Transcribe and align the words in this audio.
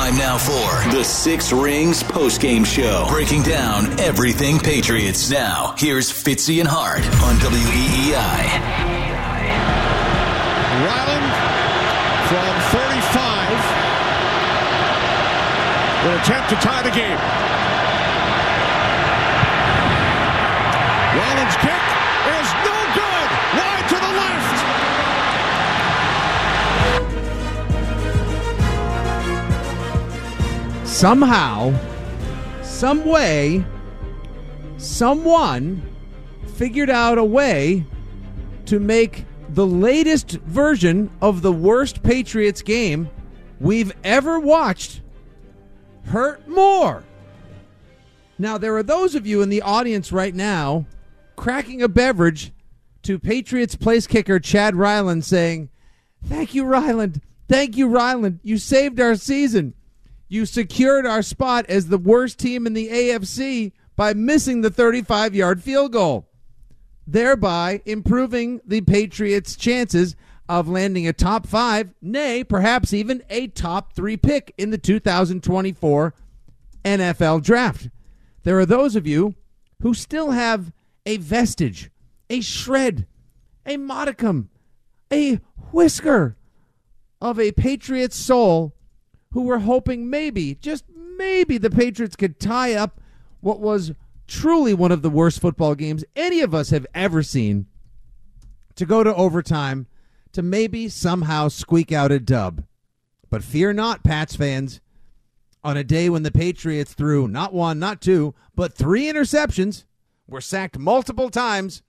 Time 0.00 0.16
now 0.16 0.38
for 0.38 0.96
the 0.96 1.04
Six 1.04 1.52
Rings 1.52 2.02
postgame 2.02 2.64
show, 2.64 3.04
breaking 3.10 3.42
down 3.42 4.00
everything 4.00 4.58
Patriots. 4.58 5.28
Now, 5.30 5.74
here's 5.76 6.10
Fitzy 6.10 6.58
and 6.58 6.66
Hart 6.66 7.04
on 7.20 7.36
WEEI. 7.36 8.48
Ryland 10.88 11.32
from 12.32 12.48
35 12.72 13.60
will 16.06 16.16
attempt 16.18 16.48
to 16.48 16.56
tie 16.56 16.80
the 16.80 16.90
game. 16.96 17.18
Ryland's 21.20 21.56
kick 21.56 21.89
somehow, 31.00 31.72
some 32.62 33.06
way, 33.06 33.64
someone 34.76 35.82
figured 36.56 36.90
out 36.90 37.16
a 37.16 37.24
way 37.24 37.82
to 38.66 38.78
make 38.78 39.24
the 39.48 39.66
latest 39.66 40.32
version 40.32 41.10
of 41.22 41.40
the 41.40 41.50
worst 41.50 42.02
Patriots 42.02 42.60
game 42.60 43.08
we've 43.60 43.94
ever 44.04 44.38
watched 44.38 45.00
hurt 46.04 46.46
more. 46.46 47.02
Now, 48.38 48.58
there 48.58 48.76
are 48.76 48.82
those 48.82 49.14
of 49.14 49.26
you 49.26 49.40
in 49.40 49.48
the 49.48 49.62
audience 49.62 50.12
right 50.12 50.34
now 50.34 50.84
cracking 51.34 51.80
a 51.80 51.88
beverage 51.88 52.52
to 53.04 53.18
Patriots 53.18 53.74
place 53.74 54.06
kicker 54.06 54.38
Chad 54.38 54.76
Ryland 54.76 55.24
saying, 55.24 55.70
Thank 56.26 56.54
you, 56.54 56.66
Ryland. 56.66 57.22
Thank 57.48 57.78
you, 57.78 57.88
Ryland. 57.88 58.40
You 58.42 58.58
saved 58.58 59.00
our 59.00 59.14
season. 59.14 59.72
You 60.32 60.46
secured 60.46 61.06
our 61.06 61.22
spot 61.22 61.66
as 61.68 61.88
the 61.88 61.98
worst 61.98 62.38
team 62.38 62.64
in 62.64 62.72
the 62.72 62.88
AFC 62.88 63.72
by 63.96 64.14
missing 64.14 64.60
the 64.60 64.70
35 64.70 65.34
yard 65.34 65.60
field 65.60 65.92
goal, 65.92 66.28
thereby 67.04 67.82
improving 67.84 68.60
the 68.64 68.80
Patriots' 68.82 69.56
chances 69.56 70.14
of 70.48 70.68
landing 70.68 71.08
a 71.08 71.12
top 71.12 71.48
five, 71.48 71.92
nay, 72.00 72.44
perhaps 72.44 72.92
even 72.92 73.24
a 73.28 73.48
top 73.48 73.92
three 73.92 74.16
pick 74.16 74.54
in 74.56 74.70
the 74.70 74.78
2024 74.78 76.14
NFL 76.84 77.42
draft. 77.42 77.88
There 78.44 78.60
are 78.60 78.66
those 78.66 78.94
of 78.94 79.08
you 79.08 79.34
who 79.82 79.94
still 79.94 80.30
have 80.30 80.72
a 81.06 81.16
vestige, 81.16 81.90
a 82.30 82.40
shred, 82.40 83.08
a 83.66 83.76
modicum, 83.78 84.48
a 85.12 85.40
whisker 85.72 86.36
of 87.20 87.40
a 87.40 87.50
Patriots 87.50 88.14
soul 88.14 88.76
who 89.32 89.42
were 89.42 89.60
hoping 89.60 90.10
maybe, 90.10 90.56
just 90.56 90.84
maybe, 91.16 91.58
the 91.58 91.70
Patriots 91.70 92.16
could 92.16 92.40
tie 92.40 92.74
up 92.74 93.00
what 93.40 93.60
was 93.60 93.92
truly 94.26 94.74
one 94.74 94.92
of 94.92 95.02
the 95.02 95.10
worst 95.10 95.40
football 95.40 95.74
games 95.74 96.04
any 96.14 96.40
of 96.40 96.54
us 96.54 96.70
have 96.70 96.86
ever 96.94 97.22
seen 97.22 97.66
to 98.76 98.86
go 98.86 99.02
to 99.02 99.14
overtime 99.14 99.86
to 100.32 100.42
maybe 100.42 100.88
somehow 100.88 101.48
squeak 101.48 101.92
out 101.92 102.12
a 102.12 102.20
dub. 102.20 102.64
But 103.28 103.44
fear 103.44 103.72
not, 103.72 104.04
Pats 104.04 104.36
fans. 104.36 104.80
On 105.62 105.76
a 105.76 105.84
day 105.84 106.08
when 106.08 106.22
the 106.22 106.30
Patriots 106.30 106.94
threw 106.94 107.28
not 107.28 107.52
one, 107.52 107.78
not 107.78 108.00
two, 108.00 108.34
but 108.54 108.72
three 108.72 109.04
interceptions, 109.04 109.84
were 110.26 110.40
sacked 110.40 110.78
multiple 110.78 111.28
times, 111.28 111.82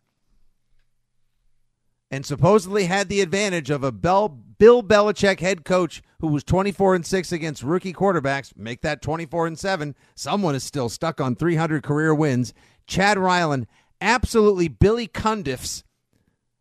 and 2.10 2.26
supposedly 2.26 2.86
had 2.86 3.08
the 3.08 3.22
advantage 3.22 3.70
of 3.70 3.84
a 3.84 3.92
Bell, 3.92 4.41
Bill 4.62 4.84
Belichick 4.84 5.40
head 5.40 5.66
coach 5.66 6.04
who 6.20 6.28
was 6.28 6.44
24 6.44 6.94
and 6.94 7.04
6 7.04 7.32
against 7.32 7.64
rookie 7.64 7.94
quarterbacks, 7.94 8.56
make 8.56 8.82
that 8.82 9.02
24 9.02 9.48
and 9.48 9.58
7. 9.58 9.96
Someone 10.14 10.54
is 10.54 10.64
still 10.64 10.88
stuck 10.88 11.20
on 11.20 11.36
300 11.36 11.82
career 11.82 12.14
wins. 12.14 12.54
Chad 12.86 13.18
Ryland 13.18 13.66
absolutely 14.00 14.68
Billy 14.68 15.08
Cundiffs 15.08 15.82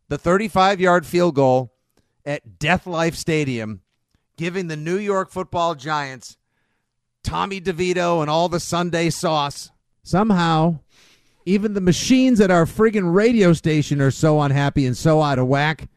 the 0.07 0.17
35-yard 0.17 1.05
field 1.05 1.35
goal 1.35 1.75
at 2.25 2.57
Death 2.57 2.87
Life 2.87 3.13
Stadium, 3.13 3.81
giving 4.35 4.67
the 4.67 4.75
New 4.75 4.97
York 4.97 5.29
Football 5.29 5.75
Giants 5.75 6.37
Tommy 7.23 7.61
DeVito 7.61 8.21
and 8.21 8.31
all 8.31 8.49
the 8.49 8.59
Sunday 8.59 9.11
sauce. 9.11 9.69
Somehow, 10.01 10.79
even 11.45 11.75
the 11.75 11.81
machines 11.81 12.41
at 12.41 12.49
our 12.49 12.65
friggin' 12.65 13.13
radio 13.13 13.53
station 13.53 14.01
are 14.01 14.09
so 14.09 14.41
unhappy 14.41 14.87
and 14.87 14.97
so 14.97 15.21
out 15.21 15.37
of 15.37 15.45
whack 15.45 15.87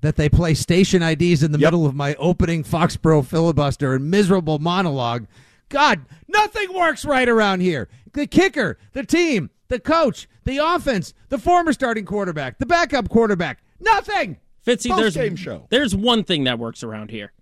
that 0.00 0.16
they 0.16 0.28
play 0.28 0.54
station 0.54 1.02
IDs 1.02 1.42
in 1.42 1.52
the 1.52 1.58
Yep. 1.58 1.66
middle 1.68 1.86
of 1.86 1.94
my 1.94 2.14
opening 2.16 2.62
Foxborough 2.64 3.24
filibuster 3.24 3.94
and 3.94 4.10
miserable 4.10 4.58
monologue. 4.58 5.26
God, 5.68 6.02
nothing 6.28 6.72
works 6.74 7.04
right 7.04 7.28
around 7.28 7.60
here. 7.60 7.88
The 8.12 8.26
kicker, 8.26 8.78
the 8.92 9.04
team, 9.04 9.50
the 9.68 9.80
coach, 9.80 10.28
the 10.44 10.58
offense, 10.58 11.12
the 11.28 11.38
former 11.38 11.72
starting 11.72 12.04
quarterback, 12.04 12.58
the 12.58 12.66
backup 12.66 13.08
quarterback. 13.08 13.62
Nothing. 13.80 14.38
Fitzy, 14.66 14.88
there's 14.96 15.14
Post-game 15.14 15.36
show. 15.36 15.66
There's 15.70 15.94
one 15.94 16.24
thing 16.24 16.44
that 16.44 16.58
works 16.58 16.82
around 16.82 17.10
here. 17.10 17.32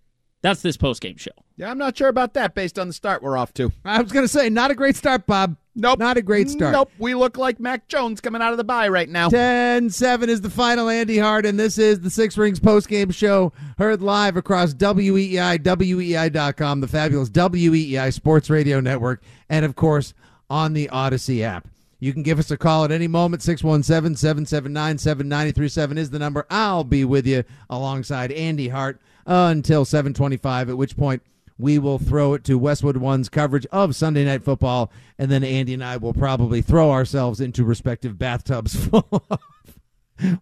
That's 0.43 0.61
this 0.61 0.77
post 0.77 1.01
game 1.01 1.17
show. 1.17 1.31
Yeah, 1.57 1.71
I'm 1.71 1.79
not 1.79 1.97
sure 1.97 2.09
about 2.09 2.35
that 2.35 2.55
based 2.55 2.79
on 2.79 2.87
the 2.87 2.93
start 2.93 3.23
we're 3.23 3.39
off 3.39 3.55
to. 3.55 3.73
I 3.83 4.03
was 4.03 4.13
going 4.13 4.25
to 4.25 4.29
say, 4.29 4.51
not 4.51 4.71
a 4.71 4.75
great 4.75 4.95
start, 4.95 5.27
Bob. 5.27 5.57
Nope. 5.77 5.99
Not 5.99 6.17
a 6.17 6.23
great 6.23 6.49
start. 6.49 6.73
Nope. 6.73 6.91
We 6.99 7.15
look 7.15 7.37
like 7.37 7.59
Mac 7.59 7.89
Jones 7.89 8.21
coming 8.21 8.41
out 8.41 8.53
of 8.53 8.59
the 8.59 8.65
bye 8.65 8.89
right 8.89 9.09
now. 9.09 9.29
10 9.29 9.91
7 9.91 10.29
is 10.29 10.41
the 10.41 10.51
final 10.51 10.89
Andy 10.89 11.19
Hart, 11.19 11.45
and 11.47 11.59
this 11.59 11.79
is 11.79 12.01
the 12.01 12.11
Six 12.11 12.39
Rings 12.39 12.61
postgame 12.61 13.13
show 13.13 13.53
heard 13.79 14.01
live 14.01 14.37
across 14.37 14.73
WEEI, 14.75 15.59
WEEI.com, 15.59 16.81
the 16.81 16.89
fabulous 16.89 17.29
WEEI 17.31 18.13
Sports 18.13 18.51
Radio 18.51 18.81
Network, 18.81 19.23
and 19.49 19.65
of 19.65 19.75
course 19.75 20.15
on 20.49 20.75
the 20.75 20.89
Audacy 20.89 21.43
app. 21.43 21.69
You 21.99 22.13
can 22.13 22.23
give 22.23 22.39
us 22.39 22.51
a 22.51 22.57
call 22.57 22.85
at 22.85 22.93
any 22.93 23.09
moment. 23.09 23.43
617 23.43 24.17
779 24.17 24.99
7937 24.99 25.99
is 25.99 26.11
the 26.11 26.19
number. 26.19 26.47
I'll 26.51 26.85
be 26.85 27.05
with 27.05 27.27
you 27.27 27.45
alongside 27.71 28.31
Andy 28.31 28.69
Hart. 28.69 29.01
until 29.27 29.85
7:25. 29.85 30.69
At 30.69 30.77
which 30.77 30.97
point 30.97 31.23
we 31.59 31.79
will 31.79 31.99
throw 31.99 32.35
it 32.35 32.45
to 32.45 32.59
Westwood 32.59 32.97
One's 32.97 33.29
coverage 33.29 33.67
of 33.71 33.95
Sunday 33.95 34.25
Night 34.25 34.43
Football, 34.43 34.91
and 35.19 35.31
then 35.31 35.45
Andy 35.45 35.75
and 35.75 35.85
I 35.85 35.97
will 35.97 36.15
probably 36.15 36.63
throw 36.63 36.91
ourselves 36.91 37.41
into 37.41 37.65
respective 37.65 38.19
bathtubs 38.19 38.75
full 38.89 39.25
of 39.31 39.39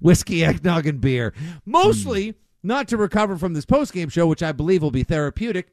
whiskey, 0.01 0.45
eggnog, 0.45 0.87
and 0.87 1.01
beer. 1.01 1.35
Mostly 1.67 2.35
not 2.63 2.89
to 2.89 2.97
recover 2.97 3.37
from 3.37 3.55
this 3.55 3.67
post-game 3.67 4.09
show, 4.09 4.27
which 4.27 4.43
I 4.43 4.53
believe 4.53 4.83
will 4.83 4.91
be 4.91 5.03
therapeutic, 5.03 5.69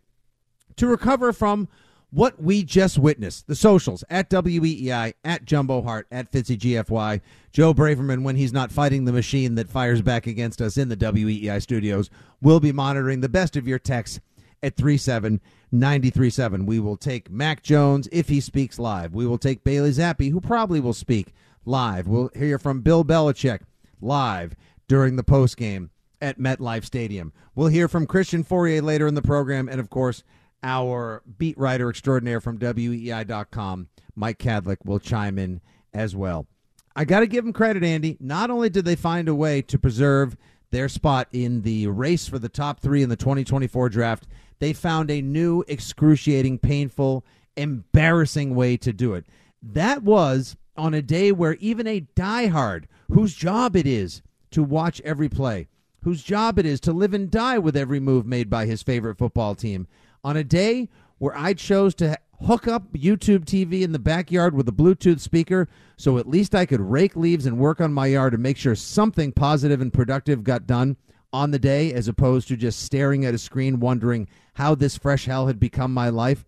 to 0.75 0.87
recover 0.87 1.31
from 1.31 1.67
what 2.11 2.41
we 2.41 2.63
just 2.63 2.97
witnessed. 2.97 3.47
The 3.47 3.55
socials 3.55 4.03
at 4.09 4.29
WEEI, 4.29 5.13
at 5.23 5.45
Jumbo 5.45 5.81
Hart, 5.81 6.07
at 6.11 6.31
Fitzy 6.31 6.57
GFY. 6.57 7.21
Joe 7.51 7.73
Braverman, 7.73 8.23
when 8.23 8.35
he's 8.35 8.53
not 8.53 8.71
fighting 8.71 9.05
the 9.05 9.11
machine 9.11 9.55
that 9.55 9.69
fires 9.69 10.01
back 10.01 10.25
against 10.25 10.61
us 10.61 10.77
in 10.77 10.89
the 10.89 10.97
WEEI 10.97 11.61
studios, 11.61 12.09
will 12.41 12.59
be 12.59 12.71
monitoring 12.71 13.21
the 13.21 13.29
best 13.29 13.55
of 13.55 13.67
your 13.67 13.79
texts 13.79 14.19
at 14.63 14.75
37937. 14.75 16.65
We 16.65 16.79
will 16.79 16.97
take 16.97 17.29
Mac 17.31 17.63
Jones 17.63 18.09
if 18.11 18.29
he 18.29 18.39
speaks 18.41 18.79
live. 18.79 19.13
We 19.13 19.25
will 19.25 19.37
take 19.37 19.63
Bailey 19.63 19.91
Zappe, 19.91 20.31
who 20.31 20.41
probably 20.41 20.79
will 20.79 20.93
speak 20.93 21.33
live. 21.65 22.07
We'll 22.07 22.31
hear 22.35 22.59
from 22.59 22.81
Bill 22.81 23.03
Belichick 23.05 23.61
live 24.01 24.55
during 24.87 25.15
the 25.15 25.23
post 25.23 25.57
game 25.57 25.91
at 26.21 26.39
MetLife 26.39 26.85
Stadium. 26.85 27.31
We'll 27.55 27.67
hear 27.67 27.87
from 27.87 28.07
Christian 28.07 28.43
Fauria 28.43 28.81
later 28.81 29.07
in 29.07 29.15
the 29.15 29.21
program, 29.21 29.69
and 29.69 29.79
of 29.79 29.89
course, 29.89 30.23
our 30.63 31.23
beat 31.37 31.57
writer 31.57 31.89
extraordinaire 31.89 32.41
from 32.41 32.57
WEI.com, 32.57 33.87
Mike 34.15 34.39
Kadlick, 34.39 34.77
will 34.83 34.99
chime 34.99 35.39
in 35.39 35.61
as 35.93 36.15
well. 36.15 36.47
I 36.95 37.05
got 37.05 37.21
to 37.21 37.27
give 37.27 37.45
him 37.45 37.53
credit, 37.53 37.83
Andy. 37.83 38.17
Not 38.19 38.49
only 38.49 38.69
did 38.69 38.83
they 38.83 38.95
find 38.95 39.29
a 39.29 39.35
way 39.35 39.61
to 39.63 39.79
preserve 39.79 40.35
their 40.71 40.89
spot 40.89 41.27
in 41.31 41.61
the 41.61 41.87
race 41.87 42.27
for 42.27 42.39
the 42.39 42.49
top 42.49 42.79
three 42.79 43.01
in 43.01 43.09
the 43.09 43.15
2024 43.15 43.89
draft, 43.89 44.27
they 44.59 44.73
found 44.73 45.09
a 45.09 45.21
new, 45.21 45.63
excruciating, 45.67 46.59
painful, 46.59 47.25
embarrassing 47.55 48.55
way 48.55 48.77
to 48.77 48.93
do 48.93 49.13
it. 49.13 49.25
That 49.61 50.03
was 50.03 50.55
on 50.77 50.93
a 50.93 51.01
day 51.01 51.31
where 51.31 51.55
even 51.55 51.87
a 51.87 52.07
diehard, 52.15 52.85
whose 53.11 53.35
job 53.35 53.75
it 53.75 53.87
is 53.87 54.21
to 54.51 54.63
watch 54.63 55.01
every 55.01 55.29
play, 55.29 55.67
whose 56.03 56.23
job 56.23 56.57
it 56.57 56.65
is 56.65 56.79
to 56.81 56.93
live 56.93 57.13
and 57.13 57.29
die 57.29 57.57
with 57.57 57.75
every 57.75 57.99
move 57.99 58.25
made 58.25 58.49
by 58.49 58.65
his 58.65 58.81
favorite 58.81 59.17
football 59.17 59.55
team, 59.55 59.87
on 60.23 60.37
a 60.37 60.43
day 60.43 60.89
where 61.17 61.37
I 61.37 61.53
chose 61.53 61.93
to 61.95 62.17
hook 62.45 62.67
up 62.67 62.93
YouTube 62.93 63.43
TV 63.43 63.81
in 63.81 63.91
the 63.91 63.99
backyard 63.99 64.55
with 64.55 64.67
a 64.69 64.73
Bluetooth 64.73 65.19
speaker 65.19 65.67
so 65.97 66.17
at 66.17 66.29
least 66.29 66.55
I 66.55 66.65
could 66.65 66.79
rake 66.79 67.15
leaves 67.17 67.45
and 67.45 67.57
work 67.57 67.81
on 67.81 67.93
my 67.93 68.07
yard 68.07 68.33
and 68.33 68.41
make 68.41 68.55
sure 68.55 68.75
something 68.75 69.33
positive 69.33 69.81
and 69.81 69.91
productive 69.91 70.43
got 70.43 70.65
done 70.65 70.95
on 71.31 71.51
the 71.51 71.59
day 71.59 71.93
as 71.93 72.07
opposed 72.07 72.47
to 72.47 72.57
just 72.57 72.81
staring 72.81 73.25
at 73.25 73.33
a 73.33 73.37
screen 73.37 73.79
wondering 73.79 74.27
how 74.55 74.75
this 74.75 74.97
fresh 74.97 75.25
hell 75.25 75.47
had 75.47 75.59
become 75.59 75.93
my 75.93 76.09
life. 76.09 76.45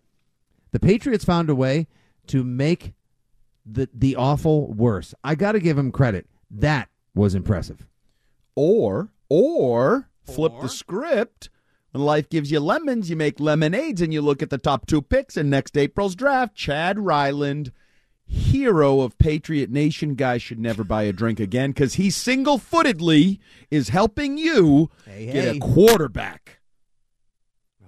The 0.71 0.79
Patriots 0.79 1.25
found 1.25 1.49
a 1.49 1.55
way 1.55 1.87
to 2.27 2.43
make 2.43 2.93
the 3.65 3.89
the 3.93 4.15
awful 4.15 4.71
worse. 4.73 5.13
I 5.23 5.35
got 5.35 5.51
to 5.53 5.59
give 5.59 5.77
him 5.77 5.91
credit. 5.91 6.27
That 6.49 6.89
was 7.13 7.35
impressive. 7.35 7.85
Or, 8.55 9.09
or 9.29 10.09
flip 10.23 10.53
the 10.61 10.69
script. 10.69 11.49
When 11.91 12.03
life 12.03 12.29
gives 12.29 12.51
you 12.51 12.61
lemons, 12.61 13.09
you 13.09 13.17
make 13.17 13.39
lemonades, 13.39 14.01
and 14.01 14.13
you 14.13 14.21
look 14.21 14.41
at 14.41 14.49
the 14.49 14.57
top 14.57 14.87
two 14.87 15.01
picks 15.01 15.35
in 15.35 15.49
next 15.49 15.77
April's 15.77 16.15
draft. 16.15 16.55
Chad 16.55 16.97
Ryland, 16.97 17.73
hero 18.31 19.01
of 19.01 19.17
Patriot 19.17 19.69
Nation. 19.69 20.15
Guy 20.15 20.37
should 20.37 20.59
never 20.59 20.83
buy 20.83 21.03
a 21.03 21.13
drink 21.13 21.39
again 21.39 21.71
because 21.71 21.95
he 21.95 22.09
single 22.09 22.57
footedly 22.57 23.39
is 23.69 23.89
helping 23.89 24.37
you 24.37 24.89
Hey, 25.05 25.25
get 25.25 25.43
hey. 25.43 25.57
a 25.57 25.59
quarterback. 25.59 26.59
Oh, 27.83 27.87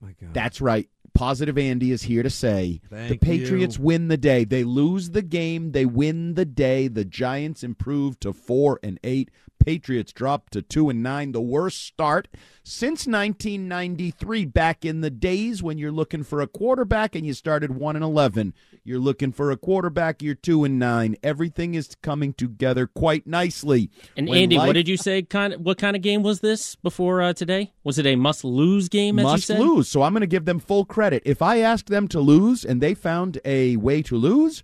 my 0.00 0.12
God. 0.20 0.32
That's 0.32 0.60
right. 0.60 0.88
Positive 1.14 1.58
Andy 1.58 1.90
is 1.90 2.02
here 2.02 2.22
to 2.22 2.30
say 2.30 2.80
the 2.90 3.18
Patriots 3.18 3.76
you. 3.76 3.84
win 3.84 4.08
the 4.08 4.16
day. 4.16 4.44
They 4.44 4.62
lose 4.62 5.10
the 5.10 5.22
game, 5.22 5.72
they 5.72 5.84
win 5.84 6.34
the 6.34 6.44
day. 6.44 6.86
The 6.88 7.04
Giants 7.04 7.64
improve 7.64 8.20
to 8.20 8.32
4 8.32 8.78
and 8.84 9.00
8. 9.02 9.28
Patriots 9.68 10.14
dropped 10.14 10.54
to 10.54 10.62
2 10.62 10.88
and 10.88 11.02
9, 11.02 11.32
the 11.32 11.42
worst 11.42 11.84
start 11.84 12.26
since 12.64 13.06
1993 13.06 14.46
back 14.46 14.82
in 14.82 15.02
the 15.02 15.10
days 15.10 15.62
when 15.62 15.76
you're 15.76 15.92
looking 15.92 16.22
for 16.22 16.40
a 16.40 16.46
quarterback 16.46 17.14
and 17.14 17.26
you 17.26 17.34
started 17.34 17.72
1 17.72 17.94
and 17.94 18.02
11. 18.02 18.54
You're 18.82 18.98
looking 18.98 19.30
for 19.30 19.50
a 19.50 19.58
quarterback, 19.58 20.22
you're 20.22 20.34
2 20.34 20.64
and 20.64 20.78
9. 20.78 21.16
Everything 21.22 21.74
is 21.74 21.94
coming 22.00 22.32
together 22.32 22.86
quite 22.86 23.26
nicely. 23.26 23.90
And 24.16 24.26
When 24.26 24.38
Andy, 24.38 24.56
life- 24.56 24.68
what 24.68 24.72
did 24.72 24.88
you 24.88 24.96
say? 24.96 25.20
Kind 25.20 25.52
of, 25.52 25.60
what 25.60 25.76
kind 25.76 25.94
of 25.94 26.00
game 26.00 26.22
was 26.22 26.40
this 26.40 26.74
before 26.76 27.20
uh, 27.20 27.34
today? 27.34 27.74
Was 27.84 27.98
it 27.98 28.06
a 28.06 28.16
must-lose 28.16 28.88
game? 28.88 29.18
As 29.18 29.24
you 29.24 29.28
must 29.28 29.50
lose. 29.50 29.86
So 29.86 30.00
I'm 30.00 30.14
going 30.14 30.22
to 30.22 30.26
give 30.26 30.46
them 30.46 30.60
full 30.60 30.86
credit. 30.86 31.22
If 31.26 31.42
I 31.42 31.58
asked 31.58 31.88
them 31.88 32.08
to 32.08 32.20
lose 32.20 32.64
and 32.64 32.80
they 32.80 32.94
found 32.94 33.38
a 33.44 33.76
way 33.76 34.00
to 34.00 34.16
lose, 34.16 34.62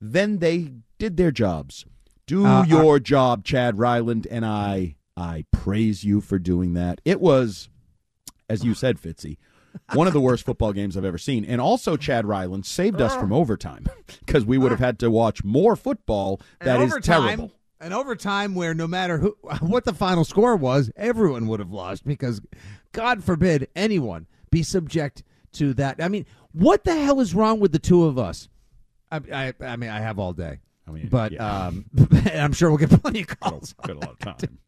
then 0.00 0.38
they 0.38 0.72
did 0.98 1.18
their 1.18 1.30
jobs. 1.30 1.84
Do 2.26 2.44
Uh, 2.44 2.64
your 2.64 2.98
job, 2.98 3.44
Chad 3.44 3.78
Ryland, 3.78 4.26
and 4.30 4.44
I 4.44 4.96
I 5.16 5.44
praise 5.50 6.04
you 6.04 6.20
for 6.20 6.38
doing 6.38 6.74
that. 6.74 7.00
It 7.04 7.20
was, 7.20 7.68
as 8.50 8.64
you 8.64 8.74
said, 8.74 8.98
Fitzy, 9.00 9.38
one 9.94 10.06
of 10.06 10.12
the 10.12 10.20
worst 10.20 10.44
football 10.44 10.72
games 10.74 10.96
I've 10.96 11.04
ever 11.06 11.16
seen. 11.18 11.44
And 11.44 11.60
also, 11.60 11.96
Chad 11.96 12.26
Ryland 12.26 12.66
saved 12.66 13.00
us 13.00 13.14
from 13.14 13.32
overtime 13.32 13.86
because 14.26 14.44
we 14.44 14.58
would 14.58 14.72
have 14.72 14.80
had 14.80 14.98
to 14.98 15.10
watch 15.10 15.42
more 15.44 15.74
football. 15.76 16.40
That 16.60 16.76
An 16.76 16.82
is 16.82 16.92
overtime- 16.92 17.22
terrible. 17.38 17.52
An 17.78 17.92
overtime 17.92 18.54
where 18.54 18.72
no 18.74 18.86
matter 18.88 19.18
who 19.18 19.36
what 19.60 19.84
the 19.84 19.92
final 19.94 20.24
score 20.24 20.56
was, 20.56 20.90
everyone 20.96 21.46
would 21.46 21.60
have 21.60 21.70
lost 21.70 22.04
because 22.06 22.40
God 22.92 23.22
forbid 23.22 23.68
anyone 23.76 24.26
be 24.50 24.62
subject 24.62 25.22
to 25.52 25.74
that. 25.74 26.02
I 26.02 26.08
mean, 26.08 26.24
what 26.52 26.84
the 26.84 26.94
hell 26.98 27.20
is 27.20 27.34
wrong 27.34 27.60
with 27.60 27.72
the 27.72 27.78
two 27.78 28.04
of 28.04 28.18
us? 28.18 28.48
I, 29.12 29.20
I, 29.32 29.54
I 29.64 29.76
mean, 29.76 29.90
I 29.90 30.00
have 30.00 30.18
all 30.18 30.32
day. 30.32 30.60
I 30.86 30.90
mean, 30.90 31.08
but 31.08 31.32
yeah. 31.32 31.66
um, 31.66 31.86
I'm 32.32 32.52
sure 32.52 32.70
we'll 32.70 32.78
get 32.78 33.02
plenty 33.02 33.22
of 33.22 33.40
calls. 33.40 33.72
Got 33.72 33.96
a 33.96 34.00
lot 34.00 34.10
of 34.10 34.18
time. 34.18 34.58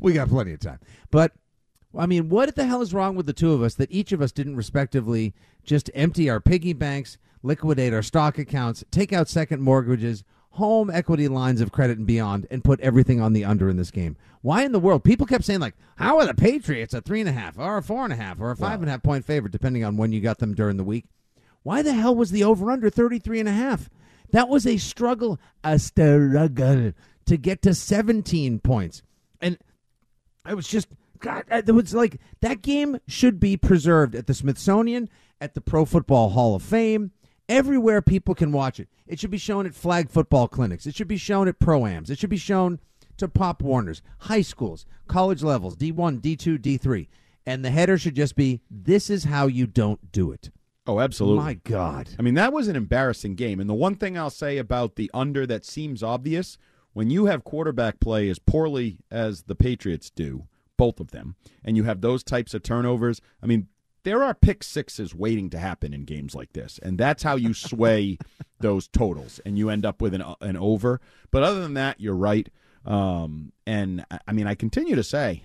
we 0.00 0.12
got 0.12 0.28
plenty 0.28 0.52
of 0.52 0.60
time. 0.60 0.78
But 1.10 1.32
I 1.96 2.06
mean, 2.06 2.28
what 2.28 2.54
the 2.54 2.66
hell 2.66 2.82
is 2.82 2.94
wrong 2.94 3.16
with 3.16 3.26
the 3.26 3.32
two 3.32 3.52
of 3.52 3.62
us 3.62 3.74
that 3.74 3.90
each 3.90 4.12
of 4.12 4.22
us 4.22 4.32
didn't 4.32 4.56
respectively 4.56 5.34
just 5.64 5.90
empty 5.94 6.28
our 6.28 6.40
piggy 6.40 6.72
banks, 6.72 7.18
liquidate 7.42 7.92
our 7.92 8.02
stock 8.02 8.38
accounts, 8.38 8.84
take 8.90 9.12
out 9.12 9.28
second 9.28 9.62
mortgages, 9.62 10.24
home 10.52 10.90
equity 10.90 11.28
lines 11.28 11.60
of 11.60 11.72
credit 11.72 11.98
and 11.98 12.06
beyond, 12.06 12.46
and 12.50 12.64
put 12.64 12.80
everything 12.80 13.20
on 13.20 13.32
the 13.32 13.44
under 13.44 13.68
in 13.68 13.76
this 13.76 13.90
game? 13.90 14.16
Why 14.42 14.64
in 14.64 14.72
the 14.72 14.80
world? 14.80 15.04
People 15.04 15.26
kept 15.26 15.44
saying 15.44 15.60
like, 15.60 15.74
"How 15.96 16.18
are 16.18 16.26
the 16.26 16.34
Patriots 16.34 16.94
a 16.94 17.00
three 17.00 17.20
and 17.20 17.28
a 17.28 17.32
half, 17.32 17.58
or 17.58 17.78
a 17.78 17.82
four 17.82 18.04
and 18.04 18.12
a 18.12 18.16
half, 18.16 18.40
or 18.40 18.50
a 18.50 18.56
five 18.56 18.80
and 18.80 18.88
a 18.88 18.92
half 18.92 19.02
point 19.02 19.24
favorite, 19.24 19.52
depending 19.52 19.84
on 19.84 19.96
when 19.96 20.12
you 20.12 20.20
got 20.20 20.38
them 20.38 20.54
during 20.54 20.76
the 20.76 20.84
week?" 20.84 21.06
Why 21.62 21.82
the 21.82 21.92
hell 21.92 22.14
was 22.14 22.32
the 22.32 22.42
over 22.42 22.70
under 22.72 22.90
33 22.90 23.38
and 23.38 23.48
a 23.48 23.52
half? 23.52 23.88
That 24.32 24.48
was 24.48 24.66
a 24.66 24.76
struggle, 24.76 25.38
a 25.62 25.78
struggle 25.78 26.92
to 27.26 27.36
get 27.36 27.62
to 27.62 27.74
17 27.74 28.58
points. 28.58 29.02
And 29.40 29.58
I 30.44 30.54
was 30.54 30.66
just 30.66 30.88
God. 31.20 31.44
It 31.50 31.70
was 31.70 31.94
like 31.94 32.20
that 32.40 32.62
game 32.62 32.98
should 33.06 33.38
be 33.38 33.56
preserved 33.56 34.14
at 34.14 34.26
the 34.26 34.34
Smithsonian, 34.34 35.08
at 35.40 35.54
the 35.54 35.60
Pro 35.60 35.84
Football 35.84 36.30
Hall 36.30 36.54
of 36.54 36.62
Fame, 36.62 37.12
everywhere 37.48 38.02
people 38.02 38.34
can 38.34 38.52
watch 38.52 38.80
it. 38.80 38.88
It 39.06 39.20
should 39.20 39.30
be 39.30 39.38
shown 39.38 39.66
at 39.66 39.74
flag 39.74 40.10
football 40.10 40.48
clinics. 40.48 40.86
It 40.86 40.94
should 40.94 41.08
be 41.08 41.16
shown 41.16 41.48
at 41.48 41.58
proams. 41.58 42.10
It 42.10 42.18
should 42.18 42.30
be 42.30 42.36
shown 42.36 42.80
to 43.18 43.28
Pop 43.28 43.62
Warners, 43.62 44.02
high 44.20 44.42
schools, 44.42 44.86
college 45.06 45.42
levels, 45.42 45.76
D1, 45.76 46.20
D2, 46.20 46.58
D3. 46.58 47.08
And 47.44 47.64
the 47.64 47.70
header 47.70 47.98
should 47.98 48.14
just 48.14 48.36
be, 48.36 48.60
"This 48.70 49.10
is 49.10 49.24
how 49.24 49.46
you 49.46 49.66
don't 49.66 50.10
do 50.12 50.32
it." 50.32 50.50
Oh, 50.86 50.98
absolutely. 51.00 51.44
My 51.44 51.54
God. 51.54 52.08
I 52.18 52.22
mean, 52.22 52.34
that 52.34 52.52
was 52.52 52.66
an 52.68 52.76
embarrassing 52.76 53.34
game. 53.36 53.60
And 53.60 53.70
the 53.70 53.74
one 53.74 53.94
thing 53.94 54.18
I'll 54.18 54.30
say 54.30 54.58
about 54.58 54.96
the 54.96 55.10
under 55.14 55.46
that 55.46 55.64
seems 55.64 56.02
obvious 56.02 56.58
when 56.92 57.08
you 57.10 57.26
have 57.26 57.44
quarterback 57.44 58.00
play 58.00 58.28
as 58.28 58.38
poorly 58.38 58.98
as 59.10 59.44
the 59.44 59.54
Patriots 59.54 60.10
do, 60.10 60.46
both 60.76 60.98
of 61.00 61.12
them, 61.12 61.36
and 61.64 61.76
you 61.76 61.84
have 61.84 62.00
those 62.00 62.24
types 62.24 62.52
of 62.52 62.62
turnovers, 62.62 63.20
I 63.42 63.46
mean, 63.46 63.68
there 64.04 64.24
are 64.24 64.34
pick 64.34 64.64
sixes 64.64 65.14
waiting 65.14 65.48
to 65.50 65.58
happen 65.58 65.94
in 65.94 66.04
games 66.04 66.34
like 66.34 66.52
this. 66.52 66.80
And 66.82 66.98
that's 66.98 67.22
how 67.22 67.36
you 67.36 67.54
sway 67.54 68.18
those 68.58 68.88
totals 68.88 69.40
and 69.46 69.56
you 69.56 69.70
end 69.70 69.86
up 69.86 70.02
with 70.02 70.12
an, 70.14 70.24
an 70.40 70.56
over. 70.56 71.00
But 71.30 71.44
other 71.44 71.60
than 71.60 71.74
that, 71.74 72.00
you're 72.00 72.16
right. 72.16 72.48
Um, 72.84 73.52
and 73.66 74.04
I- 74.10 74.18
I 74.26 74.32
mean, 74.32 74.48
I 74.48 74.56
continue 74.56 74.96
to 74.96 75.04
say, 75.04 75.44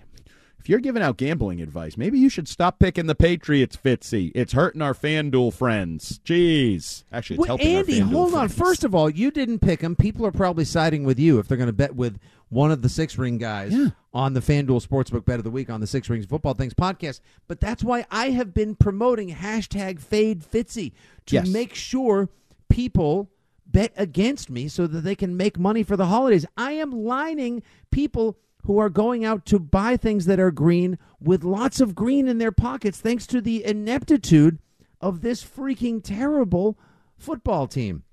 if 0.58 0.68
you're 0.68 0.80
giving 0.80 1.02
out 1.02 1.16
gambling 1.16 1.60
advice, 1.60 1.96
maybe 1.96 2.18
you 2.18 2.28
should 2.28 2.48
stop 2.48 2.78
picking 2.78 3.06
the 3.06 3.14
Patriots, 3.14 3.76
Fitzy. 3.76 4.32
It's 4.34 4.52
hurting 4.52 4.82
our 4.82 4.94
FanDuel 4.94 5.52
friends. 5.54 6.20
Jeez. 6.24 7.04
Actually, 7.12 7.34
it's 7.36 7.40
Well, 7.40 7.46
helping 7.58 7.76
Andy, 7.76 7.98
hold 8.00 8.34
on. 8.34 8.48
First 8.48 8.84
of 8.84 8.94
all, 8.94 9.08
you 9.08 9.30
didn't 9.30 9.60
pick 9.60 9.80
them. 9.80 9.96
People 9.96 10.26
are 10.26 10.32
probably 10.32 10.64
siding 10.64 11.04
with 11.04 11.18
you 11.18 11.38
if 11.38 11.48
they're 11.48 11.56
going 11.56 11.68
to 11.68 11.72
bet 11.72 11.94
with 11.94 12.18
one 12.50 12.70
of 12.72 12.80
the 12.82 12.88
six 12.88 13.18
ring 13.18 13.36
guys 13.38 13.74
on 14.14 14.32
the 14.34 14.40
FanDuel 14.40 14.86
Sportsbook 14.86 15.24
Bet 15.26 15.38
of 15.38 15.44
the 15.44 15.50
Week 15.50 15.68
on 15.68 15.80
the 15.80 15.86
Six 15.86 16.08
Rings 16.08 16.24
Football 16.26 16.54
Things 16.54 16.72
podcast. 16.74 17.20
But 17.46 17.60
that's 17.60 17.84
why 17.84 18.06
I 18.10 18.30
have 18.30 18.54
been 18.54 18.74
promoting 18.74 19.34
hashtag 19.34 20.00
Fade 20.00 20.40
Fitzy 20.42 20.92
to 21.26 21.34
Yes. 21.36 21.48
make 21.48 21.74
sure 21.74 22.28
people 22.70 23.30
bet 23.66 23.92
against 23.96 24.48
me 24.48 24.66
so 24.66 24.86
that 24.86 25.02
they 25.02 25.14
can 25.14 25.36
make 25.36 25.58
money 25.58 25.82
for 25.82 25.94
the 25.96 26.06
holidays. 26.06 26.46
I 26.56 26.72
am 26.72 26.90
lining 26.90 27.62
people 27.90 28.38
who 28.64 28.78
are 28.78 28.90
going 28.90 29.24
out 29.24 29.46
to 29.46 29.58
buy 29.58 29.96
things 29.96 30.26
that 30.26 30.40
are 30.40 30.50
green 30.50 30.98
with 31.20 31.44
lots 31.44 31.80
of 31.80 31.94
green 31.94 32.28
in 32.28 32.38
their 32.38 32.52
pockets 32.52 33.00
thanks 33.00 33.26
to 33.26 33.40
the 33.40 33.64
ineptitude 33.64 34.58
of 35.00 35.20
this 35.20 35.44
freaking 35.44 36.02
terrible 36.02 36.78
football 37.16 37.66
team. 37.66 38.04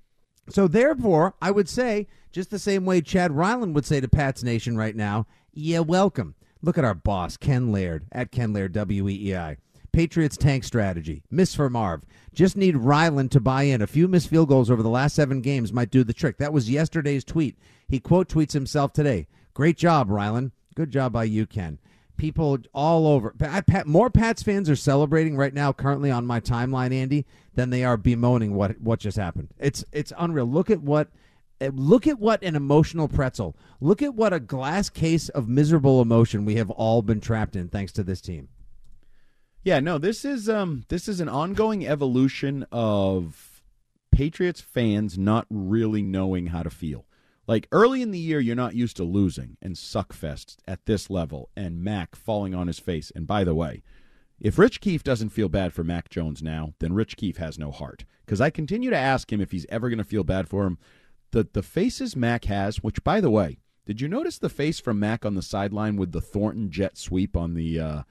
So 0.48 0.68
therefore, 0.68 1.34
I 1.42 1.50
would 1.50 1.68
say, 1.68 2.06
just 2.32 2.50
the 2.50 2.58
same 2.58 2.84
way 2.84 3.00
Chad 3.00 3.32
Ryland 3.32 3.74
would 3.74 3.86
say 3.86 4.00
to 4.00 4.08
Pats 4.08 4.42
Nation 4.42 4.76
right 4.76 4.94
now, 4.94 5.26
yeah, 5.52 5.80
welcome. 5.80 6.34
Look 6.62 6.78
at 6.78 6.84
our 6.84 6.94
boss, 6.94 7.36
Ken 7.36 7.72
Laird, 7.72 8.06
at 8.12 8.30
Ken 8.30 8.52
Laird, 8.52 8.72
W-E-E-I. 8.72 9.56
Patriots 9.92 10.36
tank 10.36 10.62
strategy. 10.62 11.22
Miss 11.30 11.54
for 11.54 11.70
Marv. 11.70 12.02
Just 12.34 12.54
need 12.56 12.76
Ryland 12.76 13.32
to 13.32 13.40
buy 13.40 13.62
in. 13.62 13.80
A 13.80 13.86
few 13.86 14.08
missed 14.08 14.28
field 14.28 14.48
goals 14.48 14.70
over 14.70 14.82
the 14.82 14.90
last 14.90 15.14
seven 15.14 15.40
games 15.40 15.72
might 15.72 15.90
do 15.90 16.04
the 16.04 16.12
trick. 16.12 16.36
That 16.36 16.52
was 16.52 16.70
yesterday's 16.70 17.24
tweet. 17.24 17.56
He 17.88 17.98
quote 17.98 18.28
tweets 18.28 18.52
himself 18.52 18.92
today. 18.92 19.26
Great 19.56 19.78
job, 19.78 20.10
Ryland. 20.10 20.52
Good 20.74 20.90
job 20.90 21.14
by 21.14 21.24
you, 21.24 21.46
Ken. 21.46 21.78
People 22.18 22.58
all 22.74 23.06
over. 23.06 23.34
More 23.86 24.10
Pats 24.10 24.42
fans 24.42 24.68
are 24.68 24.76
celebrating 24.76 25.34
right 25.34 25.54
now, 25.54 25.72
currently 25.72 26.10
on 26.10 26.26
my 26.26 26.40
timeline, 26.40 26.92
Andy, 26.92 27.24
than 27.54 27.70
they 27.70 27.82
are 27.82 27.96
bemoaning 27.96 28.52
what 28.52 28.78
what 28.82 29.00
just 29.00 29.16
happened. 29.16 29.48
It's 29.58 29.82
it's 29.92 30.12
unreal. 30.18 30.44
Look 30.44 30.68
at 30.68 30.82
what 30.82 31.08
eh, 31.62 31.70
look 31.72 32.06
at 32.06 32.18
what 32.18 32.42
an 32.42 32.54
emotional 32.54 33.08
pretzel. 33.08 33.56
Look 33.80 34.02
at 34.02 34.14
what 34.14 34.34
a 34.34 34.40
glass 34.40 34.90
case 34.90 35.30
of 35.30 35.48
miserable 35.48 36.02
emotion 36.02 36.44
we 36.44 36.56
have 36.56 36.70
all 36.70 37.00
been 37.00 37.22
trapped 37.22 37.56
in 37.56 37.68
thanks 37.68 37.92
to 37.92 38.02
this 38.02 38.20
team. 38.20 38.48
Yeah, 39.64 39.80
no, 39.80 39.96
this 39.96 40.26
is 40.26 40.50
um 40.50 40.84
this 40.88 41.08
is 41.08 41.18
an 41.18 41.30
ongoing 41.30 41.86
evolution 41.86 42.66
of 42.70 43.62
Patriots 44.12 44.60
fans 44.60 45.16
not 45.16 45.46
really 45.48 46.02
knowing 46.02 46.48
how 46.48 46.62
to 46.62 46.68
feel. 46.68 47.06
Like 47.46 47.68
early 47.70 48.02
in 48.02 48.10
the 48.10 48.18
year, 48.18 48.40
you're 48.40 48.56
not 48.56 48.74
used 48.74 48.96
to 48.96 49.04
losing 49.04 49.56
and 49.62 49.76
suckfest 49.76 50.56
at 50.66 50.86
this 50.86 51.08
level, 51.10 51.50
and 51.56 51.82
Mac 51.82 52.16
falling 52.16 52.54
on 52.54 52.66
his 52.66 52.80
face. 52.80 53.12
And 53.14 53.26
by 53.26 53.44
the 53.44 53.54
way, 53.54 53.82
if 54.40 54.58
Rich 54.58 54.80
Keefe 54.80 55.04
doesn't 55.04 55.30
feel 55.30 55.48
bad 55.48 55.72
for 55.72 55.84
Mac 55.84 56.10
Jones 56.10 56.42
now, 56.42 56.74
then 56.80 56.92
Rich 56.92 57.16
Keefe 57.16 57.38
has 57.38 57.58
no 57.58 57.70
heart. 57.70 58.04
Because 58.24 58.40
I 58.40 58.50
continue 58.50 58.90
to 58.90 58.96
ask 58.96 59.32
him 59.32 59.40
if 59.40 59.52
he's 59.52 59.66
ever 59.68 59.88
going 59.88 59.98
to 59.98 60.04
feel 60.04 60.24
bad 60.24 60.48
for 60.48 60.66
him. 60.66 60.78
The 61.30 61.48
the 61.52 61.62
faces 61.62 62.16
Mac 62.16 62.44
has, 62.46 62.82
which 62.82 63.04
by 63.04 63.20
the 63.20 63.30
way, 63.30 63.58
did 63.84 64.00
you 64.00 64.08
notice 64.08 64.38
the 64.38 64.48
face 64.48 64.80
from 64.80 64.98
Mac 64.98 65.24
on 65.24 65.34
the 65.34 65.42
sideline 65.42 65.96
with 65.96 66.12
the 66.12 66.20
Thornton 66.20 66.70
jet 66.70 66.98
sweep 66.98 67.36
on 67.36 67.54
the 67.54 67.78
uh, 67.78 68.02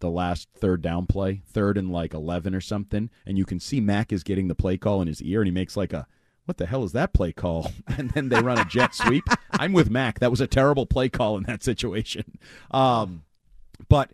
the 0.00 0.10
last 0.10 0.48
third 0.54 0.82
down 0.82 1.06
play, 1.06 1.42
third 1.46 1.78
and 1.78 1.90
like 1.90 2.12
11 2.12 2.54
or 2.54 2.60
something, 2.60 3.08
and 3.24 3.38
you 3.38 3.46
can 3.46 3.58
see 3.58 3.80
Mac 3.80 4.12
is 4.12 4.22
getting 4.22 4.48
the 4.48 4.54
play 4.54 4.76
call 4.76 5.00
in 5.00 5.08
his 5.08 5.22
ear, 5.22 5.40
and 5.40 5.46
he 5.46 5.52
makes 5.52 5.76
like 5.76 5.94
a, 5.94 6.06
what 6.44 6.58
the 6.58 6.66
hell 6.66 6.84
is 6.84 6.92
that 6.92 7.12
play 7.12 7.32
call? 7.32 7.72
And 7.96 8.10
then 8.10 8.28
they 8.28 8.40
run 8.40 8.58
a 8.58 8.64
jet 8.64 8.94
sweep. 8.94 9.24
I'm 9.52 9.72
with 9.72 9.90
Mac. 9.90 10.18
That 10.18 10.30
was 10.30 10.40
a 10.40 10.46
terrible 10.46 10.86
play 10.86 11.08
call 11.08 11.36
in 11.36 11.44
that 11.44 11.62
situation. 11.62 12.38
Um, 12.70 13.22
but 13.88 14.10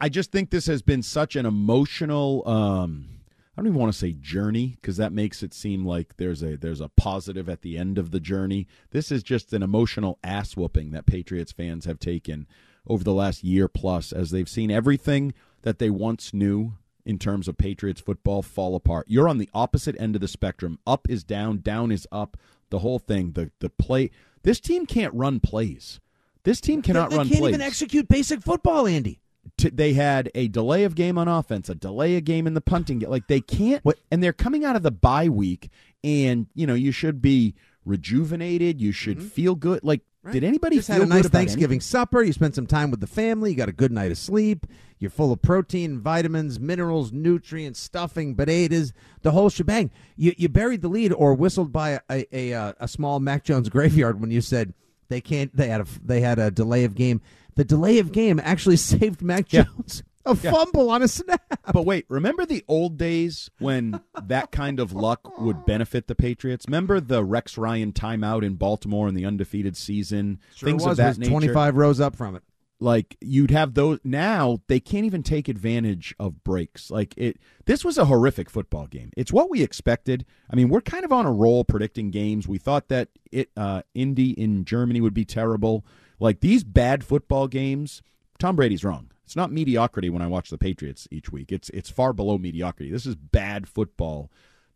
I 0.00 0.08
just 0.08 0.32
think 0.32 0.50
this 0.50 0.66
has 0.66 0.82
been 0.82 1.02
such 1.02 1.36
an 1.36 1.46
emotional. 1.46 2.46
Um, 2.48 3.08
I 3.56 3.60
don't 3.60 3.68
even 3.68 3.78
want 3.78 3.92
to 3.92 3.98
say 3.98 4.12
journey 4.12 4.76
because 4.80 4.96
that 4.96 5.12
makes 5.12 5.42
it 5.42 5.54
seem 5.54 5.86
like 5.86 6.16
there's 6.16 6.42
a 6.42 6.56
there's 6.56 6.80
a 6.80 6.88
positive 6.88 7.48
at 7.48 7.62
the 7.62 7.76
end 7.76 7.98
of 7.98 8.10
the 8.10 8.20
journey. 8.20 8.66
This 8.90 9.12
is 9.12 9.22
just 9.22 9.52
an 9.52 9.62
emotional 9.62 10.18
ass 10.24 10.56
whooping 10.56 10.90
that 10.92 11.06
Patriots 11.06 11.52
fans 11.52 11.84
have 11.84 11.98
taken 11.98 12.46
over 12.86 13.04
the 13.04 13.14
last 13.14 13.44
year 13.44 13.68
plus 13.68 14.12
as 14.12 14.30
they've 14.30 14.48
seen 14.48 14.70
everything 14.70 15.34
that 15.62 15.78
they 15.78 15.90
once 15.90 16.34
knew 16.34 16.74
in 17.06 17.18
terms 17.18 17.48
of 17.48 17.58
Patriots 17.58 18.00
football 18.00 18.42
fall 18.42 18.74
apart. 18.74 19.06
You're 19.08 19.28
on 19.28 19.38
the 19.38 19.50
opposite 19.54 19.96
end 19.98 20.14
of 20.14 20.20
the 20.20 20.28
spectrum. 20.28 20.78
Up 20.86 21.08
is 21.08 21.24
down, 21.24 21.58
down 21.58 21.92
is 21.92 22.06
up. 22.10 22.36
The 22.70 22.78
whole 22.80 22.98
thing, 22.98 23.32
the 23.32 23.50
the 23.60 23.70
play. 23.70 24.10
This 24.42 24.60
team 24.60 24.86
can't 24.86 25.14
run 25.14 25.40
plays. 25.40 26.00
This 26.44 26.60
team 26.60 26.82
cannot 26.82 27.10
they, 27.10 27.14
they 27.14 27.18
run 27.18 27.28
can't 27.28 27.40
plays. 27.40 27.54
even 27.54 27.60
execute 27.62 28.08
basic 28.08 28.42
football, 28.42 28.86
Andy. 28.86 29.20
T- 29.58 29.70
they 29.70 29.92
had 29.92 30.30
a 30.34 30.48
delay 30.48 30.84
of 30.84 30.94
game 30.94 31.18
on 31.18 31.28
offense, 31.28 31.68
a 31.68 31.74
delay 31.74 32.16
of 32.16 32.24
game 32.24 32.46
in 32.46 32.54
the 32.54 32.60
punting. 32.60 33.00
Like 33.00 33.28
they 33.28 33.40
can't, 33.40 33.84
what? 33.84 33.98
and 34.10 34.22
they're 34.22 34.32
coming 34.32 34.64
out 34.64 34.76
of 34.76 34.82
the 34.82 34.90
bye 34.90 35.28
week, 35.28 35.70
and 36.02 36.46
you 36.54 36.66
know 36.66 36.74
you 36.74 36.92
should 36.92 37.20
be 37.20 37.54
rejuvenated. 37.84 38.80
You 38.80 38.92
should 38.92 39.18
mm-hmm. 39.18 39.28
feel 39.28 39.54
good. 39.54 39.84
Like 39.84 40.00
Right. 40.24 40.32
Did 40.32 40.44
anybody 40.44 40.76
just 40.76 40.88
had 40.88 41.02
a 41.02 41.06
nice 41.06 41.28
Thanksgiving 41.28 41.64
anything? 41.64 41.80
supper? 41.80 42.22
You 42.22 42.32
spent 42.32 42.54
some 42.54 42.66
time 42.66 42.90
with 42.90 43.00
the 43.00 43.06
family. 43.06 43.50
You 43.50 43.56
got 43.56 43.68
a 43.68 43.72
good 43.72 43.92
night 43.92 44.10
of 44.10 44.16
sleep. 44.16 44.66
You're 44.98 45.10
full 45.10 45.32
of 45.32 45.42
protein, 45.42 46.00
vitamins, 46.00 46.58
minerals, 46.58 47.12
nutrients, 47.12 47.78
stuffing, 47.78 48.34
potatoes, 48.34 48.94
the 49.20 49.32
whole 49.32 49.50
shebang. 49.50 49.90
You 50.16 50.32
you 50.38 50.48
buried 50.48 50.80
the 50.80 50.88
lead 50.88 51.12
or 51.12 51.34
whistled 51.34 51.72
by 51.72 51.90
a 51.90 52.00
a, 52.10 52.26
a, 52.32 52.54
uh, 52.54 52.72
a 52.80 52.88
small 52.88 53.20
Mac 53.20 53.44
Jones 53.44 53.68
graveyard 53.70 54.18
when 54.18 54.30
you 54.30 54.40
said 54.40 54.72
they 55.10 55.20
can't. 55.20 55.54
They 55.54 55.68
had 55.68 55.82
a 55.82 55.86
they 56.02 56.22
had 56.22 56.38
a 56.38 56.50
delay 56.50 56.84
of 56.84 56.94
game. 56.94 57.20
The 57.56 57.64
delay 57.64 57.98
of 57.98 58.10
game 58.10 58.40
actually 58.42 58.76
saved 58.78 59.20
Mac 59.20 59.46
Jones. 59.46 60.02
A 60.26 60.36
yeah. 60.42 60.50
fumble 60.52 60.90
on 60.90 61.02
a 61.02 61.08
snap. 61.08 61.42
But 61.72 61.84
wait, 61.84 62.06
remember 62.08 62.46
the 62.46 62.64
old 62.66 62.96
days 62.96 63.50
when 63.58 64.00
that 64.22 64.50
kind 64.52 64.80
of 64.80 64.92
luck 64.92 65.38
would 65.38 65.64
benefit 65.66 66.06
the 66.06 66.14
Patriots? 66.14 66.66
Remember 66.66 67.00
the 67.00 67.24
Rex 67.24 67.58
Ryan 67.58 67.92
timeout 67.92 68.42
in 68.44 68.54
Baltimore 68.54 69.08
in 69.08 69.14
the 69.14 69.26
undefeated 69.26 69.76
season? 69.76 70.40
Sure 70.54 70.66
Things 70.66 70.82
was, 70.84 70.92
of 70.92 70.96
that 70.98 71.18
nature. 71.18 71.30
25 71.30 71.76
rows 71.76 72.00
up 72.00 72.16
from 72.16 72.36
it. 72.36 72.42
Like 72.80 73.16
you'd 73.20 73.50
have 73.50 73.74
those 73.74 74.00
now 74.02 74.58
they 74.66 74.80
can't 74.80 75.06
even 75.06 75.22
take 75.22 75.48
advantage 75.48 76.14
of 76.18 76.42
breaks. 76.42 76.90
Like 76.90 77.14
it 77.16 77.38
this 77.66 77.84
was 77.84 77.96
a 77.96 78.04
horrific 78.04 78.50
football 78.50 78.86
game. 78.86 79.10
It's 79.16 79.32
what 79.32 79.48
we 79.48 79.62
expected. 79.62 80.26
I 80.50 80.56
mean, 80.56 80.68
we're 80.68 80.80
kind 80.80 81.04
of 81.04 81.12
on 81.12 81.24
a 81.24 81.32
roll 81.32 81.64
predicting 81.64 82.10
games. 82.10 82.48
We 82.48 82.58
thought 82.58 82.88
that 82.88 83.08
it 83.30 83.50
uh 83.56 83.82
Indy 83.94 84.30
in 84.30 84.64
Germany 84.64 85.00
would 85.00 85.14
be 85.14 85.24
terrible. 85.24 85.86
Like 86.18 86.40
these 86.40 86.64
bad 86.64 87.04
football 87.04 87.46
games, 87.48 88.02
Tom 88.38 88.56
Brady's 88.56 88.84
wrong. 88.84 89.10
It's 89.24 89.36
not 89.36 89.52
mediocrity 89.52 90.10
when 90.10 90.22
I 90.22 90.26
watch 90.26 90.50
the 90.50 90.58
Patriots 90.58 91.08
each 91.10 91.32
week. 91.32 91.50
It's 91.50 91.70
it's 91.70 91.90
far 91.90 92.12
below 92.12 92.38
mediocrity. 92.38 92.90
This 92.90 93.06
is 93.06 93.16
bad 93.16 93.66
football 93.66 94.30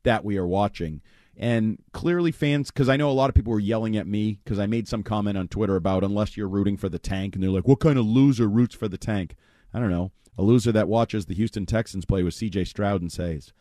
that 0.04 0.24
we 0.24 0.36
are 0.38 0.46
watching. 0.46 1.02
And 1.36 1.78
clearly, 1.92 2.32
fans, 2.32 2.70
because 2.70 2.88
I 2.88 2.96
know 2.96 3.10
a 3.10 3.12
lot 3.12 3.28
of 3.28 3.34
people 3.34 3.52
were 3.52 3.60
yelling 3.60 3.96
at 3.96 4.08
me 4.08 4.40
because 4.42 4.58
I 4.58 4.66
made 4.66 4.88
some 4.88 5.04
comment 5.04 5.38
on 5.38 5.46
Twitter 5.46 5.76
about 5.76 6.02
unless 6.02 6.36
you're 6.36 6.48
rooting 6.48 6.76
for 6.76 6.88
the 6.88 6.98
tank, 6.98 7.34
and 7.34 7.42
they're 7.42 7.50
like, 7.50 7.68
"What 7.68 7.80
kind 7.80 7.98
of 7.98 8.06
loser 8.06 8.48
roots 8.48 8.74
for 8.74 8.88
the 8.88 8.98
tank?" 8.98 9.36
I 9.72 9.78
don't 9.78 9.90
know. 9.90 10.10
A 10.36 10.42
loser 10.42 10.72
that 10.72 10.88
watches 10.88 11.26
the 11.26 11.34
Houston 11.34 11.66
Texans 11.66 12.04
play 12.04 12.22
with 12.22 12.34
C.J. 12.34 12.64
Stroud 12.64 13.00
and 13.00 13.12
says, 13.12 13.52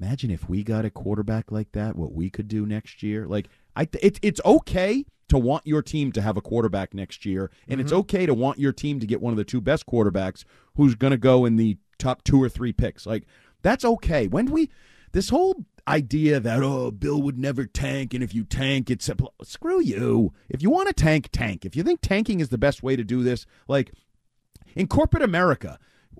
"Imagine 0.00 0.30
if 0.30 0.48
we 0.48 0.62
got 0.62 0.84
a 0.84 0.90
quarterback 0.90 1.50
like 1.50 1.72
that, 1.72 1.96
what 1.96 2.12
we 2.12 2.28
could 2.28 2.48
do 2.48 2.66
next 2.66 3.02
year." 3.02 3.26
Like, 3.26 3.48
I, 3.76 3.88
it, 4.00 4.18
it's 4.22 4.40
okay 4.44 5.04
to 5.28 5.38
want 5.38 5.66
your 5.66 5.80
team 5.82 6.12
to 6.12 6.20
have 6.20 6.36
a 6.36 6.42
quarterback 6.42 6.92
next 6.92 7.24
year, 7.24 7.50
and 7.66 7.78
mm-hmm. 7.78 7.86
it's 7.86 7.92
okay 7.92 8.26
to 8.26 8.34
want 8.34 8.58
your 8.58 8.72
team 8.72 9.00
to 9.00 9.06
get 9.06 9.20
one 9.20 9.32
of 9.32 9.38
the 9.38 9.44
two 9.44 9.60
best 9.60 9.86
quarterbacks 9.86 10.44
who's 10.76 10.94
going 10.94 11.12
to 11.12 11.16
go 11.16 11.44
in 11.44 11.56
the 11.56 11.78
top 11.98 12.22
two 12.24 12.42
or 12.42 12.48
three 12.48 12.72
picks. 12.72 13.06
Like 13.06 13.24
that's 13.62 13.84
okay. 13.84 14.26
When 14.26 14.46
do 14.46 14.52
we 14.52 14.70
this 15.12 15.30
whole 15.30 15.64
idea 15.88 16.38
that 16.40 16.62
oh 16.62 16.90
Bill 16.90 17.22
would 17.22 17.38
never 17.38 17.64
tank, 17.64 18.14
and 18.14 18.22
if 18.22 18.34
you 18.34 18.44
tank, 18.44 18.90
it's 18.90 19.08
a, 19.08 19.16
screw 19.42 19.80
you. 19.80 20.32
If 20.48 20.62
you 20.62 20.70
want 20.70 20.88
to 20.88 20.94
tank, 20.94 21.30
tank. 21.32 21.64
If 21.64 21.76
you 21.76 21.82
think 21.82 22.00
tanking 22.02 22.40
is 22.40 22.50
the 22.50 22.58
best 22.58 22.82
way 22.82 22.96
to 22.96 23.04
do 23.04 23.22
this, 23.22 23.46
like 23.68 23.92
in 24.74 24.86
corporate 24.86 25.22
America. 25.22 25.78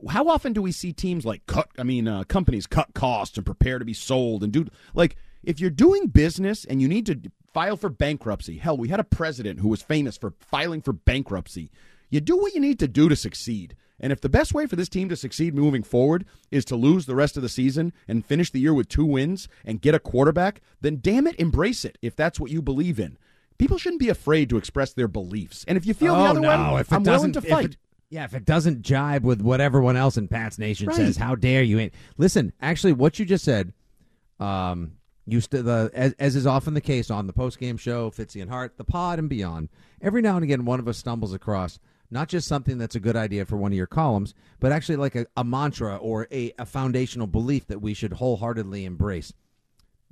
How 0.09 0.27
often 0.29 0.53
do 0.53 0.63
we 0.63 0.73
see 0.73 0.93
teams 0.93 1.25
like 1.25 1.47
cut? 1.47 1.69
I 1.79 1.83
mean, 1.83 2.09
uh, 2.09 2.25
companies 2.25 2.67
cut 2.67 2.95
costs 2.95 3.37
and 3.37 3.47
prepare 3.47 3.79
to 3.79 3.85
be 3.85 3.93
sold 3.93 4.43
and 4.43 4.53
do 4.53 4.67
like 4.95 5.17
if 5.43 5.61
you're 5.61 5.71
doing 5.71 6.09
business 6.09 6.65
and 6.65 6.81
you 6.81 6.89
need 6.89 7.07
to 7.07 7.21
file 7.53 7.77
for 7.77 7.89
bankruptcy. 7.89 8.59
Hell, 8.59 8.77
we 8.77 8.89
had 8.89 9.01
a 9.01 9.05
president 9.05 9.61
who 9.61 9.69
was 9.69 9.83
famous 9.83 10.17
for 10.17 10.35
filing 10.41 10.83
for 10.83 10.93
bankruptcy. 10.93 11.71
You 12.11 12.21
do 12.21 12.37
what 12.37 12.55
you 12.55 12.61
need 12.61 12.79
to 12.81 12.89
do 12.89 13.09
to 13.09 13.17
succeed. 13.17 13.77
And 13.99 14.13
if 14.13 14.21
the 14.21 14.29
best 14.29 14.53
way 14.53 14.67
for 14.67 14.77
this 14.77 14.89
team 14.89 15.09
to 15.11 15.17
succeed 15.17 15.55
moving 15.55 15.83
forward 15.83 16.25
is 16.51 16.65
to 16.67 16.77
lose 16.77 17.07
the 17.07 17.15
rest 17.15 17.37
of 17.37 17.43
the 17.43 17.49
season 17.49 17.93
and 18.09 18.27
finish 18.27 18.51
the 18.51 18.59
year 18.59 18.75
with 18.75 18.89
two 18.89 19.05
wins 19.05 19.49
and 19.65 19.81
get 19.81 19.95
a 19.95 20.01
quarterback, 20.01 20.61
then 20.81 20.99
damn 21.01 21.27
it, 21.27 21.37
embrace 21.39 21.85
it 21.85 21.99
if 22.03 22.17
that's 22.17 22.41
what 22.41 22.51
you 22.51 22.61
believe 22.61 22.99
in. 22.99 23.17
People 23.59 23.79
shouldn't 23.79 24.01
be 24.01 24.09
afraid 24.09 24.51
to 24.51 24.57
express 24.57 24.93
their 24.93 25.07
beliefs. 25.07 25.65
And 25.69 25.79
if 25.79 25.87
you 25.87 25.95
feel 25.95 26.15
oh, 26.15 26.23
the 26.23 26.31
other 26.31 26.41
no. 26.41 26.75
way, 26.75 26.81
if 26.81 26.93
I'm 26.93 27.05
willing 27.05 27.33
to 27.33 27.41
fight. 27.41 27.67
It, 27.67 27.77
yeah, 28.11 28.25
if 28.25 28.35
it 28.35 28.45
doesn't 28.45 28.83
jibe 28.83 29.25
with 29.25 29.41
what 29.41 29.61
everyone 29.61 29.97
else 29.97 30.17
in 30.17 30.29
Pat's 30.29 30.59
Nation 30.59 30.89
right. 30.89 30.97
says, 30.97 31.17
how 31.17 31.35
dare 31.35 31.63
you? 31.63 31.91
Listen, 32.19 32.53
actually, 32.61 32.93
what 32.93 33.19
you 33.19 33.25
just 33.25 33.45
said, 33.45 33.73
um, 34.41 34.93
used 35.27 35.51
to 35.53 35.63
the 35.63 35.91
as, 35.95 36.15
as 36.19 36.37
is 36.37 36.47
often 36.47 36.75
the 36.75 36.81
case 36.81 37.11
on 37.11 37.27
the 37.27 37.33
post 37.33 37.59
game 37.59 37.77
show, 37.77 38.11
Fitzy 38.11 38.41
and 38.41 38.51
Hart, 38.51 38.77
the 38.77 38.85
pod, 38.85 39.19
and 39.19 39.29
beyond. 39.29 39.69
Every 40.01 40.23
now 40.23 40.37
and 40.37 40.45
again, 40.45 40.65
one 40.65 40.81
of 40.81 40.89
us 40.89 40.99
stumbles 40.99 41.33
across 41.33 41.79
not 42.11 42.29
just 42.29 42.47
something 42.47 42.77
that's 42.77 42.95
a 42.95 43.01
good 43.01 43.17
idea 43.17 43.47
for 43.47 43.57
one 43.57 43.73
of 43.73 43.77
your 43.77 43.87
columns, 43.87 44.35
but 44.61 44.71
actually 44.71 44.97
like 44.97 45.15
a, 45.15 45.27
a 45.37 45.43
mantra 45.43 45.97
or 45.97 46.29
a, 46.31 46.53
a 46.59 46.67
foundational 46.67 47.27
belief 47.27 47.67
that 47.69 47.81
we 47.81 47.95
should 47.95 48.13
wholeheartedly 48.15 48.85
embrace. 48.85 49.33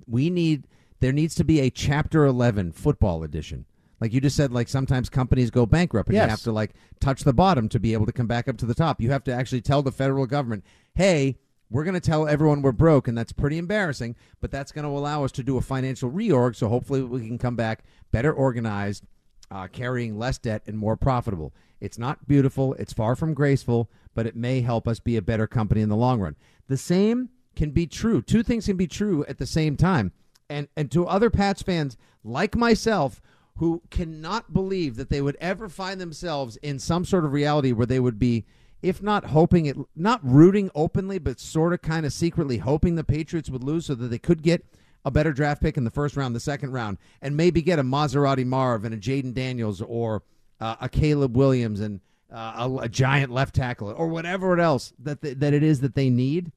We 0.06 0.30
need 0.30 0.66
there 1.00 1.12
needs 1.12 1.34
to 1.34 1.44
be 1.44 1.60
a 1.60 1.70
chapter 1.70 2.24
11 2.24 2.72
football 2.72 3.22
edition 3.22 3.66
like 4.00 4.12
you 4.12 4.20
just 4.20 4.36
said 4.36 4.52
like 4.52 4.68
sometimes 4.68 5.08
companies 5.08 5.50
go 5.50 5.66
bankrupt 5.66 6.08
and 6.08 6.16
yes. 6.16 6.24
you 6.24 6.30
have 6.30 6.42
to 6.42 6.52
like 6.52 6.72
touch 7.00 7.22
the 7.22 7.32
bottom 7.32 7.68
to 7.68 7.78
be 7.78 7.92
able 7.92 8.06
to 8.06 8.12
come 8.12 8.26
back 8.26 8.48
up 8.48 8.56
to 8.56 8.66
the 8.66 8.74
top 8.74 9.00
you 9.00 9.10
have 9.10 9.24
to 9.24 9.32
actually 9.32 9.60
tell 9.60 9.82
the 9.82 9.92
federal 9.92 10.26
government 10.26 10.64
hey 10.94 11.36
we're 11.70 11.84
going 11.84 11.94
to 11.94 12.00
tell 12.00 12.26
everyone 12.26 12.62
we're 12.62 12.72
broke, 12.72 13.06
and 13.06 13.16
that's 13.16 13.32
pretty 13.32 13.56
embarrassing, 13.56 14.16
but 14.40 14.50
that's 14.50 14.72
going 14.72 14.84
to 14.84 14.90
allow 14.90 15.24
us 15.24 15.32
to 15.32 15.42
do 15.42 15.56
a 15.56 15.62
financial 15.62 16.10
reorg. 16.10 16.56
So 16.56 16.68
hopefully 16.68 17.02
we 17.02 17.26
can 17.26 17.38
come 17.38 17.56
back 17.56 17.84
better 18.10 18.32
organized 18.32 19.04
uh, 19.50 19.68
carrying 19.68 20.18
less 20.18 20.38
debt 20.38 20.62
and 20.66 20.76
more 20.76 20.96
profitable. 20.96 21.52
It's 21.80 21.98
not 21.98 22.28
beautiful, 22.28 22.74
it's 22.74 22.92
far 22.92 23.16
from 23.16 23.34
graceful, 23.34 23.90
but 24.14 24.26
it 24.26 24.36
may 24.36 24.60
help 24.60 24.86
us 24.86 25.00
be 25.00 25.16
a 25.16 25.22
better 25.22 25.46
company 25.46 25.80
in 25.80 25.88
the 25.88 25.96
long 25.96 26.20
run. 26.20 26.36
The 26.68 26.76
same 26.76 27.30
can 27.56 27.70
be 27.70 27.86
true. 27.86 28.22
Two 28.22 28.42
things 28.42 28.66
can 28.66 28.76
be 28.76 28.86
true 28.86 29.24
at 29.28 29.38
the 29.38 29.46
same 29.46 29.76
time. 29.76 30.12
And 30.48 30.68
and 30.76 30.90
to 30.90 31.06
other 31.06 31.30
Pats 31.30 31.62
fans 31.62 31.96
like 32.24 32.56
myself 32.56 33.20
who 33.56 33.82
cannot 33.90 34.52
believe 34.52 34.96
that 34.96 35.10
they 35.10 35.20
would 35.20 35.36
ever 35.40 35.68
find 35.68 36.00
themselves 36.00 36.56
in 36.56 36.78
some 36.78 37.04
sort 37.04 37.24
of 37.24 37.32
reality 37.32 37.72
where 37.72 37.86
they 37.86 38.00
would 38.00 38.18
be 38.18 38.44
if 38.82 39.02
not 39.02 39.26
hoping 39.26 39.66
it 39.66 39.76
not 39.94 40.20
rooting 40.22 40.70
openly 40.74 41.18
but 41.18 41.38
sort 41.38 41.72
of 41.72 41.82
kind 41.82 42.06
of 42.06 42.12
secretly 42.12 42.58
hoping 42.58 42.94
the 42.94 43.04
Patriots 43.04 43.50
would 43.50 43.64
lose 43.64 43.86
so 43.86 43.94
that 43.94 44.08
they 44.08 44.18
could 44.18 44.42
get 44.42 44.64
a 45.04 45.10
better 45.10 45.32
draft 45.32 45.62
pick 45.62 45.76
in 45.76 45.84
the 45.84 45.90
first 45.90 46.16
round, 46.16 46.34
the 46.34 46.40
second 46.40 46.72
round, 46.72 46.98
and 47.22 47.36
maybe 47.36 47.62
get 47.62 47.78
a 47.78 47.82
Maserati 47.82 48.44
Marv 48.44 48.84
and 48.84 48.94
a 48.94 48.98
Jayden 48.98 49.32
Daniels 49.32 49.80
or 49.80 50.22
uh, 50.60 50.76
a 50.80 50.88
Caleb 50.88 51.36
Williams 51.36 51.80
and 51.80 52.00
uh, 52.32 52.68
a, 52.68 52.84
a, 52.84 52.88
giant 52.88 53.32
left 53.32 53.54
tackle 53.54 53.90
or 53.90 54.06
whatever 54.08 54.58
else 54.60 54.92
that 54.98 55.20
th- 55.22 55.38
that 55.38 55.54
it 55.54 55.62
is 55.62 55.80
that 55.80 55.94
they 55.94 56.10
need. 56.10 56.52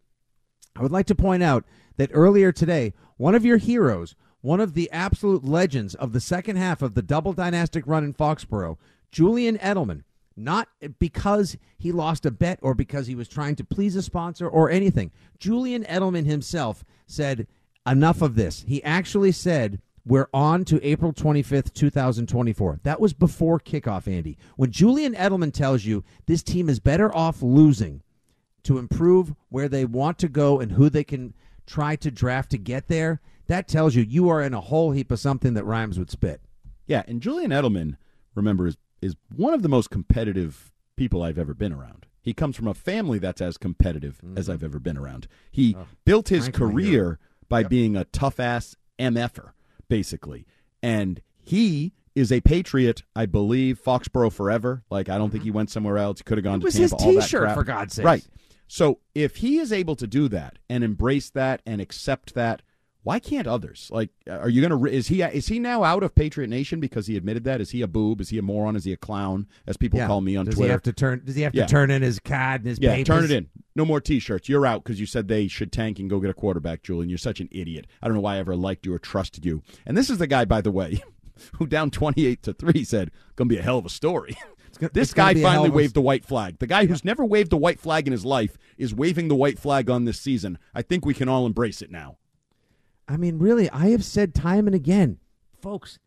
I 0.76 0.82
would 0.82 0.92
like 0.92 1.08
to 1.08 1.16
point 1.16 1.42
out 1.42 1.64
that 1.98 2.12
earlier 2.14 2.52
today, 2.52 2.94
one 3.18 3.34
of 3.34 3.46
your 3.46 3.58
heroes, 3.58 4.16
one 4.42 4.60
of 4.60 4.74
the 4.74 4.92
absolute 4.92 5.44
legends 5.44 5.96
of 5.96 6.12
the 6.12 6.20
second 6.20 6.58
half 6.58 6.82
of 6.82 6.94
the 6.94 7.02
double 7.02 7.34
dynastic 7.34 7.88
run 7.88 8.04
in 8.04 8.14
Foxborough, 8.14 8.78
Julian 9.12 9.58
Edelman, 9.58 10.04
not 10.36 10.68
because 11.00 11.58
he 11.78 11.92
lost 11.92 12.26
a 12.26 12.32
bet 12.32 12.60
or 12.62 12.74
because 12.74 13.08
he 13.08 13.16
was 13.16 13.28
trying 13.28 13.56
to 13.56 13.64
please 13.64 13.96
a 13.96 14.02
sponsor 14.02 14.48
or 14.48 14.70
anything. 14.70 15.12
Julian 15.38 15.84
Edelman 15.84 16.26
himself 16.26 16.84
said, 17.06 17.48
enough 17.86 18.22
of 18.22 18.36
this. 18.36 18.64
He 18.68 18.84
actually 18.84 19.32
said, 19.32 19.82
we're 20.06 20.28
on 20.34 20.66
to 20.66 20.86
April 20.86 21.14
25th, 21.14 21.74
2024. 21.74 22.80
That 22.84 23.00
was 23.00 23.14
before 23.14 23.60
kickoff, 23.60 24.08
Andy. 24.08 24.38
When 24.58 24.72
Julian 24.72 25.14
Edelman 25.14 25.54
tells 25.54 25.86
you 25.86 26.04
this 26.26 26.44
team 26.44 26.68
is 26.68 26.80
better 26.80 27.16
off 27.16 27.42
losing 27.42 28.02
to 28.64 28.78
improve 28.78 29.34
where 29.50 29.70
they 29.70 29.86
want 29.86 30.18
to 30.20 30.28
go 30.28 30.60
and 30.60 30.74
who 30.74 30.90
they 30.90 31.04
can 31.04 31.34
try 31.66 31.96
to 31.98 32.12
draft 32.12 32.52
to 32.52 32.58
get 32.58 32.88
there, 32.88 33.22
that 33.48 33.68
tells 33.68 33.96
you 33.96 34.04
you 34.04 34.30
are 34.30 34.42
in 34.42 34.54
a 34.54 34.62
whole 34.62 34.92
heap 34.92 35.12
of 35.12 35.20
something 35.20 35.54
that 35.54 35.66
rhymes 35.66 35.98
with 35.98 36.12
spit. 36.12 36.42
Yeah, 36.86 37.04
and 37.08 37.22
Julian 37.22 37.52
Edelman, 37.52 37.96
remember, 38.36 38.68
is, 38.68 38.78
is 39.04 39.16
one 39.36 39.54
of 39.54 39.62
the 39.62 39.70
most 39.70 39.90
competitive 39.90 40.72
people 40.96 41.24
I've 41.24 41.38
ever 41.38 41.54
been 41.54 41.74
around. 41.74 42.06
He 42.22 42.34
comes 42.34 42.56
from 42.56 42.68
a 42.68 42.74
family 42.74 43.20
that's 43.20 43.42
as 43.42 43.58
competitive 43.58 44.18
mm-hmm. 44.18 44.38
as 44.38 44.50
I've 44.50 44.64
ever 44.64 44.80
been 44.80 44.98
around. 44.98 45.28
He 45.52 45.76
oh, 45.78 45.86
built 46.06 46.30
his 46.30 46.48
career 46.50 47.20
by 47.50 47.62
yep. 47.62 47.70
being 47.70 47.98
a 47.98 48.06
tough 48.06 48.40
ass 48.40 48.76
MFer, 48.98 49.52
basically. 49.90 50.48
And 50.82 51.22
he 51.38 51.94
is 52.16 52.32
a 52.32 52.40
Patriot, 52.42 53.04
I 53.16 53.26
believe, 53.26 53.80
Foxborough 53.84 54.32
forever. 54.32 54.84
Like 54.90 55.10
I 55.10 55.18
don't 55.18 55.28
mm-hmm. 55.28 55.34
think 55.34 55.44
he 55.44 55.52
went 55.52 55.70
somewhere 55.70 55.98
else. 55.98 56.20
He 56.20 56.24
could 56.24 56.38
have 56.38 56.46
gone 56.46 56.60
it 56.60 56.62
to 56.62 56.66
was 56.66 56.76
Tampa. 56.76 57.04
His 57.04 57.26
T-shirt, 57.26 57.54
for 57.54 57.64
God's 57.64 57.96
sake. 57.96 58.06
Right. 58.06 58.26
So 58.68 59.00
if 59.14 59.38
he 59.38 59.60
is 59.60 59.74
able 59.74 59.96
to 59.98 60.08
do 60.08 60.28
that 60.30 60.58
and 60.70 60.84
embrace 60.84 61.30
that 61.32 61.62
and 61.66 61.82
accept 61.82 62.34
that, 62.36 62.62
why 63.04 63.20
can't 63.20 63.48
others? 63.48 63.90
Like, 63.92 64.10
are 64.30 64.50
you 64.50 64.68
going 64.68 64.82
to? 64.82 64.90
Is 64.90 65.08
he 65.08 65.22
is 65.22 65.48
he 65.48 65.60
now 65.60 65.84
out 65.84 66.04
of 66.04 66.16
Patriot 66.16 66.50
Nation 66.50 66.80
because 66.80 67.06
he 67.06 67.18
admitted 67.18 67.44
that? 67.44 67.60
Is 67.60 67.72
he 67.72 67.82
a 67.82 67.88
boob? 67.88 68.22
Is 68.22 68.30
he 68.30 68.38
a 68.38 68.42
moron? 68.42 68.78
Is 68.78 68.86
he 68.86 68.94
a 68.94 68.98
clown? 68.98 69.48
As 69.68 69.76
people 69.76 70.00
yeah. 70.00 70.08
call 70.08 70.22
me 70.22 70.38
on 70.38 70.46
does 70.46 70.56
Twitter. 70.56 70.68
Does 70.68 70.70
he 70.70 70.72
have 70.72 70.84
to 70.84 70.94
turn? 70.94 71.22
Does 71.26 71.36
he 71.36 71.42
have 71.42 71.54
yeah. 71.54 71.66
to 71.66 71.72
turn 71.72 71.92
in 71.92 72.02
his 72.02 72.20
card 72.20 72.62
and 72.62 72.70
his 72.70 72.80
yeah? 72.80 72.96
papers? 72.96 73.08
Turn 73.08 73.24
it 73.26 73.32
in. 73.32 73.50
No 73.76 73.84
more 73.84 74.00
T-shirts. 74.00 74.48
You're 74.48 74.66
out 74.66 74.84
because 74.84 75.00
you 75.00 75.06
said 75.06 75.28
they 75.28 75.48
should 75.48 75.72
tank 75.72 76.00
and 76.00 76.10
go 76.10 76.20
get 76.20 76.30
a 76.30 76.34
quarterback, 76.34 76.84
Julian. 76.84 77.10
You're 77.10 77.18
such 77.18 77.42
an 77.42 77.50
idiot. 77.52 77.88
I 78.02 78.08
don't 78.08 78.16
know 78.16 78.22
why 78.22 78.36
I 78.36 78.40
ever 78.40 78.56
liked 78.56 78.86
you 78.86 78.94
or 78.94 79.00
trusted 79.00 79.46
you. 79.46 79.64
And 79.86 79.98
this 79.98 80.10
is 80.10 80.20
the 80.20 80.28
guy, 80.28 80.46
by 80.46 80.62
the 80.62 80.72
way, 80.72 81.04
who 81.54 81.68
down 81.68 81.92
28 81.92 82.42
to 82.44 82.54
three 82.54 82.86
said, 82.86 83.12
"Gonna 83.36 83.50
be 83.50 83.58
a 83.58 83.64
hell 83.64 83.80
of 83.80 83.86
a 83.86 83.90
story." 83.90 84.38
this 84.94 85.14
guy 85.14 85.34
finally 85.34 85.70
waved 85.70 85.94
the 85.94 86.02
white 86.02 86.24
flag. 86.24 86.60
The 86.60 86.68
guy 86.68 86.86
who's 86.86 87.04
never 87.04 87.26
waved 87.26 87.50
the 87.50 87.58
white 87.58 87.80
flag 87.80 88.08
in 88.08 88.12
his 88.12 88.26
life 88.26 88.58
is 88.78 88.96
waving 88.96 89.28
the 89.28 89.36
white 89.36 89.60
flag 89.60 89.90
on 89.90 90.06
this 90.06 90.20
season. 90.20 90.58
I 90.74 90.82
think 90.82 91.06
we 91.06 91.14
can 91.14 91.28
all 91.28 91.46
embrace 91.46 91.82
it 91.82 91.92
now. 91.92 92.18
I 93.08 93.18
mean, 93.18 93.38
really, 93.40 93.70
I 93.70 93.90
have 93.90 94.04
said 94.04 94.34
time 94.34 94.68
and 94.68 94.76
again, 94.76 95.18
folks, 95.62 96.00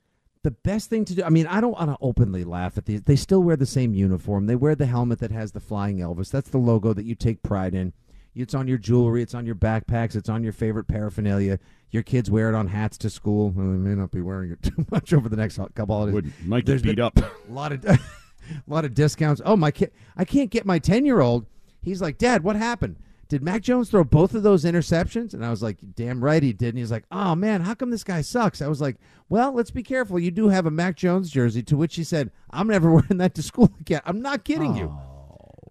the 0.43 0.51
best 0.53 0.89
thing 0.89 1.05
to 1.07 1.15
do. 1.15 1.25
I 1.25 1.29
mean, 1.29 1.47
I 1.47 1.61
don't 1.61 1.73
want 1.73 1.91
to 1.91 1.97
openly 2.01 2.45
laugh 2.45 2.79
at 2.79 2.87
these. 2.87 3.03
They 3.03 3.17
still 3.17 3.43
wear 3.43 3.57
the 3.57 3.67
same 3.67 3.95
uniform. 3.95 4.47
They 4.47 4.57
wear 4.57 4.75
the 4.75 4.87
helmet 4.87 5.19
that 5.19 5.33
has 5.33 5.53
the 5.53 5.61
flying 5.61 5.99
Elvis. 5.99 6.31
That's 6.31 6.51
the 6.51 6.59
logo 6.59 6.93
that 6.93 7.05
you 7.05 7.15
take 7.15 7.43
pride 7.43 7.75
in. 7.75 7.93
It's 8.35 8.55
on 8.55 8.69
your 8.69 8.79
jewelry. 8.79 9.23
It's 9.23 9.35
on 9.35 9.47
your 9.47 9.55
backpacks. 9.55 10.15
It's 10.15 10.29
on 10.29 10.45
your 10.45 10.53
favorite 10.53 10.87
paraphernalia. 10.87 11.59
Your 11.91 12.03
kids 12.03 12.31
wear 12.31 12.51
it 12.51 12.55
on 12.55 12.69
hats 12.69 12.99
to 12.99 13.11
school. 13.11 13.51
Well, 13.51 13.67
they 13.67 13.79
may 13.79 13.95
not 13.95 14.11
be 14.11 14.21
wearing 14.21 14.53
it 14.53 14.63
too 14.63 14.87
much 14.91 15.13
over 15.13 15.29
the 15.29 15.37
next 15.37 15.57
couple 15.75 15.95
holidays. 15.95 16.15
Would 16.15 16.47
might 16.47 16.65
get 16.65 16.83
beat 16.83 17.01
up. 17.01 17.19
A 17.19 17.31
lot 17.49 17.73
of 17.73 17.85
a 17.85 17.99
lot 18.67 18.85
of 18.85 18.95
discounts. 18.95 19.41
Oh 19.45 19.57
my 19.57 19.71
kid! 19.71 19.91
I 20.17 20.25
can't 20.25 20.51
get 20.51 20.67
my 20.67 20.79
ten 20.79 21.07
year 21.07 21.21
old. 21.21 21.47
He's 21.81 22.03
like, 22.03 22.19
Dad, 22.19 22.45
what 22.45 22.57
happened? 22.57 22.97
Did 23.29 23.43
Mac 23.43 23.63
Jones 23.63 23.91
throw 23.91 24.05
both 24.05 24.35
of 24.35 24.43
those 24.43 24.65
interceptions? 24.65 25.35
And 25.35 25.45
I 25.45 25.51
was 25.51 25.63
like, 25.63 25.79
damn 25.95 26.23
right 26.23 26.43
he 26.43 26.53
did. 26.53 26.71
And 26.71 26.79
he's 26.79 26.93
like, 26.93 27.05
oh 27.11 27.35
man, 27.35 27.61
how 27.61 27.75
come 27.75 27.91
this 27.91 28.05
guy 28.05 28.21
sucks? 28.21 28.63
I 28.63 28.69
was 28.69 28.81
like, 28.81 28.97
well, 29.29 29.53
let's 29.53 29.73
be 29.73 29.83
careful. 29.83 30.19
You 30.19 30.31
do 30.31 30.49
have 30.49 30.67
a 30.67 30.71
Mac 30.71 30.97
Jones 30.97 31.31
jersey. 31.31 31.63
To 31.65 31.77
which 31.77 31.97
he 31.97 32.05
said, 32.05 32.31
I'm 32.51 32.69
never 32.69 32.91
wearing 32.93 33.19
that 33.19 33.35
to 33.35 33.43
school 33.43 33.73
again. 33.81 34.01
I'm 34.05 34.23
not 34.23 34.45
kidding 34.45 34.73
oh. 34.73 34.79
you. 34.79 34.99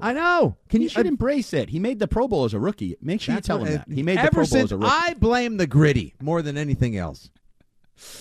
I 0.02 0.12
know. 0.12 0.58
Can 0.68 0.82
you 0.82 0.90
should 0.90 1.06
embrace 1.06 1.54
it. 1.54 1.70
He 1.70 1.80
made 1.80 2.00
the 2.00 2.08
Pro 2.08 2.28
Bowl 2.28 2.44
as 2.44 2.54
a 2.54 2.60
rookie. 2.60 2.98
Make 3.02 3.22
sure 3.22 3.36
you 3.36 3.42
tell 3.42 3.64
him 3.64 3.74
that. 3.74 3.88
He 3.90 4.04
made 4.04 4.18
the 4.18 4.30
Pro 4.30 4.46
Bowl 4.46 4.58
as 4.58 4.72
a 4.74 4.78
rookie. 4.78 4.92
I 4.92 5.14
blame 5.14 5.56
the 5.56 5.68
gritty 5.68 6.16
more 6.22 6.42
than 6.42 6.58
anything 6.58 6.98
else. 6.98 7.30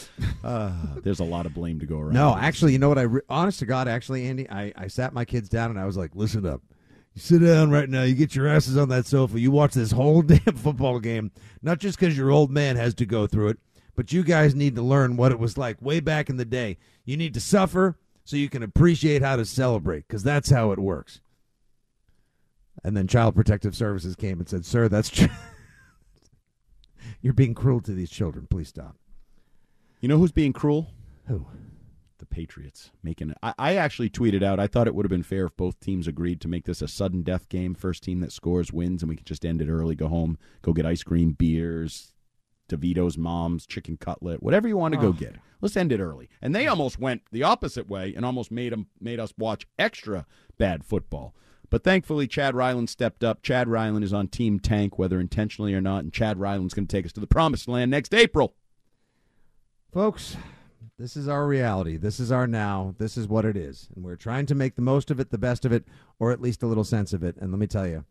Uh, 0.44 0.72
there's 1.02 1.20
a 1.20 1.24
lot 1.24 1.46
of 1.46 1.54
blame 1.54 1.80
to 1.80 1.86
go 1.86 1.98
around. 1.98 2.12
No, 2.12 2.36
actually, 2.36 2.72
you 2.72 2.78
know 2.78 2.88
what? 2.88 2.98
I 2.98 3.02
re- 3.02 3.22
honest 3.28 3.58
to 3.60 3.66
God, 3.66 3.88
actually, 3.88 4.26
Andy, 4.26 4.48
I, 4.48 4.72
I 4.76 4.86
sat 4.88 5.14
my 5.14 5.24
kids 5.24 5.48
down 5.48 5.70
and 5.70 5.80
I 5.80 5.86
was 5.86 5.96
like, 5.96 6.14
listen 6.14 6.46
up. 6.46 6.60
You 7.14 7.20
sit 7.20 7.42
down 7.42 7.70
right 7.70 7.88
now. 7.88 8.02
You 8.02 8.14
get 8.14 8.34
your 8.34 8.48
asses 8.48 8.76
on 8.76 8.88
that 8.88 9.06
sofa. 9.06 9.38
You 9.38 9.50
watch 9.50 9.74
this 9.74 9.92
whole 9.92 10.22
damn 10.22 10.56
football 10.56 10.98
game, 10.98 11.30
not 11.62 11.78
just 11.78 11.98
because 11.98 12.16
your 12.16 12.30
old 12.30 12.50
man 12.50 12.76
has 12.76 12.94
to 12.94 13.06
go 13.06 13.26
through 13.26 13.48
it, 13.48 13.58
but 13.94 14.12
you 14.12 14.24
guys 14.24 14.54
need 14.54 14.74
to 14.76 14.82
learn 14.82 15.16
what 15.16 15.32
it 15.32 15.38
was 15.38 15.56
like 15.56 15.80
way 15.80 16.00
back 16.00 16.28
in 16.28 16.36
the 16.36 16.44
day. 16.44 16.76
You 17.04 17.16
need 17.16 17.34
to 17.34 17.40
suffer 17.40 17.96
so 18.24 18.36
you 18.36 18.48
can 18.48 18.62
appreciate 18.62 19.22
how 19.22 19.36
to 19.36 19.44
celebrate, 19.44 20.08
because 20.08 20.22
that's 20.22 20.50
how 20.50 20.72
it 20.72 20.78
works. 20.78 21.20
And 22.82 22.96
then 22.96 23.06
Child 23.06 23.34
Protective 23.34 23.76
Services 23.76 24.16
came 24.16 24.40
and 24.40 24.48
said, 24.48 24.64
Sir, 24.64 24.88
that's 24.88 25.10
true. 25.10 25.28
You're 27.22 27.32
being 27.34 27.54
cruel 27.54 27.80
to 27.82 27.92
these 27.92 28.10
children. 28.10 28.46
Please 28.50 28.68
stop. 28.68 28.96
You 30.00 30.08
know 30.08 30.18
who's 30.18 30.32
being 30.32 30.52
cruel? 30.52 30.88
Who? 31.28 31.46
The 32.24 32.34
Patriots 32.34 32.90
making 33.02 33.30
it. 33.30 33.38
I, 33.42 33.54
I 33.58 33.74
actually 33.76 34.10
tweeted 34.10 34.42
out. 34.42 34.58
I 34.58 34.66
thought 34.66 34.86
it 34.86 34.94
would 34.94 35.04
have 35.04 35.10
been 35.10 35.22
fair 35.22 35.46
if 35.46 35.56
both 35.56 35.80
teams 35.80 36.08
agreed 36.08 36.40
to 36.40 36.48
make 36.48 36.64
this 36.64 36.82
a 36.82 36.88
sudden 36.88 37.22
death 37.22 37.48
game. 37.48 37.74
First 37.74 38.02
team 38.02 38.20
that 38.20 38.32
scores 38.32 38.72
wins, 38.72 39.02
and 39.02 39.08
we 39.08 39.16
could 39.16 39.26
just 39.26 39.44
end 39.44 39.60
it 39.60 39.68
early. 39.68 39.94
Go 39.94 40.08
home, 40.08 40.38
go 40.62 40.72
get 40.72 40.86
ice 40.86 41.02
cream, 41.02 41.32
beers, 41.32 42.14
DeVito's 42.68 43.18
mom's 43.18 43.66
chicken 43.66 43.96
cutlet, 43.96 44.42
whatever 44.42 44.66
you 44.66 44.76
want 44.76 44.94
to 44.94 45.00
oh. 45.00 45.02
go 45.02 45.12
get. 45.12 45.36
Let's 45.60 45.76
end 45.76 45.92
it 45.92 46.00
early. 46.00 46.28
And 46.42 46.54
they 46.54 46.66
almost 46.66 46.98
went 46.98 47.22
the 47.30 47.42
opposite 47.42 47.88
way 47.88 48.14
and 48.14 48.24
almost 48.24 48.50
made 48.50 48.72
them 48.72 48.86
made 49.00 49.20
us 49.20 49.32
watch 49.36 49.66
extra 49.78 50.26
bad 50.58 50.84
football. 50.84 51.34
But 51.70 51.84
thankfully, 51.84 52.26
Chad 52.26 52.54
Ryland 52.54 52.90
stepped 52.90 53.24
up. 53.24 53.42
Chad 53.42 53.68
Ryland 53.68 54.04
is 54.04 54.12
on 54.12 54.28
Team 54.28 54.60
Tank, 54.60 54.98
whether 54.98 55.18
intentionally 55.18 55.74
or 55.74 55.80
not, 55.80 56.04
and 56.04 56.12
Chad 56.12 56.38
Ryland's 56.38 56.74
going 56.74 56.86
to 56.86 56.96
take 56.96 57.06
us 57.06 57.12
to 57.14 57.20
the 57.20 57.26
promised 57.26 57.68
land 57.68 57.90
next 57.90 58.14
April. 58.14 58.54
Folks, 59.92 60.36
this 60.98 61.16
is 61.16 61.26
our 61.28 61.46
reality. 61.46 61.96
This 61.96 62.20
is 62.20 62.30
our 62.30 62.46
now. 62.46 62.94
This 62.98 63.16
is 63.16 63.26
what 63.26 63.44
it 63.44 63.56
is. 63.56 63.88
And 63.94 64.04
we're 64.04 64.16
trying 64.16 64.46
to 64.46 64.54
make 64.54 64.76
the 64.76 64.82
most 64.82 65.10
of 65.10 65.18
it, 65.18 65.30
the 65.30 65.38
best 65.38 65.64
of 65.64 65.72
it, 65.72 65.84
or 66.18 66.30
at 66.30 66.40
least 66.40 66.62
a 66.62 66.66
little 66.66 66.84
sense 66.84 67.12
of 67.12 67.24
it. 67.24 67.36
And 67.38 67.50
let 67.50 67.58
me 67.58 67.66
tell 67.66 67.86
you, 67.86 68.04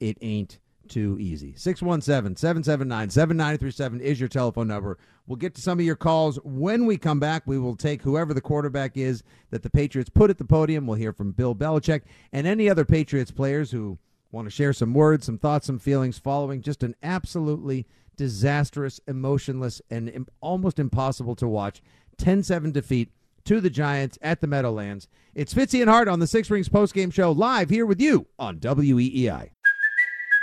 it 0.00 0.16
ain't 0.22 0.58
too 0.88 1.18
easy. 1.20 1.54
617 1.54 2.36
779 2.36 3.10
7937 3.10 4.00
is 4.00 4.18
your 4.18 4.28
telephone 4.28 4.68
number. 4.68 4.98
We'll 5.26 5.36
get 5.36 5.54
to 5.54 5.60
some 5.60 5.78
of 5.78 5.84
your 5.84 5.96
calls 5.96 6.38
when 6.42 6.86
we 6.86 6.96
come 6.96 7.20
back. 7.20 7.46
We 7.46 7.58
will 7.58 7.76
take 7.76 8.02
whoever 8.02 8.32
the 8.32 8.40
quarterback 8.40 8.96
is 8.96 9.22
that 9.50 9.62
the 9.62 9.70
Patriots 9.70 10.10
put 10.10 10.30
at 10.30 10.38
the 10.38 10.44
podium. 10.44 10.86
We'll 10.86 10.96
hear 10.96 11.12
from 11.12 11.32
Bill 11.32 11.54
Belichick 11.54 12.02
and 12.32 12.46
any 12.46 12.70
other 12.70 12.86
Patriots 12.86 13.30
players 13.30 13.70
who 13.70 13.98
want 14.32 14.46
to 14.46 14.50
share 14.50 14.72
some 14.72 14.94
words, 14.94 15.26
some 15.26 15.38
thoughts, 15.38 15.66
some 15.66 15.78
feelings 15.78 16.18
following 16.18 16.62
just 16.62 16.82
an 16.82 16.96
absolutely 17.02 17.86
disastrous, 18.16 19.00
emotionless, 19.06 19.80
and 19.90 20.28
almost 20.40 20.78
impossible 20.78 21.36
to 21.36 21.46
watch 21.46 21.82
10 22.20 22.42
7 22.42 22.70
defeat 22.70 23.10
to 23.44 23.60
the 23.60 23.70
Giants 23.70 24.18
at 24.22 24.40
the 24.40 24.46
Meadowlands. 24.46 25.08
It's 25.34 25.54
Fitzy 25.54 25.80
and 25.80 25.90
Hart 25.90 26.08
on 26.08 26.20
the 26.20 26.26
Six 26.26 26.50
Rings 26.50 26.68
postgame 26.68 27.12
show 27.12 27.32
live 27.32 27.70
here 27.70 27.86
with 27.86 28.00
you 28.00 28.26
on 28.38 28.58
WEEI. 28.58 29.50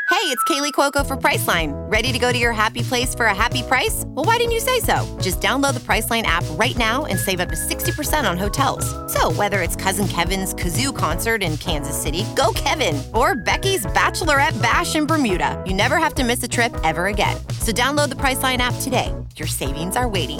Hey, 0.10 0.34
it's 0.34 0.44
Kaley 0.46 0.72
Cuoco 0.72 1.06
for 1.06 1.16
Priceline. 1.18 1.74
Ready 1.92 2.14
to 2.14 2.18
go 2.18 2.32
to 2.32 2.38
your 2.38 2.54
happy 2.54 2.82
place 2.82 3.14
for 3.14 3.26
a 3.26 3.36
happy 3.36 3.62
price? 3.62 4.04
Well, 4.08 4.24
why 4.26 4.38
didn't 4.38 4.54
you 4.54 4.62
say 4.62 4.80
so? 4.80 5.06
Just 5.22 5.42
download 5.42 5.74
the 5.74 5.82
Priceline 5.82 6.24
app 6.24 6.46
right 6.52 6.76
now 6.78 7.06
and 7.06 7.20
save 7.20 7.40
up 7.40 7.50
to 7.50 7.56
60% 7.56 8.30
on 8.30 8.38
hotels. 8.38 8.86
So, 9.14 9.32
whether 9.34 9.62
it's 9.62 9.76
Cousin 9.76 10.08
Kevin's 10.08 10.54
Kazoo 10.54 10.96
concert 10.96 11.44
in 11.44 11.58
Kansas 11.58 12.02
City, 12.02 12.26
go 12.36 12.52
Kevin, 12.56 13.02
or 13.14 13.36
Becky's 13.36 13.86
Bachelorette 13.88 14.60
Bash 14.62 14.96
in 14.96 15.06
Bermuda, 15.06 15.62
you 15.68 15.74
never 15.74 15.98
have 15.98 16.16
to 16.16 16.24
miss 16.24 16.42
a 16.42 16.48
trip 16.48 16.76
ever 16.84 17.08
again. 17.08 17.38
So, 17.60 17.72
download 17.72 18.10
the 18.10 18.16
Priceline 18.16 18.60
app 18.60 18.76
today. 18.82 19.14
Your 19.36 19.48
savings 19.48 19.96
are 19.96 20.08
waiting 20.08 20.40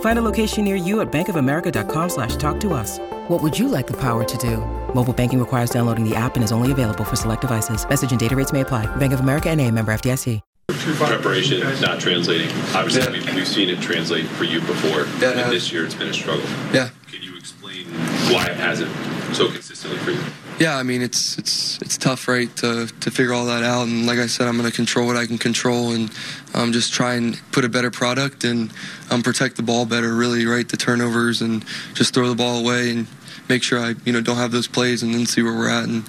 Find 0.00 0.18
a 0.18 0.22
location 0.22 0.64
near 0.64 0.76
you 0.76 1.00
at 1.02 1.12
bankofamerica.com 1.12 2.08
slash 2.08 2.36
talk 2.36 2.58
to 2.60 2.72
us. 2.72 2.98
What 3.28 3.42
would 3.42 3.58
you 3.58 3.68
like 3.68 3.86
the 3.86 3.96
power 3.96 4.24
to 4.24 4.38
do? 4.38 4.56
Mobile 4.94 5.12
banking 5.12 5.38
requires 5.38 5.68
downloading 5.70 6.08
the 6.08 6.16
app 6.16 6.36
and 6.36 6.42
is 6.44 6.52
only 6.52 6.72
available 6.72 7.04
for 7.04 7.16
select 7.16 7.42
devices. 7.42 7.86
Message 7.86 8.10
and 8.12 8.18
data 8.20 8.34
rates 8.34 8.52
may 8.52 8.62
apply. 8.62 8.86
Bank 8.96 9.12
of 9.12 9.20
America 9.20 9.50
and 9.50 9.60
a 9.60 9.70
member 9.70 9.92
FDIC. 9.92 10.40
Preparation 10.68 11.60
not 11.80 11.98
translating. 12.00 12.48
Obviously, 12.74 13.10
we've, 13.12 13.34
we've 13.34 13.48
seen 13.48 13.68
it 13.68 13.80
translate 13.80 14.26
for 14.26 14.44
you 14.44 14.60
before, 14.60 15.06
Yeah, 15.20 15.40
and 15.40 15.52
this 15.52 15.72
year 15.72 15.84
it's 15.84 15.94
been 15.96 16.08
a 16.08 16.14
struggle. 16.14 16.44
Yeah. 16.72 16.90
Can 17.10 17.22
you 17.22 17.36
explain 17.36 17.86
why 18.32 18.46
it 18.46 18.56
hasn't 18.56 18.90
so 19.34 19.50
consistently 19.50 19.98
for 19.98 20.12
you? 20.12 20.20
Yeah, 20.58 20.78
I 20.78 20.84
mean 20.84 21.02
it's 21.02 21.36
it's 21.36 21.78
it's 21.82 21.98
tough, 21.98 22.28
right, 22.28 22.54
to 22.56 22.86
to 22.86 23.10
figure 23.10 23.34
all 23.34 23.44
that 23.46 23.62
out. 23.62 23.86
And 23.86 24.06
like 24.06 24.18
I 24.18 24.26
said, 24.26 24.48
I'm 24.48 24.56
going 24.56 24.68
to 24.68 24.74
control 24.74 25.06
what 25.06 25.16
I 25.16 25.26
can 25.26 25.36
control, 25.36 25.92
and 25.92 26.10
um, 26.54 26.72
just 26.72 26.94
try 26.94 27.14
and 27.14 27.38
put 27.52 27.66
a 27.66 27.68
better 27.68 27.90
product 27.90 28.42
and 28.42 28.72
um, 29.10 29.22
protect 29.22 29.56
the 29.56 29.62
ball 29.62 29.84
better. 29.84 30.14
Really, 30.14 30.46
right, 30.46 30.66
the 30.66 30.78
turnovers 30.78 31.42
and 31.42 31.62
just 31.92 32.14
throw 32.14 32.30
the 32.30 32.34
ball 32.34 32.58
away 32.58 32.90
and 32.90 33.06
make 33.50 33.62
sure 33.62 33.78
I 33.78 33.96
you 34.06 34.14
know 34.14 34.22
don't 34.22 34.38
have 34.38 34.50
those 34.50 34.66
plays, 34.66 35.02
and 35.02 35.12
then 35.12 35.26
see 35.26 35.42
where 35.42 35.52
we're 35.52 35.68
at. 35.68 35.84
And 35.84 36.04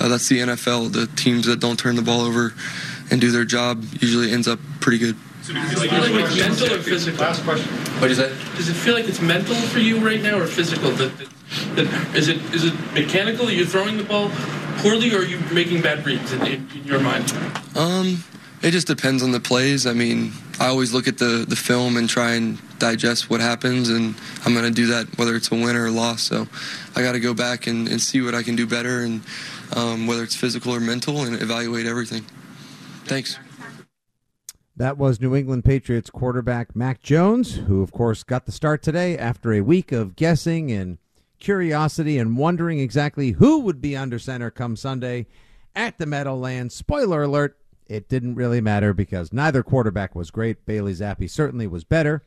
uh, 0.00 0.08
that's 0.08 0.28
the 0.28 0.40
NFL. 0.40 0.92
The 0.92 1.06
teams 1.14 1.46
that 1.46 1.60
don't 1.60 1.78
turn 1.78 1.94
the 1.94 2.02
ball 2.02 2.22
over 2.22 2.54
and 3.12 3.20
do 3.20 3.30
their 3.30 3.44
job 3.44 3.84
usually 4.00 4.32
ends 4.32 4.48
up 4.48 4.58
pretty 4.80 4.98
good. 4.98 5.16
Does 5.42 5.50
it 5.50 5.90
feel 5.90 6.00
like 6.00 6.24
it's 6.24 6.38
mental 6.38 6.72
or 6.72 6.82
physical? 6.82 7.20
Last 7.20 7.42
question. 7.42 7.72
What 8.00 8.10
is 8.10 8.18
that? 8.18 8.30
Does 8.56 8.68
it 8.68 8.74
feel 8.74 8.94
like 8.94 9.08
it's 9.08 9.20
mental 9.20 9.56
for 9.56 9.80
you 9.80 9.98
right 9.98 10.22
now 10.22 10.38
or 10.38 10.46
physical? 10.46 10.90
That, 10.92 11.18
that, 11.18 11.28
that, 11.74 12.16
is 12.16 12.28
it 12.28 12.36
is 12.54 12.64
it 12.64 12.74
mechanical? 12.92 13.50
You're 13.50 13.60
you 13.60 13.66
throwing 13.66 13.96
the 13.96 14.04
ball 14.04 14.30
poorly 14.78 15.12
or 15.12 15.18
are 15.18 15.24
you 15.24 15.40
making 15.52 15.82
bad 15.82 16.06
reads 16.06 16.32
in, 16.32 16.46
in, 16.46 16.68
in 16.74 16.84
your 16.84 17.00
mind? 17.00 17.32
Um, 17.76 18.22
it 18.62 18.70
just 18.70 18.86
depends 18.86 19.22
on 19.24 19.32
the 19.32 19.40
plays. 19.40 19.84
I 19.84 19.92
mean, 19.92 20.32
I 20.60 20.68
always 20.68 20.94
look 20.94 21.08
at 21.08 21.18
the, 21.18 21.44
the 21.46 21.56
film 21.56 21.96
and 21.96 22.08
try 22.08 22.34
and 22.34 22.58
digest 22.78 23.28
what 23.28 23.40
happens, 23.40 23.88
and 23.88 24.14
I'm 24.44 24.54
going 24.54 24.64
to 24.64 24.70
do 24.70 24.86
that 24.88 25.18
whether 25.18 25.34
it's 25.34 25.50
a 25.50 25.54
win 25.54 25.74
or 25.74 25.86
a 25.86 25.90
loss. 25.90 26.22
So 26.22 26.46
I 26.94 27.02
got 27.02 27.12
to 27.12 27.20
go 27.20 27.34
back 27.34 27.66
and, 27.66 27.88
and 27.88 28.00
see 28.00 28.20
what 28.20 28.36
I 28.36 28.44
can 28.44 28.54
do 28.54 28.66
better, 28.66 29.00
and 29.00 29.22
um, 29.74 30.06
whether 30.06 30.22
it's 30.22 30.36
physical 30.36 30.72
or 30.72 30.78
mental, 30.78 31.22
and 31.22 31.40
evaluate 31.42 31.86
everything. 31.86 32.24
Thanks. 33.06 33.38
That 34.74 34.96
was 34.96 35.20
New 35.20 35.36
England 35.36 35.66
Patriots 35.66 36.08
quarterback 36.08 36.74
Mac 36.74 37.02
Jones, 37.02 37.56
who, 37.56 37.82
of 37.82 37.92
course, 37.92 38.22
got 38.22 38.46
the 38.46 38.52
start 38.52 38.82
today 38.82 39.18
after 39.18 39.52
a 39.52 39.60
week 39.60 39.92
of 39.92 40.16
guessing 40.16 40.72
and 40.72 40.96
curiosity 41.38 42.16
and 42.16 42.38
wondering 42.38 42.78
exactly 42.78 43.32
who 43.32 43.58
would 43.60 43.82
be 43.82 43.94
under 43.94 44.18
center 44.18 44.50
come 44.50 44.74
Sunday 44.76 45.26
at 45.76 45.98
the 45.98 46.06
Meadowlands. 46.06 46.74
Spoiler 46.74 47.24
alert, 47.24 47.58
it 47.86 48.08
didn't 48.08 48.36
really 48.36 48.62
matter 48.62 48.94
because 48.94 49.30
neither 49.30 49.62
quarterback 49.62 50.14
was 50.14 50.30
great. 50.30 50.64
Bailey 50.64 50.94
Zappe 50.94 51.28
certainly 51.28 51.66
was 51.66 51.84
better 51.84 52.22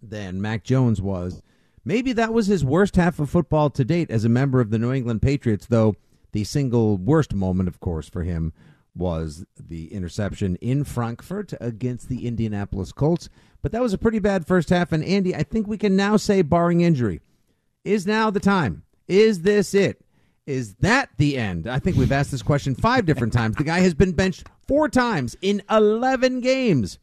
than 0.00 0.40
Mac 0.40 0.62
Jones 0.62 1.02
was. 1.02 1.42
Maybe 1.84 2.12
that 2.12 2.32
was 2.32 2.46
his 2.46 2.64
worst 2.64 2.94
half 2.94 3.18
of 3.18 3.30
football 3.30 3.68
to 3.70 3.84
date 3.84 4.12
as 4.12 4.24
a 4.24 4.28
member 4.28 4.60
of 4.60 4.70
the 4.70 4.78
New 4.78 4.92
England 4.92 5.22
Patriots, 5.22 5.66
though 5.66 5.96
the 6.30 6.44
single 6.44 6.98
worst 6.98 7.34
moment, 7.34 7.68
of 7.68 7.80
course, 7.80 8.08
for 8.08 8.22
him 8.22 8.52
was 8.96 9.44
the 9.58 9.92
interception 9.92 10.56
in 10.56 10.84
Frankfurt 10.84 11.52
against 11.60 12.08
the 12.08 12.26
Indianapolis 12.26 12.92
Colts. 12.92 13.28
But 13.62 13.72
that 13.72 13.82
was 13.82 13.92
a 13.92 13.98
pretty 13.98 14.18
bad 14.18 14.46
first 14.46 14.68
half. 14.70 14.92
And 14.92 15.04
Andy, 15.04 15.34
I 15.34 15.42
think 15.42 15.66
we 15.66 15.78
can 15.78 15.96
now 15.96 16.16
say, 16.16 16.42
barring 16.42 16.80
injury, 16.82 17.20
is 17.84 18.06
now 18.06 18.30
the 18.30 18.40
time. 18.40 18.84
Is 19.08 19.42
this 19.42 19.74
it? 19.74 20.00
Is 20.46 20.74
that 20.76 21.08
the 21.16 21.38
end? 21.38 21.66
I 21.66 21.78
think 21.78 21.96
we've 21.96 22.12
asked 22.12 22.30
this 22.30 22.42
question 22.42 22.74
five 22.74 23.06
different 23.06 23.32
times. 23.34 23.56
The 23.56 23.64
guy 23.64 23.80
has 23.80 23.94
been 23.94 24.12
benched 24.12 24.46
four 24.68 24.88
times 24.88 25.36
in 25.40 25.62
11 25.70 26.40
games. 26.40 26.98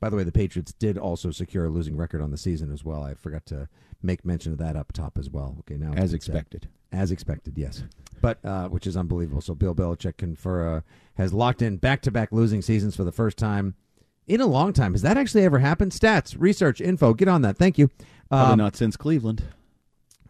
By 0.00 0.08
the 0.08 0.16
way, 0.16 0.24
the 0.24 0.32
Patriots 0.32 0.72
did 0.72 0.96
also 0.96 1.30
secure 1.30 1.66
a 1.66 1.68
losing 1.68 1.96
record 1.96 2.22
on 2.22 2.30
the 2.30 2.38
season 2.38 2.72
as 2.72 2.82
well. 2.82 3.02
I 3.02 3.12
forgot 3.14 3.44
to 3.46 3.68
make 4.02 4.24
mention 4.24 4.52
of 4.52 4.58
that 4.58 4.76
up 4.76 4.92
top 4.92 5.18
as 5.18 5.28
well. 5.28 5.56
Okay, 5.60 5.76
now 5.76 5.92
As 5.92 6.14
expected. 6.14 6.68
as 6.90 7.10
expected, 7.12 7.58
yes. 7.58 7.84
But 8.22 8.42
uh, 8.42 8.68
which 8.68 8.86
is 8.86 8.96
unbelievable. 8.96 9.42
So 9.42 9.54
Bill 9.54 9.74
Belichick 9.74 10.38
for 10.38 10.66
uh, 10.76 10.80
has 11.20 11.32
locked 11.32 11.62
in 11.62 11.76
back-to-back 11.76 12.32
losing 12.32 12.62
seasons 12.62 12.96
for 12.96 13.04
the 13.04 13.12
first 13.12 13.36
time 13.36 13.74
in 14.26 14.40
a 14.40 14.46
long 14.46 14.72
time. 14.72 14.92
Has 14.92 15.02
that 15.02 15.16
actually 15.16 15.44
ever 15.44 15.58
happened? 15.58 15.92
Stats, 15.92 16.34
research, 16.38 16.80
info. 16.80 17.14
Get 17.14 17.28
on 17.28 17.42
that. 17.42 17.56
Thank 17.56 17.78
you. 17.78 17.88
Probably 18.28 18.52
Um, 18.52 18.58
not 18.58 18.76
since 18.76 18.96
Cleveland. 18.96 19.42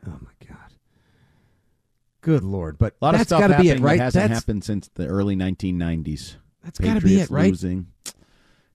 Oh 0.06 0.18
my 0.20 0.46
God. 0.46 0.56
Good 2.22 2.42
lord! 2.42 2.76
But 2.78 2.96
A 3.00 3.04
lot 3.04 3.14
of 3.14 3.22
stuff 3.22 3.40
got 3.40 3.46
to 3.56 3.58
be 3.62 3.70
it, 3.70 3.80
right? 3.80 3.98
that 3.98 4.04
hasn't 4.04 4.28
that's 4.30 4.40
happened 4.40 4.64
since 4.64 4.90
the 4.94 5.06
early 5.06 5.36
1990s. 5.36 6.36
That's 6.64 6.78
gotta 6.78 7.00
be 7.00 7.20
it, 7.20 7.30
right? 7.30 7.48
Losing, 7.48 7.86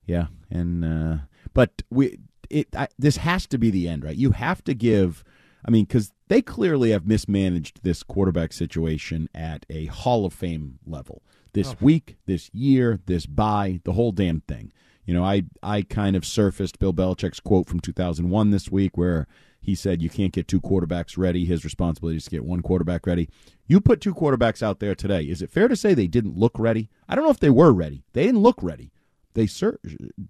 yeah, 0.04 0.26
and 0.50 0.84
uh, 0.84 1.16
but 1.54 1.82
we 1.90 2.18
it 2.50 2.68
I, 2.74 2.88
this 2.98 3.18
has 3.18 3.46
to 3.48 3.58
be 3.58 3.70
the 3.70 3.88
end, 3.88 4.02
right? 4.04 4.16
You 4.16 4.32
have 4.32 4.64
to 4.64 4.74
give. 4.74 5.22
I 5.64 5.70
mean, 5.70 5.84
because 5.84 6.12
they 6.28 6.42
clearly 6.42 6.90
have 6.90 7.06
mismanaged 7.06 7.80
this 7.82 8.02
quarterback 8.02 8.52
situation 8.52 9.28
at 9.34 9.66
a 9.70 9.86
Hall 9.86 10.24
of 10.24 10.32
Fame 10.32 10.78
level. 10.86 11.22
This 11.56 11.72
Oh. 11.72 11.76
week, 11.80 12.16
this 12.26 12.50
year, 12.52 13.00
this 13.06 13.24
bye, 13.26 13.80
the 13.84 13.94
whole 13.94 14.12
damn 14.12 14.40
thing. 14.42 14.72
You 15.06 15.14
know, 15.14 15.24
I 15.24 15.44
I 15.62 15.82
kind 15.82 16.14
of 16.14 16.24
surfaced 16.26 16.78
Bill 16.78 16.92
Belichick's 16.92 17.40
quote 17.40 17.66
from 17.68 17.80
2001 17.80 18.50
this 18.50 18.70
week 18.70 18.96
where 18.98 19.26
he 19.60 19.74
said 19.74 20.02
you 20.02 20.10
can't 20.10 20.32
get 20.32 20.46
two 20.48 20.60
quarterbacks 20.60 21.16
ready. 21.16 21.44
His 21.46 21.64
responsibility 21.64 22.18
is 22.18 22.24
to 22.24 22.30
get 22.30 22.44
one 22.44 22.60
quarterback 22.60 23.06
ready. 23.06 23.28
You 23.66 23.80
put 23.80 24.00
two 24.00 24.14
quarterbacks 24.14 24.62
out 24.62 24.78
there 24.80 24.94
today. 24.94 25.22
Is 25.24 25.40
it 25.42 25.50
fair 25.50 25.66
to 25.66 25.74
say 25.76 25.94
they 25.94 26.06
didn't 26.06 26.36
look 26.36 26.58
ready? 26.58 26.90
I 27.08 27.14
don't 27.14 27.24
know 27.24 27.30
if 27.30 27.40
they 27.40 27.50
were 27.50 27.72
ready. 27.72 28.04
They 28.12 28.26
didn't 28.26 28.42
look 28.42 28.62
ready. 28.62 28.92
They 29.34 29.46
cer- 29.46 29.80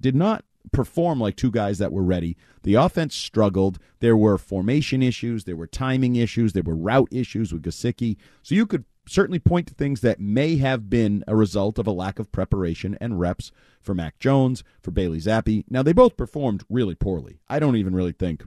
did 0.01 0.15
not 0.15 0.45
perform 0.73 1.21
like 1.21 1.37
two 1.37 1.51
guys 1.51 1.79
that 1.79 1.93
were 1.93 2.03
ready. 2.03 2.37
The 2.63 2.75
offense 2.75 3.15
struggled. 3.15 3.79
There 4.01 4.17
were 4.17 4.39
formation 4.39 5.03
issues. 5.03 5.45
There 5.45 5.57
were 5.57 5.67
timing 5.67 6.17
issues. 6.17 6.53
There 6.53 6.63
were 6.63 6.77
route 6.77 7.09
issues 7.13 7.53
with 7.53 7.63
Gesicki. 7.63 8.17
So 8.43 8.55
you 8.55 8.67
could 8.67 8.85
certainly 9.07 9.39
point 9.39 9.69
to 9.69 9.75
things 9.75 10.01
that 10.01 10.21
may 10.21 10.57
have 10.57 10.91
been 10.91 11.25
a 11.27 11.37
result 11.37 11.79
of 11.79 11.87
a 11.87 11.93
lack 11.93 12.19
of 12.19 12.33
preparation 12.33 12.97
and 13.01 13.21
reps 13.21 13.53
for 13.81 13.95
Mac 13.95 14.19
Jones, 14.19 14.65
for 14.83 14.91
Bailey 14.91 15.19
Zappe. 15.19 15.65
Now, 15.71 15.83
they 15.83 15.93
both 15.93 16.17
performed 16.17 16.65
really 16.69 16.95
poorly. 16.95 17.39
I 17.49 17.59
don't 17.59 17.77
even 17.77 17.95
really 17.95 18.13
think 18.13 18.43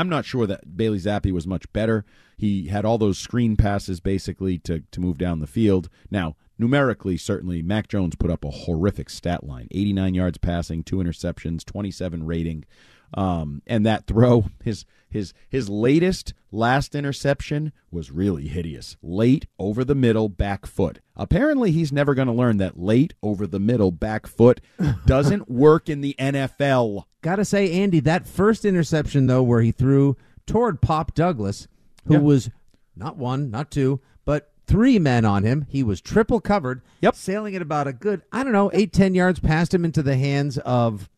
I'm 0.00 0.08
not 0.08 0.24
sure 0.24 0.46
that 0.46 0.76
Bailey 0.78 0.98
Zappe 0.98 1.30
was 1.30 1.46
much 1.46 1.70
better. 1.74 2.06
He 2.36 2.68
had 2.68 2.86
all 2.86 2.96
those 2.96 3.18
screen 3.18 3.56
passes 3.56 4.00
basically 4.00 4.56
to, 4.60 4.80
to 4.92 5.00
move 5.00 5.18
down 5.18 5.40
the 5.40 5.46
field. 5.46 5.90
Now, 6.10 6.36
numerically, 6.58 7.18
certainly, 7.18 7.60
Mac 7.60 7.88
Jones 7.88 8.14
put 8.14 8.30
up 8.30 8.42
a 8.42 8.50
horrific 8.50 9.10
stat 9.10 9.44
line 9.44 9.68
89 9.70 10.14
yards 10.14 10.38
passing, 10.38 10.82
two 10.82 10.96
interceptions, 10.96 11.66
27 11.66 12.24
rating. 12.24 12.64
Um, 13.12 13.60
and 13.66 13.84
that 13.84 14.06
throw, 14.06 14.46
his 14.64 14.86
his 15.10 15.34
his 15.48 15.68
latest 15.68 16.32
last 16.52 16.94
interception 16.94 17.72
was 17.90 18.10
really 18.10 18.48
hideous. 18.48 18.96
Late 19.02 19.46
over 19.58 19.84
the 19.84 19.94
middle 19.94 20.28
back 20.28 20.66
foot. 20.66 21.00
Apparently, 21.16 21.70
he's 21.72 21.92
never 21.92 22.14
going 22.14 22.28
to 22.28 22.32
learn 22.34 22.56
that 22.58 22.78
late 22.78 23.14
over 23.22 23.46
the 23.46 23.60
middle 23.60 23.90
back 23.90 24.26
foot 24.26 24.60
doesn't 25.06 25.50
work 25.50 25.88
in 25.88 26.00
the 26.00 26.14
NFL. 26.18 27.04
Gotta 27.22 27.44
say, 27.44 27.72
Andy, 27.72 28.00
that 28.00 28.26
first 28.26 28.64
interception 28.64 29.26
though, 29.26 29.42
where 29.42 29.60
he 29.62 29.72
threw 29.72 30.16
toward 30.46 30.80
Pop 30.80 31.14
Douglas, 31.14 31.68
who 32.06 32.14
Yeah. 32.14 32.20
was 32.20 32.50
not 32.96 33.16
one, 33.16 33.50
not 33.50 33.70
two, 33.70 34.00
but 34.24 34.52
three 34.66 34.98
men 34.98 35.24
on 35.24 35.42
him. 35.44 35.66
He 35.68 35.82
was 35.82 36.00
triple 36.00 36.40
covered. 36.40 36.80
Yep. 37.02 37.14
Sailing 37.16 37.54
at 37.56 37.62
about 37.62 37.86
a 37.86 37.92
good, 37.92 38.22
I 38.32 38.42
don't 38.42 38.52
know, 38.52 38.70
eight, 38.72 38.92
ten 38.92 39.14
yards 39.14 39.38
past 39.40 39.74
him 39.74 39.84
into 39.84 40.02
the 40.02 40.16
hands 40.16 40.58
of 40.58 41.08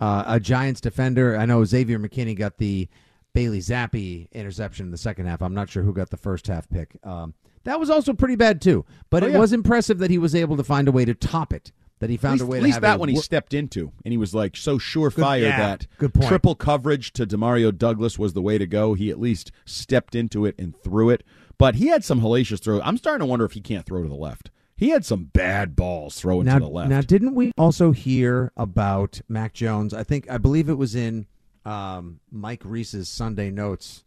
uh, 0.00 0.24
a 0.26 0.40
Giants 0.40 0.80
defender. 0.80 1.36
I 1.36 1.44
know 1.46 1.64
Xavier 1.64 1.98
McKinney 1.98 2.34
got 2.36 2.56
the 2.58 2.88
Bailey 3.32 3.58
Zappe 3.60 4.30
interception 4.32 4.86
in 4.86 4.90
the 4.90 4.98
second 4.98 5.26
half. 5.26 5.40
I'm 5.42 5.54
not 5.54 5.68
sure 5.70 5.82
who 5.82 5.92
got 5.92 6.10
the 6.10 6.16
first 6.16 6.46
half 6.46 6.68
pick. 6.68 6.96
Um, 7.04 7.34
that 7.64 7.78
was 7.78 7.90
also 7.90 8.12
pretty 8.12 8.36
bad 8.36 8.60
too. 8.60 8.84
But 9.10 9.22
Oh, 9.22 9.26
it 9.26 9.32
yeah. 9.32 9.38
was 9.38 9.52
impressive 9.52 9.98
that 9.98 10.10
he 10.10 10.18
was 10.18 10.34
able 10.34 10.56
to 10.56 10.64
find 10.64 10.88
a 10.88 10.92
way 10.92 11.04
to 11.04 11.14
top 11.14 11.52
it. 11.52 11.72
That 12.00 12.08
he 12.08 12.16
found 12.16 12.36
least, 12.40 12.42
a 12.44 12.46
way 12.46 12.56
at 12.56 12.60
to 12.60 12.64
least 12.66 12.80
that 12.80 12.98
one 12.98 13.10
he 13.10 13.14
wor- 13.16 13.22
stepped 13.22 13.52
into, 13.52 13.92
and 14.06 14.12
he 14.12 14.16
was 14.16 14.34
like 14.34 14.56
so 14.56 14.78
surefire 14.78 15.42
yeah, 15.42 15.58
that 15.58 15.86
good 15.98 16.14
point. 16.14 16.28
triple 16.28 16.54
coverage 16.54 17.12
to 17.12 17.26
Demario 17.26 17.76
Douglas 17.76 18.18
was 18.18 18.32
the 18.32 18.40
way 18.40 18.56
to 18.56 18.66
go. 18.66 18.94
He 18.94 19.10
at 19.10 19.20
least 19.20 19.52
stepped 19.66 20.14
into 20.14 20.46
it 20.46 20.54
and 20.58 20.74
threw 20.82 21.10
it. 21.10 21.22
But 21.58 21.74
he 21.74 21.88
had 21.88 22.02
some 22.02 22.22
hellacious 22.22 22.58
throw. 22.62 22.80
I'm 22.80 22.96
starting 22.96 23.20
to 23.20 23.26
wonder 23.26 23.44
if 23.44 23.52
he 23.52 23.60
can't 23.60 23.84
throw 23.84 24.02
to 24.02 24.08
the 24.08 24.14
left. 24.14 24.50
He 24.78 24.88
had 24.88 25.04
some 25.04 25.24
bad 25.24 25.76
balls 25.76 26.18
throwing 26.18 26.46
now, 26.46 26.54
to 26.54 26.60
the 26.64 26.70
left. 26.70 26.88
Now, 26.88 27.02
didn't 27.02 27.34
we 27.34 27.52
also 27.58 27.90
hear 27.92 28.50
about 28.56 29.20
Mac 29.28 29.52
Jones? 29.52 29.92
I 29.92 30.02
think 30.02 30.26
I 30.30 30.38
believe 30.38 30.70
it 30.70 30.78
was 30.78 30.94
in 30.94 31.26
um, 31.64 32.20
Mike 32.30 32.62
Reiss's 32.64 33.08
Sunday 33.08 33.50
Notes 33.50 34.04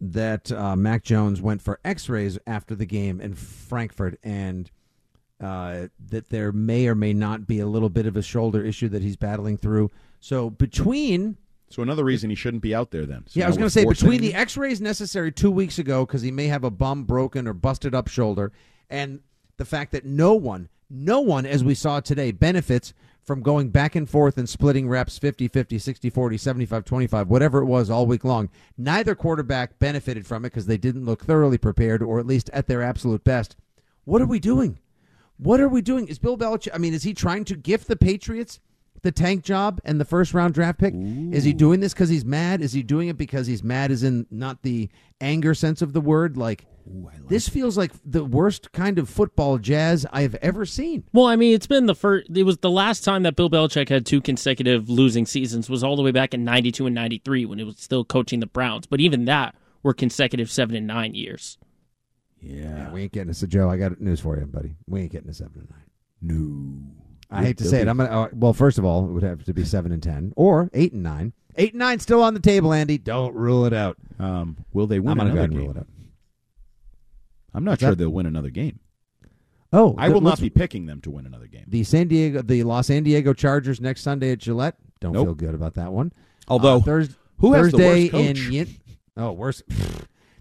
that 0.00 0.52
uh, 0.52 0.76
Mac 0.76 1.02
Jones 1.02 1.40
went 1.40 1.62
for 1.62 1.80
X-rays 1.84 2.38
after 2.46 2.74
the 2.74 2.86
game 2.86 3.20
in 3.20 3.34
Frankfurt, 3.34 4.18
and 4.22 4.70
uh, 5.40 5.88
that 6.10 6.28
there 6.28 6.52
may 6.52 6.86
or 6.86 6.94
may 6.94 7.12
not 7.12 7.46
be 7.46 7.60
a 7.60 7.66
little 7.66 7.88
bit 7.88 8.06
of 8.06 8.16
a 8.16 8.22
shoulder 8.22 8.62
issue 8.64 8.88
that 8.88 9.02
he's 9.02 9.16
battling 9.16 9.56
through. 9.56 9.90
So 10.20 10.50
between 10.50 11.36
So 11.68 11.82
another 11.82 12.04
reason 12.04 12.30
he 12.30 12.36
shouldn't 12.36 12.62
be 12.62 12.74
out 12.74 12.90
there 12.90 13.06
then. 13.06 13.24
So 13.26 13.40
yeah, 13.40 13.46
I 13.46 13.48
was 13.48 13.56
going 13.56 13.66
to 13.66 13.70
say 13.70 13.84
between 13.84 14.20
the 14.20 14.34
X-rays 14.34 14.80
necessary 14.80 15.32
two 15.32 15.50
weeks 15.50 15.78
ago 15.78 16.06
because 16.06 16.22
he 16.22 16.30
may 16.30 16.46
have 16.46 16.64
a 16.64 16.70
bum 16.70 17.04
broken 17.04 17.46
or 17.46 17.52
busted 17.52 17.94
up 17.94 18.08
shoulder, 18.08 18.52
and 18.88 19.20
the 19.56 19.64
fact 19.64 19.92
that 19.92 20.04
no 20.04 20.34
one, 20.34 20.68
no 20.90 21.20
one, 21.20 21.46
as 21.46 21.64
we 21.64 21.74
saw 21.74 22.00
today, 22.00 22.32
benefits 22.32 22.92
from 23.26 23.42
going 23.42 23.70
back 23.70 23.96
and 23.96 24.08
forth 24.08 24.38
and 24.38 24.48
splitting 24.48 24.88
reps 24.88 25.18
50 25.18 25.48
50 25.48 25.78
60 25.78 26.10
40 26.10 26.38
75 26.38 26.84
25 26.84 27.28
whatever 27.28 27.58
it 27.58 27.66
was 27.66 27.90
all 27.90 28.06
week 28.06 28.24
long. 28.24 28.48
Neither 28.78 29.14
quarterback 29.14 29.78
benefited 29.78 30.26
from 30.26 30.44
it 30.44 30.50
because 30.50 30.66
they 30.66 30.78
didn't 30.78 31.04
look 31.04 31.24
thoroughly 31.24 31.58
prepared 31.58 32.02
or 32.02 32.20
at 32.20 32.26
least 32.26 32.48
at 32.50 32.68
their 32.68 32.82
absolute 32.82 33.24
best. 33.24 33.56
What 34.04 34.22
are 34.22 34.26
we 34.26 34.38
doing? 34.38 34.78
What 35.38 35.60
are 35.60 35.68
we 35.68 35.82
doing? 35.82 36.06
Is 36.08 36.18
bill 36.18 36.38
belichick 36.38 36.70
i 36.72 36.78
mean 36.78 36.94
is 36.94 37.02
he 37.02 37.12
trying 37.12 37.44
to 37.46 37.56
gift 37.56 37.88
the 37.88 37.96
patriots 37.96 38.60
the 39.02 39.12
tank 39.12 39.42
job 39.44 39.80
and 39.84 40.00
the 40.00 40.04
first 40.04 40.34
round 40.34 40.54
draft 40.54 40.78
pick 40.78 40.94
is 40.94 41.44
he 41.44 41.52
doing 41.52 41.80
this 41.80 41.92
because 41.92 42.08
he's 42.08 42.24
mad 42.24 42.60
is 42.60 42.72
he 42.72 42.82
doing 42.82 43.08
it 43.08 43.16
because 43.16 43.46
he's 43.46 43.62
mad 43.62 43.90
as 43.90 44.02
in 44.02 44.26
not 44.30 44.62
the 44.62 44.88
anger 45.20 45.54
sense 45.54 45.82
of 45.82 45.92
the 45.92 46.00
word 46.00 46.36
like 46.36 46.66
this 47.28 47.48
feels 47.48 47.76
like 47.76 47.90
the 48.04 48.24
worst 48.24 48.70
kind 48.72 48.98
of 48.98 49.08
football 49.08 49.58
jazz 49.58 50.06
i've 50.12 50.34
ever 50.36 50.64
seen 50.64 51.02
Well, 51.12 51.26
I 51.26 51.34
mean, 51.36 51.52
it's 51.54 51.66
been 51.66 51.86
the 51.86 51.94
first. 51.96 52.28
It 52.32 52.44
was 52.44 52.58
the 52.58 52.70
last 52.70 53.02
time 53.04 53.24
that 53.24 53.34
Bill 53.34 53.50
Belichick 53.50 53.88
had 53.88 54.06
two 54.06 54.20
consecutive 54.20 54.88
losing 54.88 55.26
seasons 55.26 55.68
was 55.68 55.82
all 55.82 55.96
the 55.96 56.02
way 56.02 56.12
back 56.12 56.32
in 56.32 56.44
'92 56.44 56.86
and 56.86 56.94
'93 56.94 57.44
when 57.44 57.58
he 57.58 57.64
was 57.64 57.78
still 57.78 58.04
coaching 58.04 58.38
the 58.40 58.46
Browns. 58.46 58.86
But 58.86 59.00
even 59.00 59.24
that 59.24 59.56
were 59.82 59.94
consecutive 59.94 60.50
seven 60.50 60.76
and 60.76 60.86
nine 60.86 61.14
years. 61.14 61.58
Yeah. 62.40 62.90
we 62.92 63.02
ain't 63.02 63.12
getting 63.12 63.28
this. 63.28 63.38
So, 63.38 63.46
Joe, 63.46 63.68
I 63.68 63.76
got 63.76 64.00
news 64.00 64.20
for 64.20 64.38
you, 64.38 64.46
buddy. 64.46 64.76
We 64.86 65.00
ain't 65.00 65.12
getting 65.12 65.30
a 65.30 65.34
seven 65.34 65.60
and 65.60 65.70
nine. 65.70 65.86
No. 66.22 67.05
I 67.30 67.42
hate 67.44 67.58
to 67.58 67.64
say 67.64 67.80
it. 67.82 67.88
I'm 67.88 67.96
gonna. 67.96 68.10
Uh, 68.22 68.28
well, 68.32 68.52
first 68.52 68.78
of 68.78 68.84
all, 68.84 69.04
it 69.08 69.12
would 69.12 69.22
have 69.22 69.44
to 69.44 69.52
be 69.54 69.64
seven 69.64 69.90
and 69.92 70.02
ten 70.02 70.32
or 70.36 70.70
eight 70.74 70.92
and 70.92 71.02
nine. 71.02 71.32
Eight 71.56 71.72
and 71.72 71.80
nine 71.80 71.98
still 71.98 72.22
on 72.22 72.34
the 72.34 72.40
table, 72.40 72.72
Andy. 72.72 72.98
Don't 72.98 73.34
rule 73.34 73.64
it 73.66 73.72
out. 73.72 73.96
Um, 74.18 74.58
will 74.72 74.86
they 74.86 75.00
win 75.00 75.12
I'm 75.12 75.16
gonna 75.18 75.30
go 75.30 75.32
another 75.34 75.38
ahead 75.40 75.50
and 75.50 75.58
game? 75.58 75.66
rule 75.68 75.76
it 75.76 75.80
out. 75.80 75.86
I'm 77.54 77.64
not 77.64 77.70
What's 77.72 77.80
sure 77.80 77.90
that? 77.90 77.96
they'll 77.96 78.10
win 78.10 78.26
another 78.26 78.50
game. 78.50 78.80
Oh, 79.72 79.94
I 79.98 80.08
the- 80.08 80.14
will 80.14 80.20
not 80.20 80.30
let's- 80.30 80.40
be 80.42 80.50
picking 80.50 80.86
them 80.86 81.00
to 81.02 81.10
win 81.10 81.26
another 81.26 81.46
game. 81.46 81.64
The 81.66 81.82
San 81.84 82.08
Diego, 82.08 82.42
the 82.42 82.62
Los 82.62 82.86
San 82.88 83.02
Diego 83.02 83.32
Chargers 83.32 83.80
next 83.80 84.02
Sunday 84.02 84.30
at 84.32 84.38
Gillette. 84.38 84.76
Don't 85.00 85.12
Nope. 85.12 85.26
feel 85.26 85.34
good 85.34 85.54
about 85.54 85.74
that 85.74 85.92
one. 85.92 86.12
Although, 86.48 86.76
Uh, 86.76 86.80
Thurs- 86.80 87.16
who 87.38 87.52
has 87.54 87.72
the 87.72 87.78
Thursday 87.78 88.02
worst 88.04 88.12
coach? 88.12 88.46
in 88.46 88.52
Yin- 88.52 88.76
oh, 89.16 89.32
worse. 89.32 89.62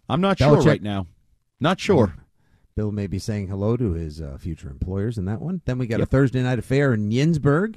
I'm 0.08 0.22
not 0.22 0.38
sure 0.38 0.58
Belichick- 0.58 0.66
right 0.68 0.84
now. 0.84 1.08
Not 1.60 1.80
sure. 1.80 2.16
Bill 2.76 2.92
may 2.92 3.08
be 3.08 3.20
saying 3.20 3.48
hello 3.48 3.78
to 3.78 3.94
his 3.94 4.20
uh, 4.20 4.38
future 4.38 4.70
employers 4.70 5.18
in 5.18 5.24
that 5.26 5.40
one. 5.40 5.62
Then 5.64 5.78
we 5.78 5.88
got 5.88 6.02
a 6.02 6.06
Thursday 6.06 6.44
night 6.44 6.60
affair 6.60 6.94
in 6.94 7.10
Yinsburg. 7.10 7.76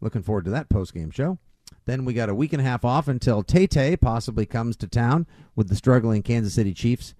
Looking 0.00 0.22
forward 0.22 0.46
to 0.46 0.50
that 0.50 0.68
post 0.68 0.92
game 0.94 1.12
show. 1.12 1.38
Then 1.84 2.04
we 2.04 2.12
got 2.12 2.28
a 2.28 2.34
week 2.34 2.52
and 2.52 2.60
a 2.60 2.64
half 2.64 2.84
off 2.84 3.06
until 3.06 3.44
Tay 3.44 3.68
Tay 3.68 3.96
possibly 3.96 4.44
comes 4.44 4.76
to 4.78 4.88
town 4.88 5.28
with 5.54 5.68
the 5.68 5.76
struggling 5.76 6.24
Kansas 6.24 6.54
City 6.54 6.74
Chiefs. 6.74 7.14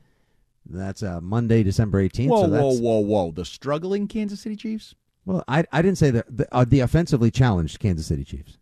That's 0.69 1.01
uh, 1.01 1.21
Monday, 1.21 1.63
December 1.63 2.01
eighteenth. 2.01 2.33
Whoa, 2.33 2.43
so 2.43 2.49
whoa, 2.49 2.73
whoa, 2.81 2.99
whoa! 2.99 3.31
The 3.31 3.45
struggling 3.45 4.09
Kansas 4.09 4.41
City 4.41 4.57
Chiefs. 4.57 4.97
Well, 5.25 5.45
I 5.47 5.65
I 5.71 5.81
didn't 5.81 5.99
say 5.99 6.11
the 6.11 6.25
the, 6.29 6.53
uh, 6.53 6.65
the 6.65 6.81
offensively 6.81 7.31
challenged 7.31 7.79
Kansas 7.79 8.07
City 8.07 8.25
Chiefs. 8.25 8.59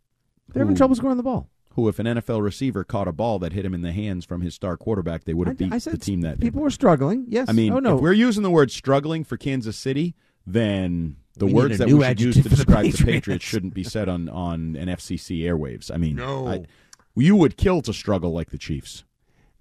They're 0.53 0.63
having 0.63 0.77
trouble 0.77 0.97
scoring 0.97 1.17
the 1.17 1.23
ball. 1.23 1.49
Who, 1.75 1.89
if 1.89 1.99
an 2.01 2.07
NFL 2.07 2.43
receiver 2.43 2.83
caught 2.83 3.07
a 3.07 3.13
ball 3.13 3.39
that 3.39 3.53
hit 3.53 3.65
him 3.65 3.75
in 3.75 3.83
the 3.83 3.93
hands 3.93 4.25
from 4.25 4.41
his 4.41 4.55
star 4.55 4.77
quarterback, 4.77 5.25
they 5.25 5.35
would 5.35 5.47
have 5.47 5.57
I- 5.57 5.65
beat 5.65 5.73
I 5.73 5.79
said 5.79 5.95
the 5.95 5.99
team 5.99 6.23
that. 6.23 6.41
people 6.41 6.61
were 6.63 6.71
struggling. 6.71 7.27
Yes. 7.29 7.49
I 7.49 7.53
mean, 7.53 7.73
oh 7.73 7.79
no. 7.79 7.97
if 7.97 8.03
we're 8.03 8.13
using 8.13 8.43
the 8.43 8.51
word 8.51 8.71
struggling 8.73 9.23
for 9.23 9.37
Kansas 9.37 9.77
City, 9.77 10.15
then 10.47 11.17
the 11.37 11.47
We 11.47 11.53
words 11.55 11.79
that 11.79 11.89
we 11.89 12.03
should 12.03 12.21
use 12.21 12.35
to 12.37 12.43
for 12.43 12.49
the 12.49 12.57
describe 12.57 12.85
the 12.87 12.91
Patriots. 12.91 13.05
Patriots 13.05 13.45
shouldn't 13.45 13.75
be 13.75 13.85
said 13.85 14.09
on 14.09 14.29
on 14.29 14.75
an 14.77 14.89
FCC 14.89 15.43
airwaves. 15.43 15.91
I 15.93 15.97
mean, 15.97 16.17
No. 16.17 16.49
I- 16.49 16.65
you 17.17 17.37
would 17.37 17.57
kill 17.57 17.83
to 17.83 17.93
struggle 17.93 18.33
like 18.33 18.51
the 18.51 18.59
Chiefs. 18.59 19.05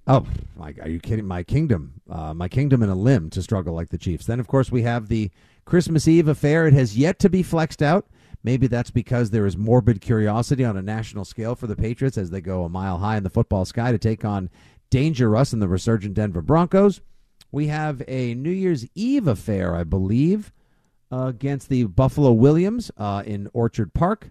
Oh, 0.07 0.25
my, 0.57 0.73
are 0.81 0.89
you 0.89 0.99
kidding? 0.99 1.25
My 1.25 1.43
kingdom, 1.43 2.01
uh, 2.09 2.33
my 2.33 2.47
kingdom 2.47 2.81
in 2.81 2.89
a 2.89 2.95
limb 2.95 3.29
to 3.31 3.41
struggle 3.43 3.75
like 3.75 3.89
the 3.89 3.97
Chiefs. 3.97 4.25
Then, 4.25 4.39
of 4.39 4.47
course, 4.47 4.71
we 4.71 4.81
have 4.83 5.07
the 5.09 5.29
Christmas 5.65 6.07
Eve 6.07 6.27
affair. 6.27 6.65
It 6.67 6.73
has 6.73 6.97
yet 6.97 7.19
to 7.19 7.29
be 7.29 7.43
flexed 7.43 7.83
out. 7.83 8.07
Maybe 8.43 8.67
that's 8.67 8.91
because 8.91 9.29
there 9.31 9.45
is 9.45 9.57
morbid 9.57 9.99
curiosity 10.01 10.63
on 10.63 10.77
a 10.77 10.81
national 10.81 11.25
scale 11.25 11.55
for 11.55 11.67
the 11.67 11.75
Patriots 11.75 12.17
as 12.17 12.29
they 12.29 12.39
go 12.41 12.63
a 12.63 12.69
mile 12.69 12.99
high 12.99 13.17
in 13.17 13.23
the 13.23 13.29
football 13.29 13.65
sky 13.65 13.91
to 13.91 13.97
take 13.97 14.23
on 14.23 14.49
Danger 14.89 15.29
Russ 15.29 15.51
and 15.51 15.61
the 15.61 15.67
resurgent 15.67 16.13
Denver 16.13 16.41
Broncos. 16.41 17.01
We 17.51 17.67
have 17.67 18.01
a 18.07 18.35
New 18.35 18.51
Year's 18.51 18.85
Eve 18.95 19.27
affair, 19.27 19.75
I 19.75 19.83
believe, 19.83 20.53
uh, 21.11 21.25
against 21.27 21.67
the 21.69 21.83
Buffalo 21.85 22.31
Williams 22.31 22.91
uh, 22.97 23.23
in 23.25 23.49
Orchard 23.53 23.93
Park. 23.93 24.29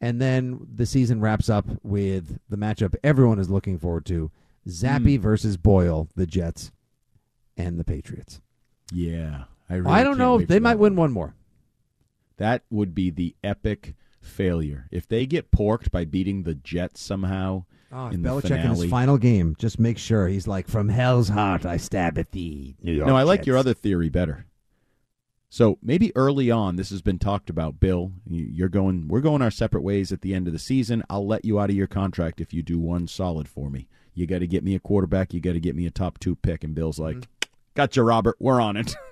And 0.00 0.20
then 0.20 0.66
the 0.74 0.84
season 0.84 1.20
wraps 1.20 1.48
up 1.48 1.64
with 1.82 2.38
the 2.48 2.56
matchup 2.56 2.94
everyone 3.04 3.38
is 3.38 3.48
looking 3.48 3.78
forward 3.78 4.04
to 4.06 4.30
Zappe 4.68 5.16
Hmm. 5.16 5.22
versus 5.22 5.56
Boyle, 5.56 6.08
the 6.16 6.26
Jets, 6.26 6.72
and 7.56 7.78
the 7.78 7.84
Patriots. 7.84 8.40
Yeah, 8.92 9.44
I. 9.70 9.76
Really 9.76 9.90
I 9.90 10.02
don't 10.04 10.18
know. 10.18 10.38
They 10.40 10.58
might 10.58 10.74
that 10.74 10.78
win 10.80 10.96
one. 10.96 11.10
one 11.10 11.12
more. 11.12 11.34
That 12.36 12.62
would 12.70 12.94
be 12.94 13.10
the 13.10 13.34
epic 13.44 13.94
failure 14.20 14.86
if 14.90 15.06
they 15.08 15.26
get 15.26 15.50
porked 15.50 15.90
by 15.90 16.04
beating 16.04 16.42
the 16.44 16.54
Jets 16.54 17.00
somehow 17.00 17.64
Oh, 17.94 18.06
in 18.06 18.22
the 18.22 18.28
Belichick 18.30 18.64
in 18.64 18.70
his 18.70 18.86
final 18.86 19.18
game, 19.18 19.54
just 19.58 19.78
make 19.78 19.98
sure 19.98 20.26
he's 20.26 20.46
like, 20.48 20.66
from 20.66 20.88
hell's 20.88 21.28
heart 21.28 21.66
I 21.66 21.76
stab 21.76 22.16
at 22.16 22.30
thee, 22.30 22.74
New 22.82 22.92
York 22.92 23.06
No, 23.06 23.14
I 23.16 23.22
like 23.22 23.40
Jets." 23.40 23.46
your 23.48 23.58
other 23.58 23.74
theory 23.74 24.08
better. 24.08 24.46
So 25.50 25.76
maybe 25.82 26.10
early 26.16 26.50
on, 26.50 26.76
this 26.76 26.88
has 26.88 27.02
been 27.02 27.18
talked 27.18 27.50
about. 27.50 27.78
Bill, 27.78 28.12
You- 28.26 28.48
you're 28.50 28.70
going. 28.70 29.08
We're 29.08 29.20
going 29.20 29.42
our 29.42 29.50
separate 29.50 29.82
ways 29.82 30.10
at 30.10 30.22
the 30.22 30.32
end 30.32 30.46
of 30.46 30.54
the 30.54 30.58
season. 30.58 31.02
I'll 31.10 31.26
let 31.26 31.44
you 31.44 31.60
out 31.60 31.68
of 31.68 31.76
your 31.76 31.86
contract 31.86 32.40
if 32.40 32.54
you 32.54 32.62
do 32.62 32.78
one 32.78 33.06
solid 33.06 33.46
for 33.46 33.68
me. 33.68 33.88
You 34.14 34.26
got 34.26 34.38
to 34.38 34.46
get 34.46 34.64
me 34.64 34.74
a 34.74 34.80
quarterback. 34.80 35.34
You 35.34 35.40
got 35.40 35.52
to 35.52 35.60
get 35.60 35.76
me 35.76 35.84
a 35.84 35.90
top 35.90 36.18
two 36.18 36.36
pick. 36.36 36.64
And 36.64 36.74
Bill's 36.74 36.98
like, 36.98 37.16
mm-hmm. 37.16 37.50
"Gotcha, 37.74 38.02
Robert. 38.02 38.36
We're 38.40 38.62
on 38.62 38.78
it." 38.78 38.94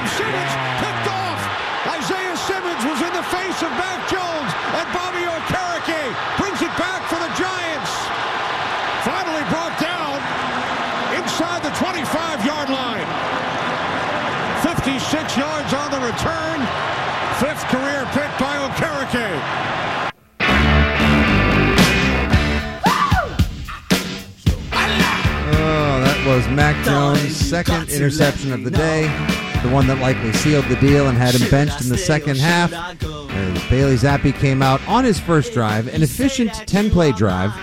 Simmons. 0.17 0.53
Picked 0.83 1.07
off. 1.07 1.41
Isaiah 1.97 2.37
Simmons 2.37 2.83
was 2.85 2.99
in 3.01 3.13
the 3.13 3.25
face 3.31 3.59
of 3.63 3.71
Mac 3.79 3.99
Jones. 4.11 4.51
And 4.77 4.87
Bobby 4.91 5.23
Okereke 5.23 6.13
brings 6.37 6.59
it 6.61 6.73
back 6.77 7.01
for 7.09 7.19
the 7.19 7.31
Giants. 7.39 7.93
Finally 9.07 9.45
brought 9.49 9.75
down 9.81 10.17
inside 11.17 11.63
the 11.63 11.73
25-yard 11.79 12.69
line. 12.69 13.07
56 14.61 15.37
yards 15.37 15.73
on 15.73 15.91
the 15.91 15.99
return. 16.05 16.59
Fifth 17.39 17.63
career 17.69 18.05
pick 18.13 18.29
by 18.37 18.57
Okereke. 18.67 19.41
Oh, 25.53 25.99
that 26.03 26.23
was 26.27 26.47
Mac 26.49 26.85
Jones' 26.85 27.35
second 27.35 27.89
interception 27.89 28.53
of 28.53 28.63
the 28.63 28.71
day. 28.71 29.09
The 29.63 29.69
one 29.69 29.87
that 29.87 29.99
likely 29.99 30.33
sealed 30.33 30.65
the 30.65 30.75
deal 30.77 31.07
and 31.07 31.17
had 31.17 31.35
him 31.35 31.49
benched 31.49 31.81
in 31.81 31.89
the 31.89 31.97
second 31.97 32.37
half. 32.37 32.73
As 32.73 33.69
Bailey 33.69 33.95
Zappe 33.95 34.33
came 34.39 34.61
out 34.61 34.85
on 34.87 35.03
his 35.03 35.19
first 35.19 35.53
drive, 35.53 35.87
an 35.93 36.01
efficient 36.01 36.51
10 36.67 36.89
play 36.89 37.11
drive. 37.11 37.53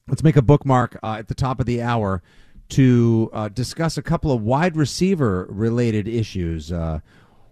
let's 0.09 0.23
make 0.23 0.35
a 0.35 0.41
bookmark 0.41 0.97
uh, 1.03 1.17
at 1.19 1.27
the 1.27 1.35
top 1.35 1.59
of 1.59 1.65
the 1.65 1.81
hour 1.81 2.21
to 2.69 3.29
uh, 3.33 3.47
discuss 3.49 3.97
a 3.97 4.01
couple 4.01 4.31
of 4.31 4.41
wide 4.41 4.75
receiver 4.75 5.45
related 5.49 6.07
issues. 6.07 6.71
Uh, 6.71 6.99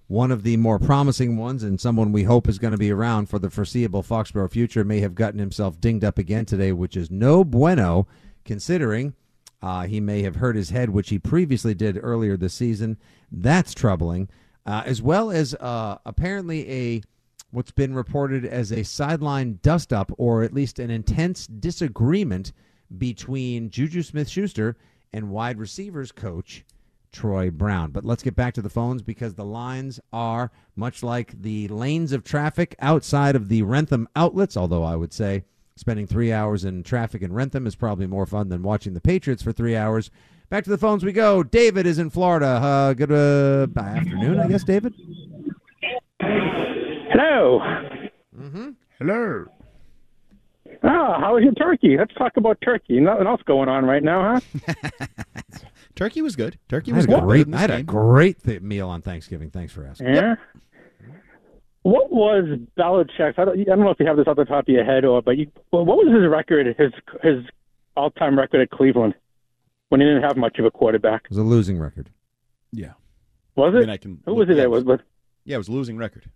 one 0.07 0.31
of 0.31 0.43
the 0.43 0.57
more 0.57 0.79
promising 0.79 1.37
ones, 1.37 1.63
and 1.63 1.79
someone 1.81 2.11
we 2.11 2.23
hope 2.23 2.47
is 2.47 2.59
going 2.59 2.71
to 2.71 2.77
be 2.77 2.91
around 2.91 3.27
for 3.27 3.39
the 3.39 3.49
foreseeable 3.49 4.03
Foxborough 4.03 4.49
future, 4.49 4.83
may 4.83 5.01
have 5.01 5.15
gotten 5.15 5.39
himself 5.39 5.79
dinged 5.81 6.03
up 6.03 6.17
again 6.17 6.45
today, 6.45 6.71
which 6.71 6.95
is 6.95 7.11
no 7.11 7.43
bueno, 7.43 8.07
considering 8.45 9.13
uh, 9.61 9.83
he 9.83 9.99
may 9.99 10.21
have 10.21 10.37
hurt 10.37 10.55
his 10.55 10.69
head, 10.69 10.89
which 10.89 11.09
he 11.09 11.19
previously 11.19 11.73
did 11.73 11.99
earlier 12.01 12.37
this 12.37 12.53
season. 12.53 12.97
That's 13.31 13.73
troubling, 13.73 14.29
uh, 14.65 14.83
as 14.85 15.01
well 15.01 15.29
as 15.29 15.53
uh, 15.55 15.97
apparently 16.05 16.69
a 16.69 17.01
what's 17.51 17.71
been 17.71 17.93
reported 17.93 18.45
as 18.45 18.71
a 18.71 18.83
sideline 18.83 19.59
dust 19.61 19.93
up, 19.93 20.11
or 20.17 20.43
at 20.43 20.53
least 20.53 20.79
an 20.79 20.89
intense 20.89 21.47
disagreement 21.47 22.51
between 22.97 23.69
Juju 23.69 24.03
Smith 24.03 24.29
Schuster 24.29 24.77
and 25.13 25.29
wide 25.29 25.57
receivers 25.57 26.11
coach 26.11 26.65
Troy 27.11 27.49
Brown. 27.49 27.91
But 27.91 28.05
let's 28.05 28.23
get 28.23 28.35
back 28.35 28.53
to 28.55 28.61
the 28.61 28.69
phones 28.69 29.01
because 29.01 29.35
the 29.35 29.45
lines 29.45 29.99
are 30.11 30.51
much 30.75 31.03
like 31.03 31.41
the 31.41 31.67
lanes 31.69 32.11
of 32.11 32.23
traffic 32.23 32.75
outside 32.79 33.35
of 33.35 33.49
the 33.49 33.63
Wrentham 33.63 34.07
outlets, 34.15 34.57
although 34.57 34.83
I 34.83 34.95
would 34.95 35.13
say 35.13 35.43
spending 35.75 36.07
three 36.07 36.31
hours 36.31 36.65
in 36.65 36.83
traffic 36.83 37.21
in 37.21 37.33
Wrentham 37.33 37.67
is 37.67 37.75
probably 37.75 38.07
more 38.07 38.25
fun 38.25 38.49
than 38.49 38.63
watching 38.63 38.93
the 38.93 39.01
Patriots 39.01 39.43
for 39.43 39.51
three 39.51 39.75
hours. 39.75 40.11
Back 40.49 40.63
to 40.63 40.69
the 40.69 40.77
phones 40.77 41.03
we 41.03 41.11
go. 41.11 41.43
David 41.43 41.85
is 41.85 41.99
in 41.99 42.09
Florida. 42.09 42.45
Uh, 42.45 42.93
good 42.93 43.11
uh, 43.11 43.67
afternoon, 43.79 44.39
I 44.39 44.47
guess, 44.47 44.63
David. 44.63 44.93
Hello. 47.17 47.59
Mm-hmm. 48.39 48.69
Hello. 48.99 49.45
Ah, 50.83 51.19
how 51.19 51.33
was 51.33 51.43
your 51.43 51.53
turkey? 51.53 51.97
Let's 51.97 52.13
talk 52.13 52.37
about 52.37 52.59
turkey. 52.61 52.99
Nothing 52.99 53.25
else 53.25 53.41
going 53.47 53.69
on 53.69 53.85
right 53.85 54.03
now, 54.03 54.39
huh? 54.39 54.73
Turkey 55.95 56.21
was 56.21 56.35
good. 56.35 56.59
Turkey 56.69 56.91
I 56.91 56.97
was 56.97 57.05
had 57.05 57.09
a 57.13 57.15
good. 57.17 57.25
great, 57.25 57.47
I 57.47 57.51
this 57.51 57.59
had 57.61 57.71
a 57.71 57.81
great 57.83 58.43
th- 58.43 58.61
meal 58.61 58.87
on 58.89 59.01
Thanksgiving. 59.01 59.49
Thanks 59.49 59.73
for 59.73 59.83
asking. 59.83 60.13
Yeah. 60.13 60.35
What 61.81 62.11
was 62.11 62.43
Belichick's? 62.77 63.39
I 63.39 63.45
don't, 63.45 63.59
I 63.61 63.63
don't 63.63 63.79
know 63.79 63.89
if 63.89 63.99
you 63.99 64.05
have 64.05 64.17
this 64.17 64.27
off 64.27 64.35
the 64.35 64.45
top 64.45 64.65
of 64.65 64.69
your 64.69 64.85
head, 64.85 65.03
or 65.03 65.23
but 65.23 65.37
you, 65.37 65.51
what 65.71 65.85
was 65.87 66.13
his 66.13 66.29
record? 66.29 66.67
His 66.77 66.91
his 67.23 67.43
all 67.95 68.11
time 68.11 68.37
record 68.37 68.61
at 68.61 68.69
Cleveland 68.69 69.15
when 69.89 70.01
he 70.01 70.05
didn't 70.05 70.21
have 70.21 70.37
much 70.37 70.59
of 70.59 70.65
a 70.65 70.71
quarterback. 70.71 71.21
It 71.25 71.31
was 71.31 71.39
a 71.39 71.43
losing 71.43 71.79
record. 71.79 72.11
Yeah. 72.71 72.91
Was 73.55 73.73
it? 73.73 73.77
I 73.77 73.79
mean, 73.81 73.89
I 73.89 73.97
can 73.97 74.21
Who 74.25 74.35
was 74.35 74.49
it? 74.49 74.57
yeah, 74.57 74.63
That 74.63 74.69
was 74.69 74.83
with? 74.83 75.01
Yeah, 75.45 75.55
it 75.55 75.59
was 75.59 75.69
a 75.69 75.71
losing 75.71 75.97
record. 75.97 76.29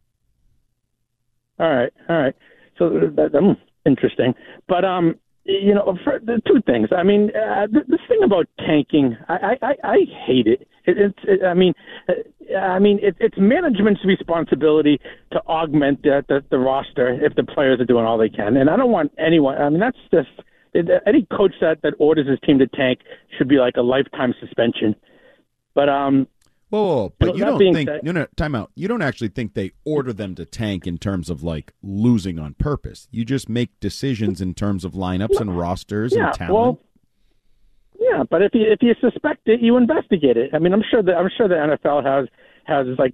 All 1.60 1.74
right, 1.74 1.94
all 2.10 2.18
right. 2.18 2.36
So 2.78 2.90
that, 2.90 3.36
um, 3.36 3.58
interesting. 3.86 4.34
But 4.68 4.86
um, 4.86 5.16
you 5.46 5.74
know, 5.74 5.98
for, 6.04 6.20
the 6.20 6.42
two 6.48 6.62
things. 6.66 6.90
I 6.96 7.04
mean, 7.04 7.32
uh, 7.36 7.68
th- 7.68 7.86
this 7.88 8.00
thing 8.08 8.20
about 8.24 8.48
tanking, 8.60 9.18
I 9.28 9.58
I, 9.62 9.76
I, 9.84 9.98
hate 10.26 10.48
it. 10.48 10.68
it 10.86 10.98
it's, 10.98 11.20
it, 11.24 11.44
I 11.44 11.54
mean, 11.54 11.74
uh, 12.08 12.58
I 12.58 12.80
mean, 12.80 13.00
it, 13.02 13.16
it's 13.20 13.36
management's 13.38 14.06
responsibility 14.06 15.00
to 15.32 15.42
augment 15.48 16.04
the, 16.04 16.24
the 16.28 16.44
the 16.50 16.60
roster 16.60 17.14
if 17.24 17.36
the 17.36 17.44
players 17.44 17.80
are 17.80 17.86
doing 17.86 18.06
all 18.06 18.18
they 18.18 18.30
can. 18.30 18.58
And 18.58 18.70
I 18.70 18.78
don't 18.78 18.92
want 18.92 19.12
anyone. 19.18 19.58
I 19.58 19.70
mean, 19.70 19.80
that's 19.80 19.98
just 20.12 20.30
any 21.06 21.28
coach 21.36 21.54
that 21.62 21.82
that 21.82 21.94
orders 22.00 22.28
his 22.28 22.40
team 22.46 22.60
to 22.60 22.68
tank 22.68 23.00
should 23.38 23.48
be 23.48 23.58
like 23.58 23.78
a 23.78 23.82
lifetime 23.82 24.34
suspension. 24.40 24.96
But 25.74 25.90
um, 25.90 26.28
Whoa, 26.72 26.82
whoa, 26.82 26.96
whoa. 26.96 27.14
but 27.20 27.26
know, 27.28 27.34
you 27.36 27.46
don't 27.46 27.74
think 27.74 27.90
said- 27.90 28.04
no 28.04 28.12
no 28.14 28.26
time 28.38 28.56
out. 28.56 28.72
You 28.76 28.88
don't 28.88 29.02
actually 29.02 29.28
think 29.28 29.54
they 29.54 29.72
order 29.86 30.14
them 30.14 30.36
to 30.36 30.46
tank 30.46 30.88
in 30.88 30.98
terms 30.98 31.30
of 31.30 31.44
like 31.44 31.74
losing 31.84 32.40
on 32.40 32.54
purpose. 32.54 33.08
You 33.12 33.26
just 33.26 33.50
make 33.50 33.78
decisions 33.80 34.40
in 34.42 34.54
terms 34.54 34.86
of 34.86 34.94
lineups 34.94 35.40
and 35.40 35.58
rosters 35.58 36.14
yeah, 36.16 36.28
and 36.28 36.34
talent. 36.34 36.54
well, 36.54 36.80
yeah, 38.00 38.24
but 38.30 38.42
if 38.42 38.54
you 38.54 38.72
if 38.72 38.82
you 38.82 38.96
suspect 39.02 39.48
it, 39.48 39.60
you 39.60 39.76
investigate 39.76 40.38
it. 40.38 40.52
I 40.54 40.60
mean, 40.60 40.74
I'm 40.74 40.84
sure 40.90 41.04
that 41.04 41.14
I'm 41.14 41.30
sure 41.36 41.48
the 41.48 41.56
NFL 41.56 42.06
has 42.06 42.30
has 42.64 42.88
like 42.98 43.14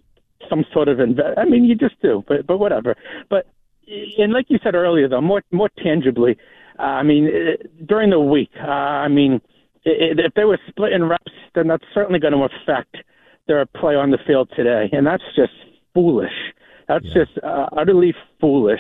some 0.50 0.64
sort 0.72 0.88
of 0.88 1.00
inve- 1.00 1.38
I 1.38 1.46
mean, 1.46 1.66
you 1.66 1.74
just 1.74 2.00
do, 2.02 2.24
but 2.28 2.46
but 2.46 2.60
whatever. 2.60 2.96
But 3.30 3.48
and 4.20 4.34
like 4.34 4.46
you 4.50 4.60
said 4.64 4.76
earlier, 4.76 5.10
though, 5.10 5.22
more 5.22 5.42
more 5.52 5.70
tangibly, 5.84 6.38
uh, 6.78 6.84
I 6.84 7.04
mean, 7.04 7.28
uh, 7.28 7.68
during 7.88 8.12
the 8.12 8.20
week, 8.20 8.52
uh, 8.62 8.68
I 8.68 9.08
mean, 9.08 9.42
i 9.86 9.90
i 9.90 10.26
if 10.28 10.34
they 10.36 10.46
were 10.46 10.60
splitting 10.70 11.04
reps, 11.04 11.32
then 11.56 11.68
that's 11.68 11.86
certainly 11.94 12.20
going 12.20 12.34
to 12.34 12.48
affect 12.48 12.98
their 13.48 13.66
play 13.66 13.96
on 13.96 14.12
the 14.12 14.18
field 14.26 14.50
today, 14.56 14.90
and 14.92 15.06
that's 15.06 15.24
just 15.36 15.54
foolish. 15.94 16.32
That's 16.88 17.06
just 17.06 17.32
uh, 17.44 17.68
utterly 17.76 18.14
foolish. 18.40 18.80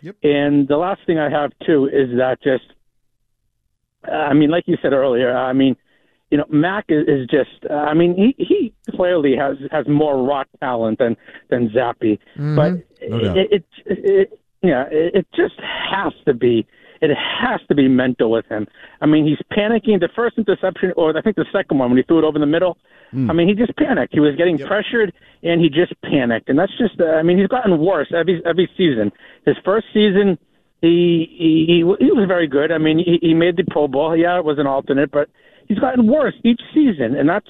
Yep. 0.00 0.16
And 0.22 0.68
the 0.68 0.76
last 0.76 1.00
thing 1.06 1.18
I 1.18 1.30
have 1.30 1.52
too 1.66 1.86
is 1.86 2.16
that 2.16 2.38
just, 2.42 2.64
uh, 4.08 4.12
I 4.12 4.32
mean, 4.34 4.50
like 4.50 4.64
you 4.66 4.76
said 4.82 4.92
earlier, 4.92 5.36
I 5.36 5.52
mean, 5.52 5.76
you 6.30 6.38
know, 6.38 6.46
Mac 6.48 6.86
is, 6.88 7.06
is 7.06 7.26
just, 7.28 7.70
uh, 7.70 7.74
I 7.74 7.94
mean, 7.94 8.16
he 8.16 8.34
he 8.42 8.72
clearly 8.96 9.36
has 9.36 9.58
has 9.70 9.86
more 9.86 10.24
raw 10.24 10.44
talent 10.60 10.98
than 10.98 11.16
than 11.50 11.68
Zappe, 11.68 12.18
Mhm. 12.38 12.56
but 12.56 12.72
No 13.08 13.34
it, 13.34 13.50
it, 13.52 13.64
it 13.86 14.38
yeah, 14.62 14.84
it, 14.90 15.14
it 15.14 15.26
just 15.36 15.60
has 15.60 16.12
to 16.26 16.34
be. 16.34 16.66
It 17.02 17.10
has 17.14 17.60
to 17.68 17.74
be 17.74 17.88
mental 17.88 18.30
with 18.30 18.46
him. 18.46 18.66
I 19.00 19.06
mean, 19.06 19.26
he's 19.26 19.42
panicking. 19.56 20.00
The 20.00 20.08
first 20.14 20.38
interception, 20.38 20.92
or 20.96 21.16
I 21.16 21.20
think 21.20 21.36
the 21.36 21.44
second 21.52 21.78
one, 21.78 21.90
when 21.90 21.98
he 21.98 22.04
threw 22.04 22.20
it 22.20 22.24
over 22.24 22.38
the 22.38 22.46
middle. 22.46 22.78
I 23.28 23.34
mean, 23.34 23.46
he 23.46 23.54
just 23.54 23.76
panicked. 23.76 24.14
He 24.14 24.20
was 24.20 24.36
getting 24.36 24.56
pressured, 24.56 25.12
and 25.42 25.60
he 25.60 25.68
just 25.68 25.92
panicked. 26.02 26.48
And 26.48 26.58
that's 26.58 26.72
just. 26.78 26.98
Uh, 26.98 27.18
I 27.18 27.22
mean, 27.22 27.38
he's 27.38 27.48
gotten 27.48 27.78
worse 27.78 28.10
every 28.16 28.40
every 28.46 28.70
season. 28.76 29.12
His 29.44 29.56
first 29.64 29.86
season, 29.92 30.38
he 30.80 31.26
he 31.28 31.66
he, 31.66 31.76
he 32.06 32.12
was 32.12 32.24
very 32.26 32.46
good. 32.46 32.72
I 32.72 32.78
mean, 32.78 32.98
he, 32.98 33.18
he 33.20 33.34
made 33.34 33.56
the 33.56 33.64
Pro 33.70 33.86
Bowl. 33.86 34.16
Yeah, 34.16 34.38
it 34.38 34.44
was 34.44 34.58
an 34.58 34.66
alternate, 34.66 35.10
but 35.10 35.28
he's 35.68 35.78
gotten 35.78 36.06
worse 36.06 36.34
each 36.44 36.60
season, 36.72 37.14
and 37.14 37.28
that's. 37.28 37.48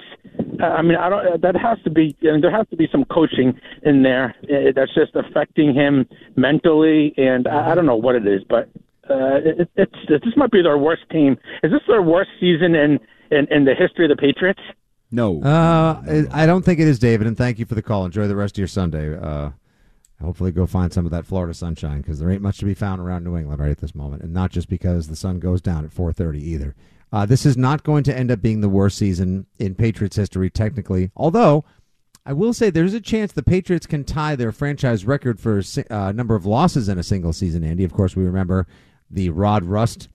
Uh, 0.61 0.67
I 0.67 0.83
mean, 0.83 0.97
I 0.97 1.09
don't. 1.09 1.41
That 1.43 1.57
has 1.57 1.79
to 1.85 1.91
be. 1.91 2.17
I 2.23 2.33
mean, 2.33 2.41
there 2.41 2.51
has 2.51 2.67
to 2.71 2.77
be 2.77 2.89
some 2.91 3.05
coaching 3.05 3.61
in 3.83 4.03
there 4.03 4.35
uh, 4.45 4.73
that's 4.75 4.95
just 4.95 5.15
affecting 5.15 5.75
him 5.75 6.09
mentally, 6.37 7.15
and 7.17 7.47
I, 7.47 7.71
I 7.71 7.75
don't 7.75 7.87
know 7.87 7.97
what 7.97 8.17
it 8.17 8.27
is, 8.27 8.43
but 8.49 8.69
uh, 9.11 9.41
it, 9.45 9.71
it's 9.77 9.95
this 10.09 10.37
might 10.37 10.51
be 10.51 10.63
their 10.63 10.79
worst 10.79 11.03
team. 11.11 11.37
Is 11.63 11.73
this 11.73 11.83
their 11.89 12.03
worst 12.03 12.31
season 12.39 12.75
in 12.75 12.99
in, 13.31 13.47
in 13.51 13.65
the 13.65 13.75
history 13.75 14.05
of 14.05 14.17
the 14.17 14.21
Patriots? 14.21 14.61
No. 15.11 15.43
Uh, 15.43 16.25
I 16.33 16.47
don't 16.47 16.65
think 16.65 16.81
it 16.81 16.89
is, 16.89 16.99
David, 16.99 17.27
and 17.27 17.37
thank 17.37 17.59
you 17.59 17.67
for 17.67 17.75
the 17.75 17.83
call. 17.83 18.05
Enjoy 18.07 18.27
the 18.27 18.37
rest 18.37 18.55
of 18.55 18.59
your 18.59 18.69
Sunday. 18.69 19.15
Uh, 19.17 19.51
hopefully, 20.23 20.53
go 20.53 20.67
find 20.67 20.93
some 20.93 21.05
of 21.05 21.13
that 21.13 21.27
Florida 21.27 21.53
sunshine 21.53 22.01
because 22.01 22.19
there 22.19 22.31
ain't 22.31 22.43
much 22.43 22.59
to 22.59 22.65
be 22.65 22.75
found 22.75 23.01
around 23.01 23.25
New 23.25 23.37
England 23.37 23.61
right 23.61 23.71
at 23.71 23.79
this 23.79 23.95
moment, 23.95 24.23
and 24.23 24.33
not 24.33 24.51
just 24.51 24.69
because 24.69 25.09
the 25.09 25.17
sun 25.17 25.39
goes 25.39 25.61
down 25.61 25.85
at 25.85 25.91
4:30 25.91 26.41
either. 26.41 26.75
Uh, 27.13 27.27
this 27.27 27.45
is 27.45 27.59
not 27.59 27.83
going 27.83 28.05
to 28.05 28.17
end 28.17 28.31
up 28.31 28.41
being 28.41 28.63
the 28.63 28.71
worst 28.71 28.97
season 28.97 29.47
in 29.59 29.75
Patriots 29.75 30.17
history, 30.17 30.49
technically. 30.49 31.11
Although, 31.15 31.63
I 32.25 32.33
will 32.33 32.55
say 32.55 32.71
there's 32.71 32.95
a 32.95 33.01
chance 33.03 33.33
the 33.33 33.43
Patriots 33.43 33.87
can 33.87 34.05
tie 34.05 34.35
their 34.35 34.51
franchise 34.51 35.05
record 35.05 35.39
for 35.39 35.59
a 35.59 35.95
uh, 35.95 36.13
number 36.13 36.35
of 36.35 36.47
losses 36.47 36.89
in 36.89 36.99
a 36.99 37.03
single 37.03 37.35
season. 37.35 37.65
Andy, 37.65 37.85
of 37.85 37.93
course, 37.93 38.17
we 38.17 38.25
remember 38.25 38.67
the 39.13 39.31
Rod 39.31 39.65
Rust 39.65 40.09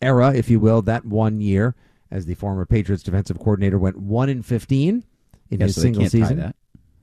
era, 0.00 0.32
if 0.34 0.48
you 0.48 0.60
will, 0.60 0.80
that 0.82 1.04
one 1.04 1.40
year 1.40 1.74
as 2.10 2.24
the 2.26 2.34
former 2.34 2.64
Patriots 2.64 3.02
defensive 3.02 3.38
coordinator 3.38 3.78
went 3.78 3.98
one 3.98 4.28
in 4.28 4.42
fifteen 4.42 5.04
in 5.50 5.60
Yeah, 5.60 5.66
his 5.66 5.74
so 5.74 5.80
single 5.82 6.08
season. 6.08 6.54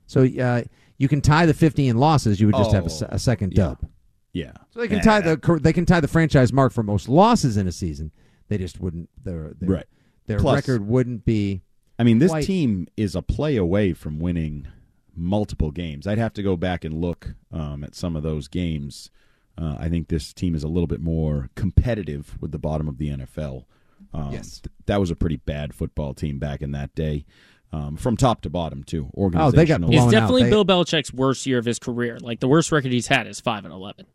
So 0.06 0.24
uh, 0.24 0.62
you 0.98 1.08
can 1.08 1.20
tie 1.20 1.46
the 1.46 1.54
fifteen 1.54 1.96
losses. 1.98 2.40
You 2.40 2.46
would 2.46 2.56
just 2.56 2.72
have 2.72 2.86
a, 2.86 3.04
Oh, 3.04 3.08
a 3.16 3.18
second 3.18 3.52
yeah. 3.52 3.56
dub. 3.56 3.86
Yeah. 4.32 4.52
So 4.70 4.80
they 4.80 4.88
can 4.88 5.00
tie 5.00 5.20
the 5.20 5.60
they 5.62 5.72
can 5.72 5.86
tie 5.86 6.00
the 6.00 6.08
franchise 6.08 6.52
mark 6.52 6.72
for 6.72 6.82
most 6.82 7.08
losses 7.08 7.56
in 7.56 7.66
a 7.68 7.72
season. 7.72 8.10
They 8.48 8.58
just 8.58 8.80
wouldn't 8.80 9.08
their 9.22 9.52
their, 9.58 9.68
Right. 9.68 9.86
their 10.26 10.38
Plus- 10.38 10.56
record 10.56 10.86
wouldn't 10.86 11.24
be. 11.24 11.62
I 11.98 12.02
mean, 12.02 12.18
this 12.18 12.30
quite- 12.30 12.44
team 12.44 12.88
is 12.96 13.14
a 13.14 13.22
play 13.22 13.56
away 13.56 13.92
from 13.92 14.18
winning 14.18 14.66
multiple 15.14 15.70
games. 15.70 16.06
I'd 16.08 16.18
have 16.18 16.32
to 16.34 16.42
go 16.42 16.56
back 16.56 16.84
and 16.84 17.00
look 17.00 17.34
um, 17.52 17.84
at 17.84 17.94
some 17.94 18.16
of 18.16 18.22
those 18.24 18.48
games. 18.48 19.10
Uh, 19.56 19.76
I 19.78 19.88
think 19.88 20.08
this 20.08 20.32
team 20.32 20.54
is 20.54 20.64
a 20.64 20.68
little 20.68 20.86
bit 20.88 21.00
more 21.00 21.48
competitive 21.54 22.36
with 22.40 22.50
the 22.52 22.58
bottom 22.58 22.88
of 22.88 22.98
the 22.98 23.08
NFL. 23.10 23.64
Um, 24.12 24.32
Yes. 24.32 24.60
th- 24.60 24.72
that 24.86 25.00
was 25.00 25.10
a 25.10 25.16
pretty 25.16 25.36
bad 25.36 25.74
football 25.74 26.12
team 26.14 26.38
back 26.38 26.60
in 26.62 26.72
that 26.72 26.94
day, 26.94 27.24
um, 27.72 27.96
from 27.96 28.16
top 28.16 28.40
to 28.42 28.50
bottom 28.50 28.82
too. 28.84 29.10
Oh, 29.16 29.50
they 29.50 29.64
got 29.64 29.80
blown 29.80 29.92
It's 29.92 30.10
definitely 30.12 30.42
out. 30.42 30.44
They- 30.46 30.50
Bill 30.50 30.64
Belichick's 30.64 31.12
worst 31.12 31.46
year 31.46 31.58
of 31.58 31.64
his 31.64 31.78
career. 31.78 32.18
Like 32.20 32.40
the 32.40 32.48
worst 32.48 32.72
record 32.72 32.92
he's 32.92 33.06
had 33.08 33.26
is 33.26 33.40
five 33.40 33.64
and 33.64 33.72
eleven. 33.72 34.06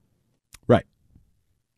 Right. 0.68 0.86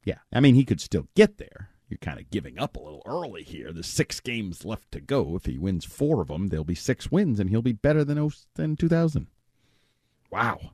Yeah. 0.06 0.18
I 0.34 0.40
mean, 0.40 0.56
he 0.56 0.66
could 0.66 0.82
still 0.82 1.08
get 1.16 1.38
there. 1.38 1.70
You're 1.88 1.98
kind 1.98 2.20
of 2.20 2.30
giving 2.30 2.58
up 2.58 2.76
a 2.78 2.82
little 2.82 3.04
early 3.06 3.44
here. 3.44 3.72
There's 3.74 3.86
six 3.88 4.20
games 4.22 4.64
left 4.66 4.92
to 4.94 5.02
go. 5.02 5.36
If 5.36 5.46
he 5.46 5.58
wins 5.58 5.84
four 5.86 6.22
of 6.22 6.30
them, 6.30 6.48
there'll 6.48 6.64
be 6.64 6.74
six 6.76 7.12
wins, 7.12 7.40
and 7.40 7.50
he'll 7.50 7.62
be 7.62 7.74
better 7.74 8.04
than 8.04 8.18
oh- 8.18 8.32
than 8.56 8.76
2000. 8.78 9.28
Wow. 10.32 10.72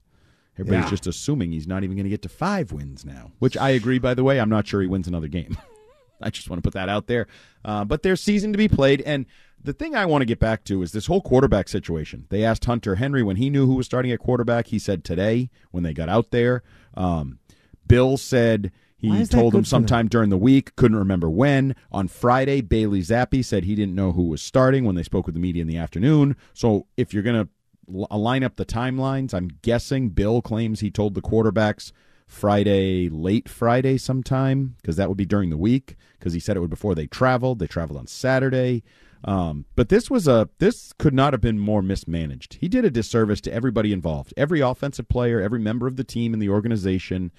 Everybody's 0.59 0.85
Yeah. 0.85 0.89
just 0.89 1.07
assuming 1.07 1.51
he's 1.51 1.67
not 1.67 1.83
even 1.83 1.95
going 1.95 2.05
to 2.05 2.09
get 2.09 2.21
to 2.23 2.29
five 2.29 2.71
wins 2.71 3.05
now, 3.05 3.31
which 3.39 3.55
I 3.57 3.69
agree. 3.71 3.99
By 3.99 4.13
the 4.13 4.23
way, 4.23 4.39
I'm 4.39 4.49
not 4.49 4.67
sure 4.67 4.81
he 4.81 4.87
wins 4.87 5.07
another 5.07 5.27
game. 5.27 5.57
I 6.21 6.29
just 6.31 6.49
want 6.49 6.57
to 6.57 6.67
put 6.67 6.73
that 6.73 6.89
out 6.89 7.05
there. 7.07 7.27
Uh, 7.63 7.85
but 7.85 8.01
there's 8.01 8.21
season 8.21 8.51
to 8.51 8.57
be 8.57 8.67
played, 8.67 9.01
and 9.01 9.25
the 9.63 9.73
thing 9.73 9.95
I 9.95 10.05
want 10.07 10.21
to 10.21 10.25
get 10.25 10.39
back 10.39 10.63
to 10.65 10.81
is 10.81 10.91
this 10.91 11.05
whole 11.05 11.21
quarterback 11.21 11.67
situation. 11.69 12.25
They 12.29 12.43
asked 12.43 12.65
Hunter 12.65 12.95
Henry 12.95 13.21
when 13.21 13.35
he 13.35 13.49
knew 13.51 13.67
who 13.67 13.75
was 13.75 13.85
starting 13.85 14.11
at 14.11 14.19
quarterback. 14.19 14.67
He 14.67 14.79
said 14.79 15.03
today 15.03 15.49
when 15.71 15.83
they 15.83 15.93
got 15.93 16.09
out 16.09 16.31
there. 16.31 16.63
Um, 16.95 17.39
Bill 17.87 18.17
said 18.17 18.71
he 18.97 19.25
told 19.27 19.53
him 19.53 19.63
sometime 19.63 20.07
during 20.07 20.29
the 20.31 20.37
week, 20.37 20.75
couldn't 20.75 20.97
remember 20.97 21.29
when. 21.29 21.75
On 21.91 22.07
Friday, 22.07 22.61
Bailey 22.61 23.01
Zappe 23.01 23.45
said 23.45 23.63
he 23.63 23.75
didn't 23.75 23.93
know 23.95 24.11
who 24.11 24.23
was 24.23 24.41
starting 24.41 24.85
when 24.85 24.95
they 24.95 25.03
spoke 25.03 25.27
with 25.27 25.35
the 25.35 25.39
media 25.41 25.61
in 25.61 25.67
the 25.67 25.77
afternoon. 25.77 26.35
So 26.53 26.87
if 26.97 27.13
you're 27.13 27.21
going 27.23 27.43
to 27.45 27.49
line 27.87 28.43
up 28.43 28.55
the 28.55 28.65
timelines, 28.65 29.33
I'm 29.33 29.49
guessing 29.61 30.09
Bill 30.09 30.41
claims 30.41 30.79
he 30.79 30.91
told 30.91 31.13
the 31.15 31.21
quarterbacks 31.21 31.91
Friday, 32.27 33.07
late 33.09 33.47
Friday 33.47 33.97
sometime, 33.97 34.75
because 34.81 34.97
that 34.97 35.07
would 35.07 35.17
be 35.17 35.25
during 35.25 35.49
the 35.49 35.57
week, 35.57 35.95
because 36.19 36.33
he 36.33 36.39
said 36.39 36.57
it 36.57 36.59
would 36.59 36.69
before 36.69 36.93
they 36.93 37.07
traveled. 37.07 37.59
They 37.59 37.67
traveled 37.67 37.97
on 37.97 38.07
Saturday. 38.07 38.83
Um, 39.23 39.65
but 39.75 39.89
this 39.89 40.11
was 40.11 40.27
a 40.27 40.47
this 40.59 40.93
could 40.99 41.13
not 41.13 41.33
have 41.33 41.41
been 41.41 41.57
more 41.57 41.81
mismanaged. 41.81 42.57
He 42.61 42.67
did 42.67 42.85
a 42.85 42.91
disservice 42.91 43.41
to 43.41 43.53
everybody 43.53 43.91
involved, 43.91 44.33
every 44.37 44.59
offensive 44.59 45.07
player, 45.09 45.41
every 45.41 45.59
member 45.59 45.87
of 45.87 45.95
the 45.95 46.03
team 46.03 46.33
and 46.33 46.41
the 46.41 46.49
organization. 46.49 47.31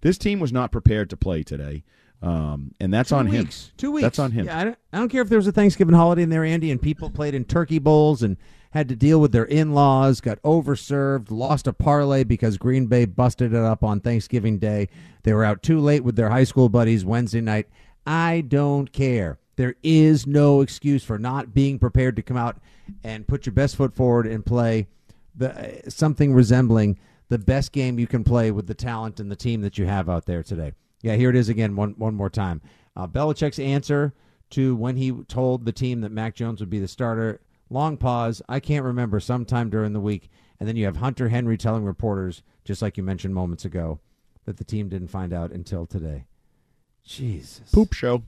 This 0.00 0.16
team 0.16 0.40
was 0.40 0.52
not 0.52 0.72
prepared 0.72 1.10
to 1.10 1.16
play 1.16 1.42
today, 1.42 1.84
um, 2.22 2.72
and 2.80 2.92
that's 2.92 3.10
Two 3.10 3.16
on 3.16 3.28
weeks. 3.28 3.66
him. 3.66 3.72
Two 3.76 3.90
weeks. 3.92 4.02
That's 4.02 4.18
on 4.18 4.30
him. 4.30 4.46
Yeah, 4.46 4.58
I 4.58 4.64
don't, 4.64 4.78
I 4.92 4.98
don't 4.98 5.08
care 5.08 5.22
if 5.22 5.28
there 5.28 5.38
was 5.38 5.46
a 5.46 5.52
Thanksgiving 5.52 5.94
holiday 5.94 6.22
in 6.22 6.30
there, 6.30 6.44
Andy, 6.44 6.70
and 6.70 6.80
people 6.80 7.10
played 7.10 7.34
in 7.34 7.44
turkey 7.44 7.78
bowls 7.80 8.22
and 8.22 8.36
had 8.76 8.88
to 8.88 8.96
deal 8.96 9.20
with 9.20 9.32
their 9.32 9.46
in-laws, 9.46 10.20
got 10.20 10.40
overserved, 10.42 11.30
lost 11.30 11.66
a 11.66 11.72
parlay 11.72 12.24
because 12.24 12.58
Green 12.58 12.86
Bay 12.86 13.06
busted 13.06 13.54
it 13.54 13.62
up 13.62 13.82
on 13.82 14.00
Thanksgiving 14.00 14.58
Day. 14.58 14.88
They 15.22 15.32
were 15.32 15.44
out 15.44 15.62
too 15.62 15.80
late 15.80 16.04
with 16.04 16.14
their 16.14 16.28
high 16.28 16.44
school 16.44 16.68
buddies 16.68 17.04
Wednesday 17.04 17.40
night. 17.40 17.68
I 18.06 18.42
don't 18.42 18.92
care. 18.92 19.38
There 19.56 19.76
is 19.82 20.26
no 20.26 20.60
excuse 20.60 21.02
for 21.02 21.18
not 21.18 21.54
being 21.54 21.78
prepared 21.78 22.16
to 22.16 22.22
come 22.22 22.36
out 22.36 22.58
and 23.02 23.26
put 23.26 23.46
your 23.46 23.54
best 23.54 23.76
foot 23.76 23.94
forward 23.94 24.26
and 24.26 24.44
play 24.44 24.88
the 25.34 25.82
something 25.88 26.34
resembling 26.34 26.98
the 27.30 27.38
best 27.38 27.72
game 27.72 27.98
you 27.98 28.06
can 28.06 28.24
play 28.24 28.50
with 28.50 28.66
the 28.66 28.74
talent 28.74 29.18
and 29.18 29.30
the 29.30 29.36
team 29.36 29.62
that 29.62 29.78
you 29.78 29.86
have 29.86 30.08
out 30.08 30.26
there 30.26 30.42
today. 30.42 30.72
Yeah, 31.00 31.16
here 31.16 31.30
it 31.30 31.36
is 31.36 31.48
again, 31.48 31.76
one 31.76 31.94
one 31.96 32.14
more 32.14 32.30
time. 32.30 32.60
Uh, 32.94 33.06
Belichick's 33.06 33.58
answer 33.58 34.12
to 34.50 34.76
when 34.76 34.96
he 34.96 35.12
told 35.28 35.64
the 35.64 35.72
team 35.72 36.02
that 36.02 36.12
Mac 36.12 36.34
Jones 36.34 36.60
would 36.60 36.70
be 36.70 36.78
the 36.78 36.88
starter. 36.88 37.40
Long 37.70 37.96
pause. 37.96 38.42
I 38.48 38.60
can't 38.60 38.84
remember. 38.84 39.18
Sometime 39.20 39.70
during 39.70 39.92
the 39.92 40.00
week, 40.00 40.30
and 40.60 40.68
then 40.68 40.76
you 40.76 40.84
have 40.84 40.98
Hunter 40.98 41.28
Henry 41.28 41.56
telling 41.56 41.84
reporters, 41.84 42.42
just 42.64 42.80
like 42.82 42.96
you 42.96 43.02
mentioned 43.02 43.34
moments 43.34 43.64
ago, 43.64 44.00
that 44.44 44.56
the 44.56 44.64
team 44.64 44.88
didn't 44.88 45.08
find 45.08 45.32
out 45.32 45.50
until 45.50 45.86
today. 45.86 46.24
Jesus, 47.04 47.70
Poop 47.72 47.92
show. 47.92 48.22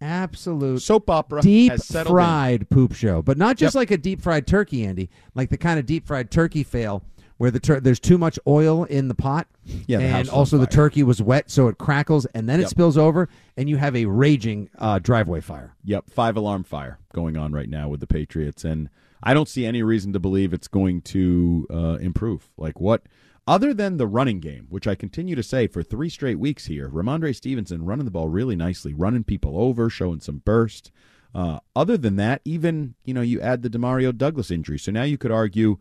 absolute 0.00 0.80
Soap 0.82 1.08
opera 1.08 1.40
deep 1.40 1.72
settled 1.78 2.08
in. 2.08 2.12
fried 2.24 2.68
poop 2.70 2.94
show, 2.94 3.22
but 3.22 3.38
not 3.38 3.56
just 3.56 3.74
Yep. 3.74 3.80
like 3.80 3.90
a 3.90 3.96
deep 3.96 4.20
fried 4.20 4.46
turkey, 4.46 4.84
Andy. 4.84 5.08
Like 5.34 5.48
the 5.50 5.56
kind 5.56 5.78
of 5.78 5.86
deep 5.86 6.06
fried 6.06 6.30
turkey 6.30 6.62
fail 6.62 7.02
where 7.38 7.50
the 7.50 7.60
tur- 7.60 7.80
there's 7.80 8.00
too 8.00 8.18
much 8.18 8.38
oil 8.46 8.84
in 8.84 9.08
the 9.08 9.14
pot, 9.14 9.46
Yeah, 9.86 9.98
the 9.98 10.04
and 10.04 10.28
on 10.28 10.34
also 10.34 10.56
the 10.58 10.64
fire. 10.66 10.72
turkey 10.72 11.02
was 11.02 11.20
wet, 11.20 11.50
so 11.50 11.68
it 11.68 11.76
crackles, 11.78 12.24
and 12.26 12.48
then 12.48 12.60
it 12.60 12.64
Yep. 12.64 12.70
spills 12.70 12.96
over, 12.98 13.28
and 13.56 13.68
you 13.68 13.76
have 13.76 13.94
a 13.94 14.06
raging 14.06 14.70
uh, 14.78 14.98
driveway 14.98 15.40
fire. 15.40 15.74
Yep, 15.84 16.10
five 16.10 16.36
alarm 16.36 16.64
fire 16.64 16.98
going 17.12 17.36
on 17.36 17.52
right 17.52 17.68
now 17.68 17.88
with 17.88 18.00
the 18.00 18.06
Patriots, 18.06 18.64
and 18.64 18.88
I 19.22 19.34
don't 19.34 19.48
see 19.48 19.66
any 19.66 19.82
reason 19.82 20.12
to 20.14 20.18
believe 20.20 20.52
it's 20.52 20.68
going 20.68 21.02
to 21.02 21.66
uh, 21.70 21.98
improve. 22.00 22.48
Like 22.56 22.80
what? 22.80 23.02
Other 23.48 23.72
than 23.72 23.96
the 23.96 24.08
running 24.08 24.40
game, 24.40 24.66
which 24.70 24.88
I 24.88 24.94
continue 24.96 25.36
to 25.36 25.42
say 25.42 25.66
for 25.68 25.82
three 25.82 26.08
straight 26.08 26.38
weeks 26.38 26.66
here, 26.66 26.88
Rhamondre 26.88 27.32
Stevenson 27.34 27.84
running 27.84 28.04
the 28.04 28.10
ball 28.10 28.28
really 28.28 28.56
nicely, 28.56 28.92
running 28.92 29.22
people 29.24 29.56
over, 29.60 29.88
showing 29.88 30.18
some 30.20 30.38
burst. 30.38 30.90
Uh, 31.34 31.60
other 31.76 31.96
than 31.96 32.16
that, 32.16 32.40
even 32.44 32.94
you 33.04 33.12
know 33.14 33.20
you 33.20 33.40
add 33.40 33.62
the 33.62 33.70
Demario 33.70 34.16
Douglas 34.16 34.50
injury, 34.50 34.78
so 34.78 34.90
now 34.90 35.02
you 35.04 35.16
could 35.18 35.30
argue 35.30 35.78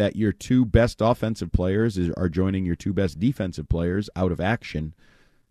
that 0.00 0.16
your 0.16 0.32
two 0.32 0.64
best 0.64 1.02
offensive 1.02 1.52
players 1.52 1.98
is, 1.98 2.10
are 2.16 2.30
joining 2.30 2.64
your 2.64 2.74
two 2.74 2.94
best 2.94 3.20
defensive 3.20 3.68
players 3.68 4.08
out 4.16 4.32
of 4.32 4.40
action. 4.40 4.94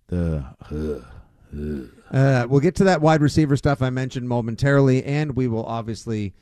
The 0.08 0.43
ugh. 0.72 1.06
Uh, 2.12 2.47
we'll 2.50 2.60
get 2.60 2.76
to 2.76 2.84
that 2.86 3.02
wide 3.02 3.22
receiver 3.22 3.56
stuff 3.56 3.84
I 3.84 3.91
mentioned 3.91 4.28
momentarily, 4.28 5.04
and 5.04 5.36
we 5.36 5.47
will 5.47 5.66
obviously 5.66 6.34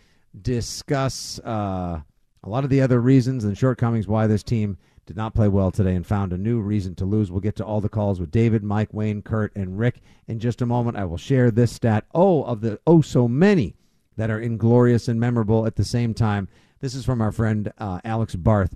discuss 0.41 1.39
uh, 1.39 1.99
a 2.43 2.49
lot 2.49 2.63
of 2.63 2.69
the 2.69 2.81
other 2.81 3.01
reasons 3.01 3.43
and 3.43 3.57
shortcomings 3.57 4.07
why 4.07 4.25
this 4.25 4.43
team 4.43 4.77
did 5.05 5.17
not 5.17 5.33
play 5.33 5.49
well 5.49 5.71
today 5.71 5.95
and 5.95 6.05
found 6.05 6.31
a 6.31 6.37
new 6.37 6.61
reason 6.61 6.95
to 6.95 7.05
lose. 7.05 7.29
We'll 7.29 7.41
get 7.41 7.57
to 7.57 7.65
all 7.65 7.81
the 7.81 7.89
calls 7.89 8.21
with 8.21 8.31
David, 8.31 8.63
Mike, 8.63 8.93
Wayne, 8.93 9.21
Kurt, 9.21 9.53
and 9.53 9.77
Rick 9.77 9.99
in 10.27 10.39
just 10.39 10.61
a 10.61 10.65
moment. 10.65 10.97
I 10.97 11.03
will 11.03 11.17
share 11.17 11.51
this 11.51 11.73
stat. 11.73 12.05
Oh, 12.13 12.43
of 12.43 12.61
the 12.61 12.79
oh 12.87 13.01
so 13.01 13.27
many 13.27 13.75
that 14.15 14.31
are 14.31 14.39
inglorious 14.39 15.09
and 15.09 15.19
memorable 15.19 15.65
at 15.65 15.75
the 15.75 15.85
same 15.85 16.13
time. 16.13 16.47
This 16.79 16.93
is 16.93 17.05
from 17.05 17.21
our 17.21 17.31
friend 17.31 17.71
uh, 17.77 17.99
Alex 18.03 18.35
Barth. 18.35 18.75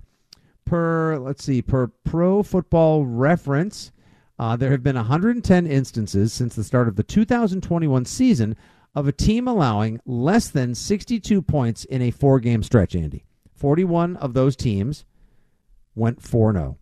Per 0.64 1.18
let's 1.18 1.44
see, 1.44 1.62
per 1.62 1.88
Pro 2.04 2.42
Football 2.42 3.04
Reference, 3.04 3.92
uh, 4.38 4.56
there 4.56 4.70
have 4.70 4.82
been 4.82 4.96
110 4.96 5.66
instances 5.66 6.32
since 6.32 6.54
the 6.54 6.64
start 6.64 6.88
of 6.88 6.96
the 6.96 7.02
2021 7.02 8.04
season 8.04 8.56
of 8.94 9.08
a 9.08 9.12
team 9.12 9.48
allowing 9.48 10.00
less 10.04 10.48
than 10.48 10.74
62 10.74 11.42
points 11.42 11.84
in 11.84 12.02
a 12.02 12.10
four-game 12.10 12.62
stretch. 12.62 12.94
Andy, 12.94 13.24
41 13.54 14.16
of 14.16 14.34
those 14.34 14.56
teams 14.56 15.04
went 15.94 16.20
4-0. 16.20 16.76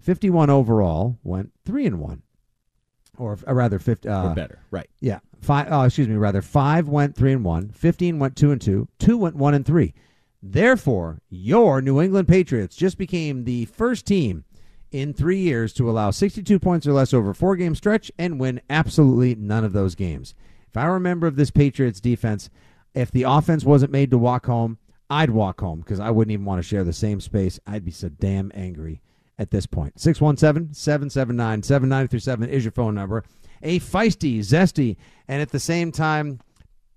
51 0.00 0.50
overall 0.50 1.18
went 1.22 1.52
3 1.64 1.86
and 1.86 2.00
1. 2.00 2.22
Or 3.18 3.36
uh, 3.46 3.52
rather 3.52 3.78
50 3.78 4.08
uh, 4.08 4.30
or 4.30 4.34
better, 4.34 4.60
right? 4.70 4.88
yeah, 5.00 5.18
five. 5.40 5.66
Oh, 5.70 5.82
excuse 5.82 6.06
me. 6.06 6.14
Rather, 6.14 6.40
five 6.40 6.88
went 6.88 7.16
three 7.16 7.32
and 7.32 7.44
one. 7.44 7.70
Fifteen 7.70 8.20
went 8.20 8.36
two 8.36 8.52
and 8.52 8.60
two. 8.60 8.86
Two 9.00 9.18
went 9.18 9.34
one 9.34 9.54
and 9.54 9.66
three. 9.66 9.92
Therefore, 10.42 11.20
your 11.28 11.82
New 11.82 12.00
England 12.00 12.28
Patriots 12.28 12.76
just 12.76 12.96
became 12.96 13.44
the 13.44 13.64
first 13.66 14.06
team 14.06 14.44
in 14.90 15.12
three 15.12 15.40
years 15.40 15.72
to 15.74 15.90
allow 15.90 16.10
62 16.10 16.58
points 16.58 16.86
or 16.86 16.92
less 16.92 17.12
over 17.12 17.30
a 17.30 17.34
four-game 17.34 17.74
stretch 17.74 18.10
and 18.18 18.40
win 18.40 18.60
absolutely 18.70 19.34
none 19.34 19.64
of 19.64 19.72
those 19.72 19.94
games. 19.94 20.34
If 20.68 20.76
I 20.76 20.88
were 20.88 20.96
a 20.96 21.00
member 21.00 21.26
of 21.26 21.36
this 21.36 21.50
Patriots 21.50 22.00
defense, 22.00 22.50
if 22.94 23.10
the 23.10 23.24
offense 23.24 23.64
wasn't 23.64 23.92
made 23.92 24.10
to 24.10 24.18
walk 24.18 24.46
home, 24.46 24.78
I'd 25.10 25.30
walk 25.30 25.60
home 25.60 25.80
because 25.80 26.00
I 26.00 26.10
wouldn't 26.10 26.32
even 26.32 26.44
want 26.44 26.62
to 26.62 26.68
share 26.68 26.84
the 26.84 26.92
same 26.92 27.20
space. 27.20 27.58
I'd 27.66 27.84
be 27.84 27.90
so 27.90 28.08
damn 28.08 28.52
angry 28.54 29.00
at 29.38 29.50
this 29.50 29.66
point. 29.66 29.98
617 30.00 30.74
779 30.74 31.62
7937 31.62 32.48
is 32.50 32.64
your 32.64 32.72
phone 32.72 32.94
number. 32.94 33.24
A 33.62 33.80
feisty, 33.80 34.38
zesty, 34.40 34.96
and 35.26 35.40
at 35.42 35.50
the 35.50 35.60
same 35.60 35.90
time 35.90 36.40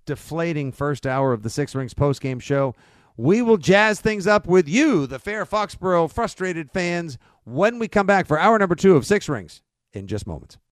deflating 0.06 0.72
first 0.72 1.08
hour 1.08 1.34
of 1.34 1.44
the 1.44 1.50
Six 1.50 1.74
Rings 1.74 1.94
post 1.94 2.22
game 2.22 2.40
show. 2.40 2.76
We 3.18 3.42
will 3.42 3.58
jazz 3.58 4.00
things 4.00 4.28
up 4.28 4.48
with 4.48 4.68
you, 4.68 5.06
the 5.06 5.20
fair 5.20 5.46
Foxborough 5.46 6.12
frustrated 6.12 6.72
fans, 6.72 7.18
when 7.44 7.80
we 7.80 7.88
come 7.88 8.06
back 8.06 8.28
for 8.28 8.40
hour 8.40 8.58
number 8.58 8.76
two 8.76 8.96
of 8.96 9.06
Six 9.06 9.28
Rings 9.28 9.62
in 9.94 10.08
just 10.08 10.26
moments. 10.26 10.58